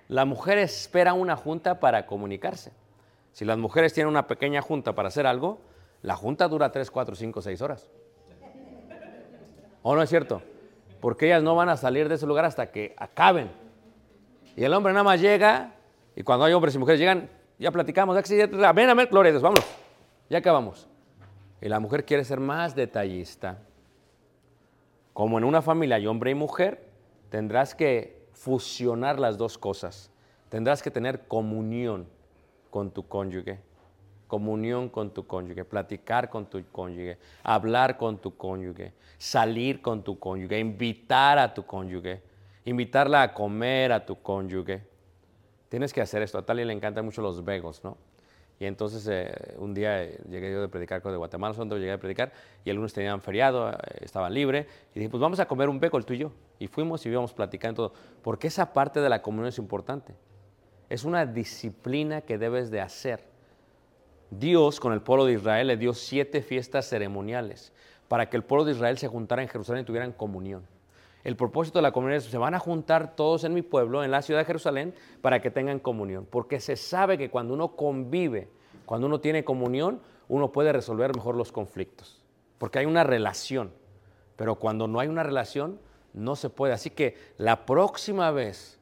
La 0.08 0.24
mujer 0.24 0.58
espera 0.58 1.12
una 1.12 1.36
junta 1.36 1.78
para 1.78 2.04
comunicarse. 2.04 2.72
Si 3.32 3.44
las 3.44 3.58
mujeres 3.58 3.92
tienen 3.92 4.08
una 4.08 4.26
pequeña 4.26 4.62
junta 4.62 4.94
para 4.94 5.08
hacer 5.08 5.26
algo, 5.26 5.60
la 6.02 6.16
junta 6.16 6.48
dura 6.48 6.70
3, 6.70 6.90
4, 6.90 7.14
5, 7.14 7.42
6 7.42 7.62
horas. 7.62 7.90
¿O 9.82 9.94
no 9.94 10.02
es 10.02 10.08
cierto? 10.08 10.42
Porque 11.00 11.26
ellas 11.26 11.42
no 11.42 11.54
van 11.54 11.68
a 11.68 11.76
salir 11.76 12.08
de 12.08 12.16
ese 12.16 12.26
lugar 12.26 12.44
hasta 12.44 12.70
que 12.70 12.94
acaben. 12.98 13.50
Y 14.56 14.64
el 14.64 14.74
hombre 14.74 14.92
nada 14.92 15.04
más 15.04 15.20
llega, 15.20 15.74
y 16.16 16.22
cuando 16.22 16.44
hay 16.44 16.52
hombres 16.52 16.74
y 16.74 16.78
mujeres 16.78 16.98
llegan, 16.98 17.30
ya 17.58 17.70
platicamos, 17.70 18.16
amén, 18.64 18.90
amén, 18.90 19.08
gloria 19.10 19.30
a 19.30 19.32
Dios, 19.32 19.42
vámonos, 19.42 19.66
ya 20.28 20.38
acabamos. 20.38 20.88
Y 21.60 21.68
la 21.68 21.80
mujer 21.80 22.04
quiere 22.04 22.24
ser 22.24 22.40
más 22.40 22.74
detallista. 22.74 23.58
Como 25.12 25.38
en 25.38 25.44
una 25.44 25.62
familia 25.62 25.96
hay 25.96 26.06
hombre 26.06 26.30
y 26.30 26.34
mujer, 26.34 26.84
tendrás 27.30 27.74
que 27.74 28.28
fusionar 28.32 29.18
las 29.18 29.36
dos 29.36 29.58
cosas. 29.58 30.10
Tendrás 30.48 30.82
que 30.82 30.90
tener 30.90 31.26
comunión 31.26 32.06
con 32.78 32.92
tu 32.92 33.08
cónyuge, 33.08 33.58
comunión 34.28 34.88
con 34.88 35.10
tu 35.10 35.26
cónyuge, 35.26 35.64
platicar 35.64 36.30
con 36.30 36.46
tu 36.46 36.64
cónyuge, 36.70 37.18
hablar 37.42 37.96
con 37.96 38.18
tu 38.18 38.36
cónyuge, 38.36 38.92
salir 39.18 39.82
con 39.82 40.04
tu 40.04 40.16
cónyuge, 40.16 40.60
invitar 40.60 41.40
a 41.40 41.52
tu 41.52 41.66
cónyuge, 41.66 42.22
invitarla 42.64 43.22
a 43.22 43.34
comer 43.34 43.90
a 43.90 44.06
tu 44.06 44.22
cónyuge. 44.22 44.86
Tienes 45.68 45.92
que 45.92 46.00
hacer 46.00 46.22
esto. 46.22 46.38
A 46.38 46.46
Talia 46.46 46.64
le 46.64 46.72
encantan 46.72 47.04
mucho 47.04 47.20
los 47.20 47.44
vegos, 47.44 47.82
¿no? 47.82 47.96
Y 48.60 48.66
entonces 48.66 49.04
eh, 49.10 49.56
un 49.58 49.74
día 49.74 50.04
eh, 50.04 50.20
llegué 50.30 50.52
yo 50.52 50.60
de 50.60 50.68
predicar 50.68 51.02
con 51.02 51.10
de 51.10 51.18
Guatemala, 51.18 51.52
donde 51.56 51.80
llegué 51.80 51.90
a 51.90 51.98
predicar, 51.98 52.30
y 52.64 52.70
algunos 52.70 52.92
tenían 52.92 53.20
feriado, 53.20 53.72
eh, 53.72 53.76
estaban 54.02 54.32
libre, 54.32 54.68
y 54.94 55.00
dije, 55.00 55.10
pues 55.10 55.20
vamos 55.20 55.40
a 55.40 55.46
comer 55.46 55.68
un 55.68 55.80
beco 55.80 55.96
el 55.96 56.04
tuyo. 56.04 56.30
Y 56.60 56.68
fuimos 56.68 57.04
y 57.04 57.08
íbamos 57.08 57.32
platicando 57.32 57.88
todo, 57.88 58.00
porque 58.22 58.46
esa 58.46 58.72
parte 58.72 59.00
de 59.00 59.08
la 59.08 59.20
comunión 59.20 59.48
es 59.48 59.58
importante. 59.58 60.14
Es 60.88 61.04
una 61.04 61.26
disciplina 61.26 62.22
que 62.22 62.38
debes 62.38 62.70
de 62.70 62.80
hacer. 62.80 63.24
Dios 64.30 64.80
con 64.80 64.92
el 64.92 65.02
pueblo 65.02 65.24
de 65.26 65.34
Israel 65.34 65.66
le 65.66 65.76
dio 65.76 65.94
siete 65.94 66.42
fiestas 66.42 66.86
ceremoniales 66.88 67.72
para 68.08 68.28
que 68.28 68.36
el 68.36 68.44
pueblo 68.44 68.64
de 68.64 68.72
Israel 68.72 68.98
se 68.98 69.08
juntara 69.08 69.42
en 69.42 69.48
Jerusalén 69.48 69.82
y 69.82 69.86
tuvieran 69.86 70.12
comunión. 70.12 70.66
El 71.24 71.36
propósito 71.36 71.78
de 71.78 71.82
la 71.82 71.92
comunión 71.92 72.18
es, 72.18 72.24
se 72.24 72.38
van 72.38 72.54
a 72.54 72.58
juntar 72.58 73.14
todos 73.14 73.44
en 73.44 73.52
mi 73.52 73.62
pueblo, 73.62 74.02
en 74.02 74.10
la 74.10 74.22
ciudad 74.22 74.40
de 74.40 74.46
Jerusalén, 74.46 74.94
para 75.20 75.42
que 75.42 75.50
tengan 75.50 75.78
comunión. 75.78 76.26
Porque 76.30 76.60
se 76.60 76.76
sabe 76.76 77.18
que 77.18 77.30
cuando 77.30 77.54
uno 77.54 77.76
convive, 77.76 78.48
cuando 78.86 79.06
uno 79.06 79.20
tiene 79.20 79.44
comunión, 79.44 80.00
uno 80.28 80.52
puede 80.52 80.72
resolver 80.72 81.14
mejor 81.14 81.34
los 81.34 81.52
conflictos. 81.52 82.22
Porque 82.56 82.78
hay 82.78 82.86
una 82.86 83.04
relación. 83.04 83.72
Pero 84.36 84.54
cuando 84.54 84.88
no 84.88 85.00
hay 85.00 85.08
una 85.08 85.22
relación, 85.22 85.80
no 86.14 86.36
se 86.36 86.48
puede. 86.48 86.72
Así 86.72 86.90
que 86.90 87.16
la 87.36 87.66
próxima 87.66 88.30
vez 88.30 88.77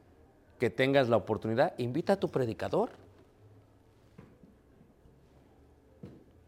que 0.59 0.71
tengas 0.71 1.09
la 1.09 1.17
oportunidad, 1.17 1.75
invita 1.79 2.15
a 2.15 2.17
tu 2.17 2.29
predicador. 2.29 2.91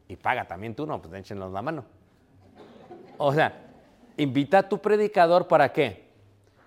Y 0.09 0.16
paga 0.16 0.46
también 0.46 0.74
tú, 0.74 0.86
no, 0.86 1.00
pues 1.00 1.12
échenos 1.14 1.52
la 1.52 1.61
mano. 1.61 1.84
O 3.18 3.32
sea, 3.32 3.66
invita 4.16 4.59
a 4.59 4.68
tu 4.68 4.78
predicador 4.78 5.46
para 5.46 5.72
qué? 5.72 6.09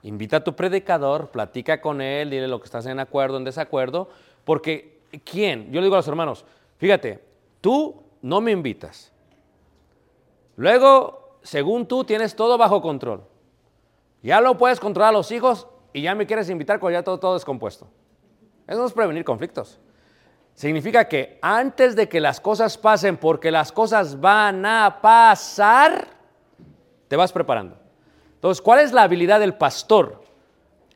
Invita 0.03 0.37
a 0.37 0.43
tu 0.43 0.55
predicador, 0.55 1.29
platica 1.29 1.81
con 1.81 2.01
él, 2.01 2.29
dile 2.29 2.47
lo 2.47 2.59
que 2.59 2.65
estás 2.65 2.85
en 2.85 2.99
acuerdo, 2.99 3.37
en 3.37 3.43
desacuerdo, 3.43 4.09
porque 4.43 5.01
¿quién? 5.23 5.71
Yo 5.71 5.79
le 5.79 5.85
digo 5.85 5.95
a 5.95 5.99
los 5.99 6.07
hermanos, 6.07 6.45
fíjate, 6.77 7.23
tú 7.61 8.03
no 8.21 8.41
me 8.41 8.51
invitas. 8.51 9.11
Luego, 10.55 11.39
según 11.41 11.87
tú, 11.87 12.03
tienes 12.03 12.35
todo 12.35 12.57
bajo 12.57 12.81
control. 12.81 13.23
Ya 14.21 14.41
lo 14.41 14.57
puedes 14.57 14.79
controlar 14.79 15.09
a 15.09 15.17
los 15.17 15.31
hijos 15.31 15.67
y 15.93 16.01
ya 16.01 16.15
me 16.15 16.25
quieres 16.25 16.49
invitar 16.49 16.79
cuando 16.79 16.99
ya 16.99 17.03
todo, 17.03 17.19
todo 17.19 17.33
descompuesto. 17.33 17.89
Eso 18.67 18.79
no 18.79 18.87
es 18.87 18.93
prevenir 18.93 19.23
conflictos. 19.23 19.79
Significa 20.53 21.07
que 21.07 21.39
antes 21.41 21.95
de 21.95 22.07
que 22.07 22.19
las 22.19 22.39
cosas 22.39 22.77
pasen, 22.77 23.17
porque 23.17 23.51
las 23.51 23.71
cosas 23.71 24.19
van 24.19 24.65
a 24.65 25.01
pasar, 25.01 26.07
te 27.07 27.15
vas 27.15 27.31
preparando. 27.31 27.77
Entonces, 28.35 28.61
¿cuál 28.61 28.79
es 28.79 28.91
la 28.91 29.03
habilidad 29.03 29.39
del 29.39 29.55
pastor? 29.55 30.23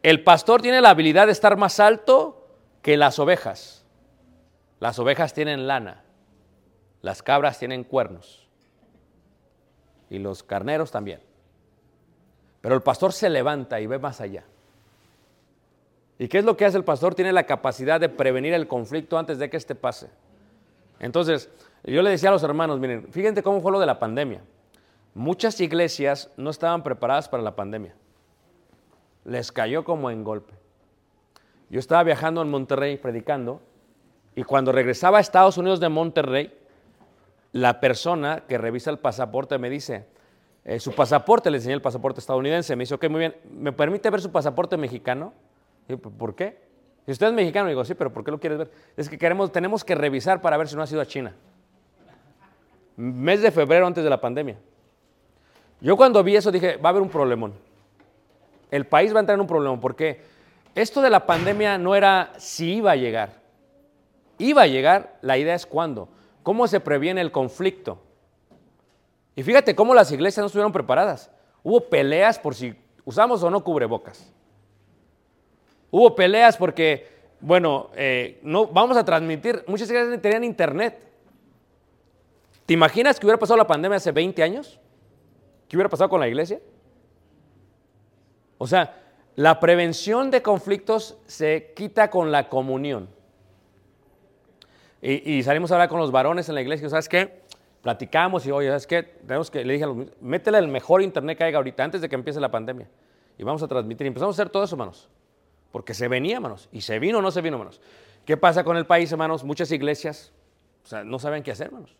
El 0.01 0.23
pastor 0.23 0.61
tiene 0.61 0.81
la 0.81 0.91
habilidad 0.91 1.25
de 1.25 1.31
estar 1.31 1.57
más 1.57 1.79
alto 1.79 2.47
que 2.81 2.97
las 2.97 3.19
ovejas. 3.19 3.85
Las 4.79 4.99
ovejas 4.99 5.33
tienen 5.33 5.67
lana, 5.67 6.03
las 7.01 7.23
cabras 7.23 7.57
tienen 7.57 7.83
cuernos 7.83 8.47
y 10.09 10.19
los 10.19 10.43
carneros 10.43 10.91
también. 10.91 11.21
Pero 12.61 12.75
el 12.75 12.81
pastor 12.81 13.13
se 13.13 13.29
levanta 13.29 13.79
y 13.79 13.87
ve 13.87 13.99
más 13.99 14.21
allá. 14.21 14.43
¿Y 16.17 16.27
qué 16.27 16.37
es 16.37 16.45
lo 16.45 16.55
que 16.55 16.65
hace 16.65 16.77
el 16.77 16.83
pastor? 16.83 17.15
Tiene 17.15 17.33
la 17.33 17.43
capacidad 17.43 17.99
de 17.99 18.09
prevenir 18.09 18.53
el 18.53 18.67
conflicto 18.67 19.17
antes 19.17 19.37
de 19.37 19.49
que 19.49 19.57
éste 19.57 19.75
pase. 19.75 20.09
Entonces, 20.99 21.49
yo 21.83 22.01
le 22.01 22.09
decía 22.09 22.29
a 22.29 22.31
los 22.31 22.43
hermanos, 22.43 22.79
miren, 22.79 23.07
fíjense 23.11 23.43
cómo 23.43 23.61
fue 23.61 23.71
lo 23.71 23.79
de 23.79 23.85
la 23.85 23.99
pandemia. 23.99 24.41
Muchas 25.13 25.59
iglesias 25.61 26.31
no 26.37 26.49
estaban 26.49 26.83
preparadas 26.83 27.29
para 27.29 27.43
la 27.43 27.55
pandemia. 27.55 27.95
Les 29.25 29.51
cayó 29.51 29.83
como 29.83 30.09
en 30.09 30.23
golpe. 30.23 30.53
Yo 31.69 31.79
estaba 31.79 32.03
viajando 32.03 32.41
en 32.41 32.49
Monterrey 32.49 32.97
predicando 32.97 33.61
y 34.35 34.43
cuando 34.43 34.71
regresaba 34.71 35.17
a 35.17 35.21
Estados 35.21 35.57
Unidos 35.57 35.79
de 35.79 35.89
Monterrey, 35.89 36.53
la 37.51 37.79
persona 37.79 38.43
que 38.47 38.57
revisa 38.57 38.91
el 38.91 38.99
pasaporte 38.99 39.57
me 39.57 39.69
dice, 39.69 40.05
eh, 40.65 40.79
su 40.79 40.93
pasaporte, 40.93 41.49
le 41.49 41.57
enseñé 41.57 41.75
el 41.75 41.81
pasaporte 41.81 42.19
estadounidense, 42.19 42.75
me 42.75 42.83
dice, 42.83 42.95
ok, 42.95 43.09
muy 43.09 43.19
bien, 43.19 43.35
¿me 43.49 43.71
permite 43.71 44.09
ver 44.09 44.19
su 44.19 44.31
pasaporte 44.31 44.75
mexicano? 44.77 45.33
¿Por 46.17 46.35
qué? 46.35 46.65
Si 47.05 47.11
usted 47.11 47.27
es 47.27 47.33
mexicano, 47.33 47.69
digo, 47.69 47.85
sí, 47.85 47.93
pero 47.93 48.11
¿por 48.11 48.23
qué 48.23 48.31
lo 48.31 48.39
quieres 48.39 48.57
ver? 48.57 48.71
Es 48.97 49.09
que 49.09 49.17
queremos, 49.17 49.51
tenemos 49.51 49.83
que 49.83 49.93
revisar 49.93 50.41
para 50.41 50.57
ver 50.57 50.67
si 50.67 50.75
no 50.75 50.81
ha 50.81 50.87
sido 50.87 51.01
a 51.01 51.05
China. 51.05 51.35
Mes 52.97 53.41
de 53.41 53.51
febrero 53.51 53.85
antes 53.85 54.03
de 54.03 54.09
la 54.09 54.19
pandemia. 54.19 54.57
Yo 55.81 55.95
cuando 55.97 56.23
vi 56.23 56.35
eso 56.35 56.51
dije, 56.51 56.77
va 56.77 56.89
a 56.89 56.91
haber 56.91 57.03
un 57.03 57.09
problemón. 57.09 57.53
El 58.71 58.87
país 58.87 59.13
va 59.13 59.17
a 59.17 59.19
entrar 59.19 59.35
en 59.35 59.41
un 59.41 59.47
problema 59.47 59.79
porque 59.79 60.21
esto 60.73 61.01
de 61.01 61.09
la 61.11 61.25
pandemia 61.25 61.77
no 61.77 61.95
era 61.95 62.33
si 62.37 62.77
iba 62.77 62.91
a 62.91 62.95
llegar. 62.95 63.41
Iba 64.39 64.63
a 64.63 64.67
llegar, 64.67 65.17
la 65.21 65.37
idea 65.37 65.53
es 65.53 65.65
cuándo. 65.65 66.09
¿Cómo 66.41 66.67
se 66.67 66.79
previene 66.79 67.21
el 67.21 67.31
conflicto? 67.31 67.99
Y 69.35 69.43
fíjate 69.43 69.75
cómo 69.75 69.93
las 69.93 70.11
iglesias 70.11 70.41
no 70.41 70.47
estuvieron 70.47 70.71
preparadas. 70.71 71.29
Hubo 71.63 71.81
peleas 71.81 72.39
por 72.39 72.55
si 72.55 72.75
usamos 73.03 73.43
o 73.43 73.49
no 73.49 73.63
cubrebocas. 73.63 74.34
Hubo 75.91 76.15
peleas 76.15 76.57
porque, 76.57 77.07
bueno, 77.39 77.89
eh, 77.95 78.39
no, 78.43 78.67
vamos 78.67 78.97
a 78.97 79.05
transmitir, 79.05 79.63
muchas 79.67 79.89
iglesias 79.89 80.21
tenían 80.21 80.43
internet. 80.43 80.99
¿Te 82.65 82.73
imaginas 82.73 83.19
que 83.19 83.25
hubiera 83.25 83.39
pasado 83.39 83.57
la 83.57 83.67
pandemia 83.67 83.97
hace 83.97 84.11
20 84.11 84.41
años? 84.41 84.79
¿Qué 85.67 85.77
hubiera 85.77 85.89
pasado 85.89 86.09
con 86.09 86.19
la 86.19 86.27
iglesia? 86.27 86.59
O 88.57 88.67
sea, 88.67 89.01
la 89.35 89.59
prevención 89.59 90.31
de 90.31 90.41
conflictos 90.41 91.17
se 91.25 91.73
quita 91.75 92.09
con 92.09 92.31
la 92.31 92.49
comunión. 92.49 93.09
Y, 95.01 95.43
salimos 95.43 95.71
a 95.71 95.75
hablar 95.75 95.89
con 95.89 95.99
los 95.99 96.11
varones 96.11 96.49
en 96.49 96.55
la 96.55 96.61
iglesia, 96.61 96.89
¿sabes 96.89 97.07
qué? 97.07 97.43
Platicamos 97.83 98.43
y, 98.47 98.51
oye, 98.51 98.69
¿sabes 98.69 98.87
qué? 98.87 99.03
Tenemos 99.03 99.51
que, 99.51 99.63
le 99.63 99.73
dije 99.73 99.83
a 99.83 99.87
los, 99.87 99.97
métele 100.19 100.57
el 100.57 100.67
mejor 100.67 101.03
internet 101.03 101.37
que 101.37 101.43
haya 101.43 101.57
ahorita, 101.57 101.83
antes 101.83 102.01
de 102.01 102.09
que 102.09 102.15
empiece 102.15 102.39
la 102.39 102.49
pandemia. 102.49 102.87
Y 103.37 103.43
vamos 103.43 103.61
a 103.61 103.67
transmitir. 103.67 104.05
Y 104.05 104.07
empezamos 104.07 104.33
a 104.33 104.41
hacer 104.41 104.51
todo 104.51 104.63
eso, 104.63 104.73
hermanos. 104.73 105.07
Porque 105.75 105.93
se 105.93 106.07
venía, 106.07 106.35
hermanos. 106.35 106.69
Y 106.71 106.79
se 106.79 106.99
vino 106.99 107.17
o 107.17 107.21
no 107.21 107.31
se 107.31 107.41
vino, 107.41 107.57
hermanos. 107.57 107.81
¿Qué 108.23 108.37
pasa 108.37 108.63
con 108.63 108.77
el 108.77 108.85
país, 108.85 109.11
hermanos? 109.11 109.43
Muchas 109.43 109.73
iglesias, 109.73 110.31
o 110.85 110.87
sea, 110.87 111.03
no 111.03 111.19
saben 111.19 111.43
qué 111.43 111.51
hacer, 111.51 111.67
hermanos. 111.67 111.97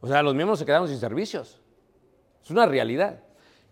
O 0.00 0.08
sea, 0.08 0.20
los 0.24 0.34
miembros 0.34 0.58
se 0.58 0.66
quedaron 0.66 0.88
sin 0.88 0.98
servicios. 0.98 1.60
Es 2.42 2.50
una 2.50 2.66
realidad. 2.66 3.20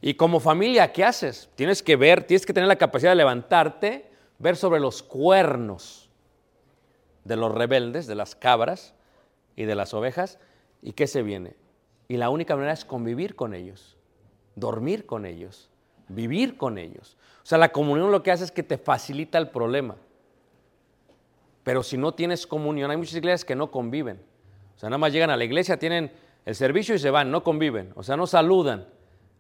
Y 0.01 0.15
como 0.15 0.39
familia, 0.39 0.93
¿qué 0.93 1.03
haces? 1.03 1.51
Tienes 1.57 1.83
que 1.83 1.97
ver, 1.97 2.23
tienes 2.23 2.47
que 2.47 2.53
tener 2.53 2.69
la 2.69 2.77
capacidad 2.77 3.11
de 3.11 3.17
levantarte, 3.17 4.09
ver 4.39 4.55
sobre 4.55 4.79
los 4.79 5.03
cuernos 5.03 6.09
de 7.25 7.35
los 7.35 7.53
rebeldes, 7.53 8.07
de 8.07 8.15
las 8.15 8.37
cabras 8.37 8.95
y 9.57 9.65
de 9.65 9.75
las 9.75 9.93
ovejas, 9.93 10.39
y 10.83 10.93
qué 10.93 11.09
se 11.09 11.25
viene. 11.25 11.57
Y 12.07 12.17
la 12.17 12.31
única 12.31 12.55
manera 12.55 12.75
es 12.75 12.85
convivir 12.85 13.35
con 13.35 13.55
ellos, 13.55 13.97
dormir 14.55 15.05
con 15.05 15.27
ellos, 15.27 15.69
vivir 16.07 16.57
con 16.57 16.79
ellos. 16.79 17.17
O 17.47 17.49
sea, 17.49 17.59
la 17.59 17.69
comunión 17.69 18.11
lo 18.11 18.25
que 18.25 18.33
hace 18.33 18.43
es 18.43 18.51
que 18.51 18.65
te 18.65 18.77
facilita 18.77 19.39
el 19.39 19.51
problema. 19.51 19.95
Pero 21.63 21.85
si 21.85 21.97
no 21.97 22.13
tienes 22.13 22.45
comunión, 22.45 22.91
hay 22.91 22.97
muchas 22.97 23.15
iglesias 23.15 23.45
que 23.45 23.55
no 23.55 23.71
conviven. 23.71 24.21
O 24.75 24.79
sea, 24.81 24.91
nada 24.91 24.99
más 24.99 25.13
llegan 25.13 25.31
a 25.31 25.37
la 25.37 25.45
iglesia, 25.45 25.79
tienen 25.79 26.11
el 26.45 26.57
servicio 26.57 26.97
y 26.97 26.99
se 26.99 27.09
van, 27.09 27.31
no 27.31 27.45
conviven, 27.45 27.93
o 27.95 28.03
sea, 28.03 28.17
no 28.17 28.27
saludan. 28.27 28.89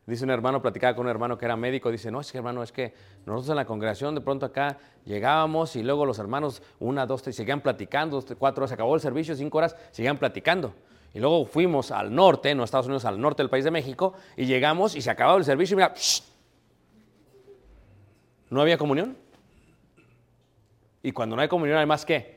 Dice 0.06 0.22
un 0.22 0.30
hermano, 0.30 0.62
platicaba 0.62 0.94
con 0.94 1.06
un 1.06 1.10
hermano 1.10 1.36
que 1.36 1.46
era 1.46 1.56
médico, 1.56 1.90
dice, 1.90 2.12
no, 2.12 2.20
es 2.20 2.30
que 2.30 2.38
hermano, 2.38 2.62
es 2.62 2.70
que 2.70 2.94
nosotros 3.26 3.48
en 3.50 3.56
la 3.56 3.64
congregación 3.64 4.14
de 4.14 4.20
pronto 4.20 4.46
acá 4.46 4.78
llegábamos 5.04 5.74
y 5.74 5.82
luego 5.82 6.06
los 6.06 6.20
hermanos, 6.20 6.62
una, 6.78 7.06
dos, 7.06 7.24
tres, 7.24 7.34
seguían 7.34 7.60
platicando, 7.60 8.20
dos, 8.20 8.36
cuatro 8.38 8.62
horas, 8.62 8.70
acabó 8.70 8.94
el 8.94 9.00
servicio, 9.00 9.34
cinco 9.34 9.58
horas, 9.58 9.74
seguían 9.90 10.16
platicando. 10.16 10.74
Y 11.12 11.18
luego 11.18 11.44
fuimos 11.44 11.90
al 11.90 12.14
norte, 12.14 12.54
no 12.54 12.62
Estados 12.62 12.86
Unidos, 12.86 13.04
al 13.04 13.20
norte 13.20 13.42
del 13.42 13.50
país 13.50 13.64
de 13.64 13.72
México, 13.72 14.14
y 14.36 14.44
llegamos 14.44 14.94
y 14.94 15.02
se 15.02 15.10
acababa 15.10 15.38
el 15.38 15.44
servicio 15.44 15.74
y 15.74 15.78
mira, 15.78 15.92
¡psh! 15.92 16.35
No 18.50 18.60
había 18.60 18.78
comunión. 18.78 19.16
Y 21.02 21.12
cuando 21.12 21.36
no 21.36 21.42
hay 21.42 21.48
comunión 21.48 21.78
hay 21.78 21.86
más 21.86 22.04
que 22.04 22.36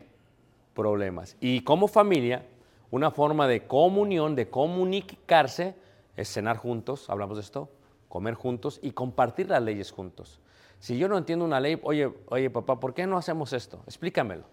problemas. 0.73 1.35
Y 1.39 1.61
como 1.61 1.87
familia, 1.87 2.45
una 2.91 3.11
forma 3.11 3.47
de 3.47 3.65
comunión, 3.65 4.35
de 4.35 4.49
comunicarse, 4.49 5.75
es 6.15 6.31
cenar 6.31 6.57
juntos, 6.57 7.09
hablamos 7.09 7.37
de 7.37 7.41
esto, 7.41 7.69
comer 8.07 8.33
juntos 8.33 8.79
y 8.81 8.91
compartir 8.91 9.49
las 9.49 9.61
leyes 9.61 9.91
juntos. 9.91 10.39
Si 10.79 10.97
yo 10.97 11.07
no 11.07 11.17
entiendo 11.17 11.45
una 11.45 11.59
ley, 11.59 11.79
oye, 11.83 12.11
oye 12.27 12.49
papá, 12.49 12.79
¿por 12.79 12.93
qué 12.93 13.05
no 13.05 13.17
hacemos 13.17 13.53
esto? 13.53 13.81
Explícamelo. 13.85 14.43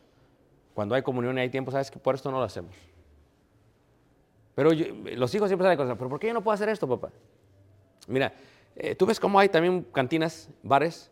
Cuando 0.75 0.95
hay 0.95 1.03
comunión 1.03 1.39
y 1.39 1.41
hay 1.41 1.49
tiempo, 1.49 1.71
sabes 1.71 1.91
que 1.91 1.99
por 1.99 2.15
esto 2.15 2.31
no 2.31 2.39
lo 2.39 2.45
hacemos. 2.45 2.75
Pero 4.55 4.71
los 4.73 5.35
hijos 5.35 5.49
siempre 5.49 5.65
saben 5.65 5.79
cosas, 5.79 5.97
pero 5.97 6.11
¿por 6.11 6.19
qué 6.19 6.29
yo 6.29 6.35
no 6.35 6.43
puedo 6.43 6.55
hacer 6.55 6.69
esto, 6.69 6.89
papá? 6.89 7.11
Mira, 8.09 8.33
eh, 8.75 8.95
tú 8.95 9.07
ves 9.07 9.21
cómo 9.21 9.39
hay 9.39 9.49
también 9.49 9.87
cantinas, 9.93 10.51
bares. 10.63 11.11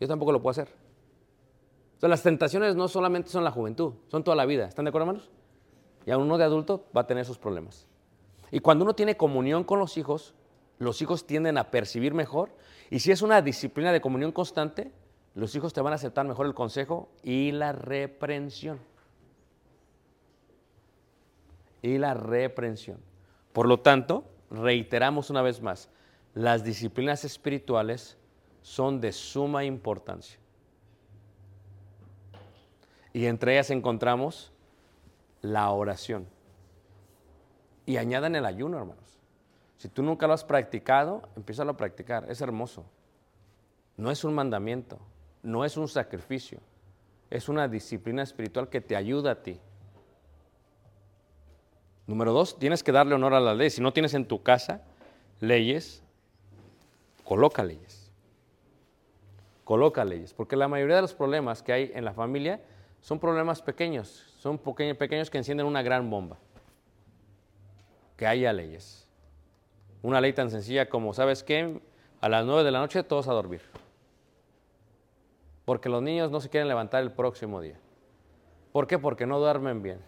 Yo 0.00 0.08
tampoco 0.08 0.32
lo 0.32 0.40
puedo 0.40 0.52
hacer. 0.52 0.68
Las 2.00 2.22
tentaciones 2.22 2.76
no 2.76 2.86
solamente 2.86 3.28
son 3.28 3.42
la 3.42 3.50
juventud, 3.50 3.94
son 4.08 4.22
toda 4.22 4.36
la 4.36 4.46
vida. 4.46 4.66
¿Están 4.66 4.84
de 4.84 4.90
acuerdo, 4.90 5.08
hermanos? 5.08 5.30
Y 6.06 6.10
a 6.10 6.18
uno 6.18 6.38
de 6.38 6.44
adulto 6.44 6.86
va 6.96 7.02
a 7.02 7.06
tener 7.06 7.24
sus 7.24 7.38
problemas. 7.38 7.86
Y 8.50 8.60
cuando 8.60 8.84
uno 8.84 8.94
tiene 8.94 9.16
comunión 9.16 9.64
con 9.64 9.78
los 9.78 9.98
hijos, 9.98 10.34
los 10.78 11.02
hijos 11.02 11.26
tienden 11.26 11.58
a 11.58 11.70
percibir 11.70 12.14
mejor. 12.14 12.50
Y 12.88 13.00
si 13.00 13.10
es 13.10 13.20
una 13.20 13.42
disciplina 13.42 13.92
de 13.92 14.00
comunión 14.00 14.32
constante, 14.32 14.92
los 15.34 15.54
hijos 15.54 15.72
te 15.72 15.80
van 15.80 15.92
a 15.92 15.96
aceptar 15.96 16.26
mejor 16.26 16.46
el 16.46 16.54
consejo 16.54 17.08
y 17.22 17.50
la 17.50 17.72
reprensión. 17.72 18.78
Y 21.82 21.98
la 21.98 22.14
reprensión. 22.14 23.00
Por 23.52 23.66
lo 23.66 23.80
tanto, 23.80 24.24
reiteramos 24.50 25.30
una 25.30 25.42
vez 25.42 25.60
más, 25.62 25.90
las 26.32 26.64
disciplinas 26.64 27.24
espirituales 27.24 28.16
son 28.68 29.00
de 29.00 29.12
suma 29.12 29.64
importancia. 29.64 30.38
Y 33.14 33.24
entre 33.24 33.54
ellas 33.54 33.70
encontramos 33.70 34.52
la 35.40 35.70
oración. 35.70 36.26
Y 37.86 37.96
añadan 37.96 38.36
el 38.36 38.44
ayuno, 38.44 38.76
hermanos. 38.76 39.18
Si 39.78 39.88
tú 39.88 40.02
nunca 40.02 40.26
lo 40.26 40.34
has 40.34 40.44
practicado, 40.44 41.22
empieza 41.34 41.62
a 41.62 41.76
practicar. 41.78 42.30
Es 42.30 42.42
hermoso. 42.42 42.84
No 43.96 44.10
es 44.10 44.22
un 44.22 44.34
mandamiento, 44.34 44.98
no 45.42 45.64
es 45.64 45.78
un 45.78 45.88
sacrificio. 45.88 46.60
Es 47.30 47.48
una 47.48 47.68
disciplina 47.68 48.22
espiritual 48.22 48.68
que 48.68 48.82
te 48.82 48.96
ayuda 48.96 49.30
a 49.30 49.42
ti. 49.42 49.58
Número 52.06 52.34
dos, 52.34 52.58
tienes 52.58 52.82
que 52.82 52.92
darle 52.92 53.14
honor 53.14 53.32
a 53.32 53.40
la 53.40 53.54
ley. 53.54 53.70
Si 53.70 53.80
no 53.80 53.94
tienes 53.94 54.12
en 54.12 54.26
tu 54.26 54.42
casa 54.42 54.82
leyes, 55.40 56.02
coloca 57.24 57.64
leyes. 57.64 57.97
Coloca 59.68 60.02
leyes. 60.02 60.32
Porque 60.32 60.56
la 60.56 60.66
mayoría 60.66 60.96
de 60.96 61.02
los 61.02 61.12
problemas 61.12 61.62
que 61.62 61.74
hay 61.74 61.92
en 61.94 62.02
la 62.02 62.14
familia 62.14 62.58
son 63.02 63.18
problemas 63.18 63.60
pequeños. 63.60 64.08
Son 64.38 64.56
peque- 64.56 64.94
pequeños 64.94 65.28
que 65.28 65.36
encienden 65.36 65.66
una 65.66 65.82
gran 65.82 66.08
bomba. 66.08 66.38
Que 68.16 68.26
haya 68.26 68.50
leyes. 68.54 69.06
Una 70.00 70.22
ley 70.22 70.32
tan 70.32 70.50
sencilla 70.50 70.88
como, 70.88 71.12
¿sabes 71.12 71.42
qué? 71.42 71.82
A 72.22 72.30
las 72.30 72.46
nueve 72.46 72.64
de 72.64 72.70
la 72.70 72.78
noche 72.78 73.02
todos 73.02 73.28
a 73.28 73.34
dormir. 73.34 73.60
Porque 75.66 75.90
los 75.90 76.00
niños 76.00 76.30
no 76.30 76.40
se 76.40 76.48
quieren 76.48 76.66
levantar 76.66 77.02
el 77.02 77.12
próximo 77.12 77.60
día. 77.60 77.78
¿Por 78.72 78.86
qué? 78.86 78.98
Porque 78.98 79.26
no 79.26 79.38
duermen 79.38 79.82
bien. 79.82 79.98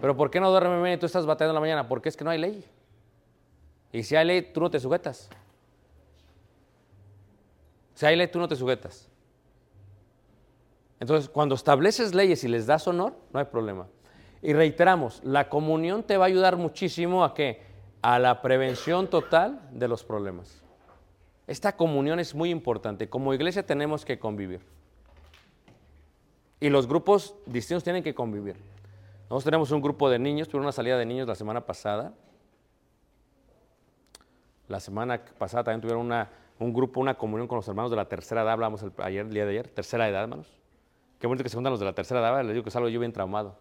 Pero 0.00 0.16
¿por 0.16 0.30
qué 0.30 0.38
no 0.38 0.52
duermen 0.52 0.80
bien 0.84 0.94
y 0.94 0.98
tú 0.98 1.06
estás 1.06 1.26
batallando 1.26 1.50
en 1.50 1.54
la 1.56 1.60
mañana? 1.62 1.88
Porque 1.88 2.10
es 2.10 2.16
que 2.16 2.22
no 2.22 2.30
hay 2.30 2.38
ley. 2.38 2.64
Y 3.90 4.04
si 4.04 4.14
hay 4.14 4.24
ley, 4.24 4.42
tú 4.42 4.60
no 4.60 4.70
te 4.70 4.78
sujetas. 4.78 5.28
Si 7.98 8.06
hay 8.06 8.14
ley, 8.14 8.28
tú 8.28 8.38
no 8.38 8.46
te 8.46 8.54
sujetas. 8.54 9.08
Entonces, 11.00 11.28
cuando 11.28 11.56
estableces 11.56 12.14
leyes 12.14 12.44
y 12.44 12.48
les 12.48 12.64
das 12.64 12.86
honor, 12.86 13.16
no 13.32 13.40
hay 13.40 13.46
problema. 13.46 13.88
Y 14.40 14.52
reiteramos, 14.52 15.20
la 15.24 15.48
comunión 15.48 16.04
te 16.04 16.16
va 16.16 16.26
a 16.26 16.28
ayudar 16.28 16.56
muchísimo 16.56 17.24
a 17.24 17.34
que 17.34 17.60
a 18.00 18.20
la 18.20 18.40
prevención 18.40 19.08
total 19.10 19.68
de 19.72 19.88
los 19.88 20.04
problemas. 20.04 20.62
Esta 21.48 21.74
comunión 21.76 22.20
es 22.20 22.36
muy 22.36 22.50
importante. 22.50 23.08
Como 23.08 23.34
iglesia 23.34 23.66
tenemos 23.66 24.04
que 24.04 24.16
convivir. 24.16 24.60
Y 26.60 26.68
los 26.68 26.86
grupos 26.86 27.34
distintos 27.46 27.82
tienen 27.82 28.04
que 28.04 28.14
convivir. 28.14 28.54
Nosotros 29.22 29.42
tenemos 29.42 29.72
un 29.72 29.82
grupo 29.82 30.08
de 30.08 30.20
niños, 30.20 30.46
tuvimos 30.46 30.66
una 30.66 30.72
salida 30.72 30.96
de 30.98 31.04
niños 31.04 31.26
la 31.26 31.34
semana 31.34 31.66
pasada. 31.66 32.14
La 34.68 34.78
semana 34.78 35.20
pasada 35.36 35.64
también 35.64 35.80
tuvieron 35.80 36.06
una, 36.06 36.30
un 36.58 36.72
grupo, 36.72 37.00
una 37.00 37.14
comunión 37.14 37.46
con 37.46 37.56
los 37.56 37.68
hermanos 37.68 37.90
de 37.90 37.96
la 37.96 38.08
tercera 38.08 38.42
edad, 38.42 38.52
hablamos 38.52 38.82
el, 38.82 38.92
ayer, 38.98 39.28
día 39.28 39.44
de 39.44 39.50
ayer, 39.50 39.68
tercera 39.68 40.08
edad, 40.08 40.22
hermanos. 40.22 40.58
Qué 41.18 41.26
bonito 41.26 41.42
que 41.42 41.48
se 41.48 41.56
juntan 41.56 41.72
los 41.72 41.80
de 41.80 41.86
la 41.86 41.94
tercera 41.94 42.20
edad, 42.20 42.42
les 42.44 42.52
digo 42.52 42.64
que 42.64 42.70
salgo 42.70 42.88
yo 42.88 43.00
bien 43.00 43.12
traumado. 43.12 43.56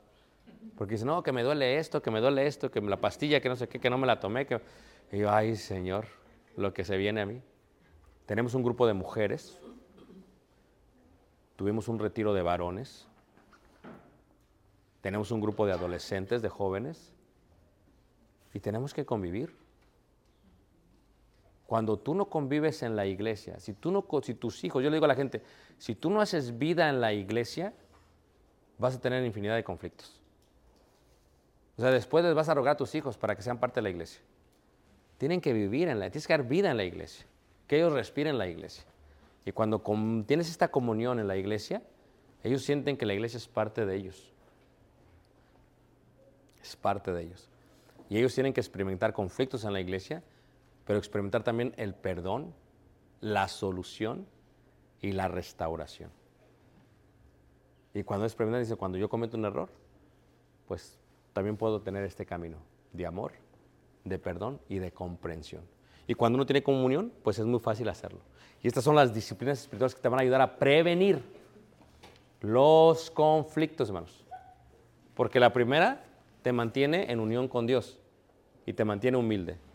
Porque 0.78 0.94
dicen, 0.94 1.08
no, 1.08 1.24
que 1.24 1.32
me 1.32 1.44
duele 1.44 1.78
esto, 1.78 2.02
que 2.02 2.12
me 2.12 2.20
duele 2.20 2.46
esto, 2.46 2.70
que 2.70 2.82
la 2.82 2.98
pastilla, 2.98 3.42
que 3.42 3.50
no 3.50 3.56
sé 3.56 3.68
qué, 3.68 3.80
que 3.80 3.90
no 3.90 3.98
me 3.98 4.06
la 4.06 4.20
tomé. 4.20 4.46
Que... 4.46 4.62
Y 5.12 5.20
yo, 5.20 5.32
ay, 5.32 5.56
Señor, 5.56 6.06
lo 6.56 6.74
que 6.74 6.84
se 6.84 6.98
viene 6.98 7.22
a 7.22 7.26
mí. 7.26 7.42
Tenemos 8.26 8.54
un 8.54 8.64
grupo 8.64 8.86
de 8.86 8.94
mujeres, 8.94 9.60
tuvimos 11.56 11.88
un 11.88 11.98
retiro 11.98 12.34
de 12.34 12.42
varones, 12.42 13.08
tenemos 15.02 15.32
un 15.32 15.40
grupo 15.40 15.66
de 15.66 15.72
adolescentes, 15.72 16.42
de 16.42 16.50
jóvenes, 16.50 17.14
y 18.54 18.60
tenemos 18.60 18.94
que 18.94 19.06
convivir. 19.06 19.56
Cuando 21.68 21.98
tú 21.98 22.16
no 22.16 22.30
convives 22.30 22.82
en 22.82 22.96
la 22.96 23.06
iglesia, 23.06 23.60
si, 23.60 23.74
tú 23.74 23.92
no, 23.92 24.06
si 24.24 24.34
tus 24.34 24.64
hijos, 24.64 24.82
yo 24.82 24.90
le 24.90 24.96
digo 24.96 25.06
a 25.06 25.10
la 25.10 25.16
gente, 25.16 25.44
si 25.78 25.96
tú 25.96 26.10
no 26.10 26.22
haces 26.22 26.58
vida 26.58 26.88
en 26.88 27.02
la 27.02 27.12
iglesia, 27.12 27.74
vas 28.78 28.96
a 28.96 29.02
tener 29.02 29.24
infinidad 29.26 29.56
de 29.56 29.66
conflictos. 29.66 30.22
O 31.78 31.82
sea, 31.82 31.92
después 31.92 32.34
vas 32.34 32.48
a 32.48 32.54
rogar 32.54 32.74
a 32.74 32.78
tus 32.78 32.96
hijos 32.96 33.18
para 33.18 33.36
que 33.36 33.42
sean 33.42 33.60
parte 33.60 33.76
de 33.76 33.82
la 33.84 33.90
iglesia. 33.90 34.22
Tienen 35.18 35.42
que 35.42 35.52
vivir 35.52 35.90
en 35.90 36.00
la 36.00 36.10
tienes 36.10 36.26
que 36.26 36.34
dar 36.34 36.48
vida 36.48 36.72
en 36.72 36.78
la 36.78 36.86
iglesia, 36.86 37.26
que 37.68 37.76
ellos 37.76 37.92
respiren 37.92 38.38
la 38.38 38.48
iglesia. 38.48 38.86
Y 39.44 39.52
cuando 39.52 39.84
tienes 40.26 40.50
esta 40.50 40.70
comunión 40.70 41.20
en 41.20 41.28
la 41.28 41.36
iglesia, 41.36 41.82
ellos 42.44 42.64
sienten 42.64 42.96
que 42.96 43.06
la 43.06 43.14
iglesia 43.14 43.38
es 43.38 43.48
parte 43.48 43.86
de 43.86 43.96
ellos. 43.96 44.32
Es 46.62 46.78
parte 46.78 47.12
de 47.12 47.24
ellos. 47.24 47.50
Y 48.10 48.18
ellos 48.18 48.34
tienen 48.34 48.54
que 48.54 48.62
experimentar 48.62 49.12
conflictos 49.12 49.66
en 49.66 49.74
la 49.74 49.82
iglesia, 49.82 50.24
pero 50.88 50.98
experimentar 50.98 51.44
también 51.44 51.74
el 51.76 51.94
perdón, 51.94 52.54
la 53.20 53.50
solución 53.50 54.26
y 55.02 55.12
la 55.12 55.28
restauración. 55.28 56.10
Y 57.94 58.04
cuando 58.04 58.26
experimentan, 58.26 58.62
dice, 58.62 58.78
cuando 58.78 58.98
yo 58.98 59.10
cometo 59.10 59.36
un 59.36 59.44
error, 59.44 59.70
pues 60.66 60.98
también 61.34 61.58
puedo 61.58 61.82
tener 61.82 62.06
este 62.06 62.26
camino 62.26 62.58
de 62.94 63.06
amor, 63.06 63.34
de 64.06 64.18
perdón 64.18 64.62
y 64.70 64.80
de 64.80 64.94
comprensión. 64.94 65.64
Y 66.08 66.14
cuando 66.14 66.38
uno 66.38 66.46
tiene 66.46 66.64
comunión, 66.64 67.12
pues 67.22 67.38
es 67.38 67.46
muy 67.46 67.60
fácil 67.60 67.90
hacerlo. 67.90 68.22
Y 68.64 68.68
estas 68.68 68.86
son 68.86 68.96
las 68.96 69.14
disciplinas 69.14 69.60
espirituales 69.60 69.94
que 69.94 70.02
te 70.02 70.08
van 70.08 70.20
a 70.20 70.24
ayudar 70.24 70.40
a 70.40 70.58
prevenir 70.58 71.22
los 72.40 73.12
conflictos, 73.12 73.90
hermanos. 73.90 74.26
Porque 75.16 75.40
la 75.40 75.52
primera 75.52 76.02
te 76.44 76.54
mantiene 76.54 77.12
en 77.12 77.20
unión 77.20 77.50
con 77.50 77.68
Dios 77.68 78.00
y 78.66 78.72
te 78.72 78.86
mantiene 78.86 79.18
humilde. 79.18 79.67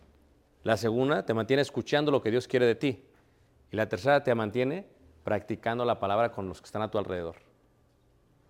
La 0.63 0.77
segunda 0.77 1.25
te 1.25 1.33
mantiene 1.33 1.61
escuchando 1.61 2.11
lo 2.11 2.21
que 2.21 2.31
Dios 2.31 2.47
quiere 2.47 2.65
de 2.65 2.75
ti. 2.75 3.03
Y 3.71 3.75
la 3.75 3.89
tercera 3.89 4.23
te 4.23 4.33
mantiene 4.33 4.87
practicando 5.23 5.83
la 5.85 5.99
palabra 5.99 6.31
con 6.31 6.47
los 6.47 6.61
que 6.61 6.65
están 6.65 6.81
a 6.81 6.89
tu 6.89 6.97
alrededor. 6.97 7.35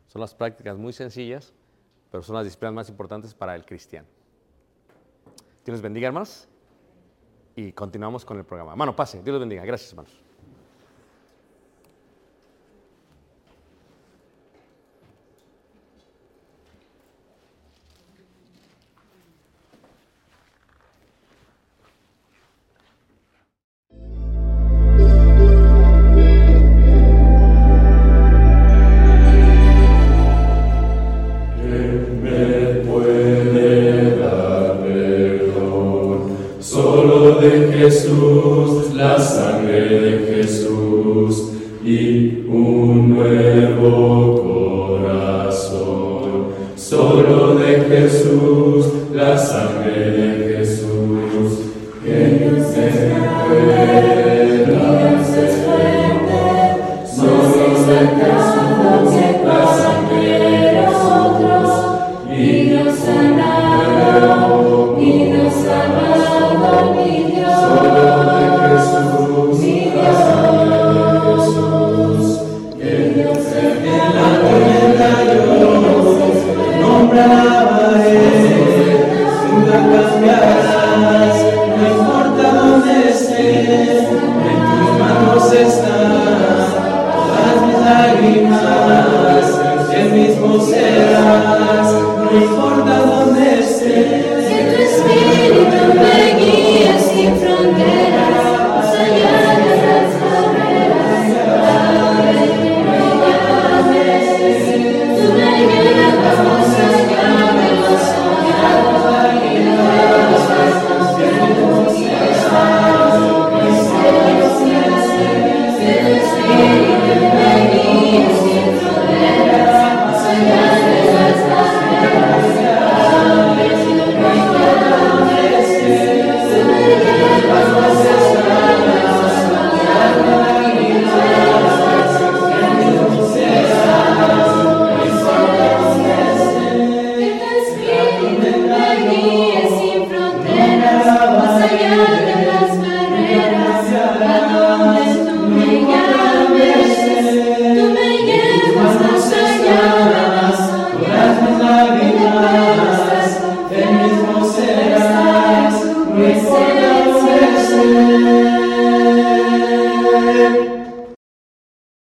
Son 0.07 0.21
las 0.21 0.35
prácticas 0.35 0.77
muy 0.77 0.93
sencillas, 0.93 1.53
pero 2.11 2.21
son 2.21 2.35
las 2.35 2.45
disciplinas 2.45 2.73
más 2.73 2.89
importantes 2.89 3.33
para 3.33 3.55
el 3.55 3.65
cristiano. 3.65 4.07
Dios 5.65 5.73
les 5.73 5.81
bendiga, 5.81 6.07
hermanos. 6.07 6.47
Y 7.55 7.71
continuamos 7.71 8.25
con 8.25 8.37
el 8.37 8.45
programa. 8.45 8.71
Hermano, 8.71 8.95
pase. 8.95 9.21
Dios 9.23 9.33
los 9.33 9.39
bendiga. 9.39 9.63
Gracias, 9.65 9.91
hermanos. 9.91 10.23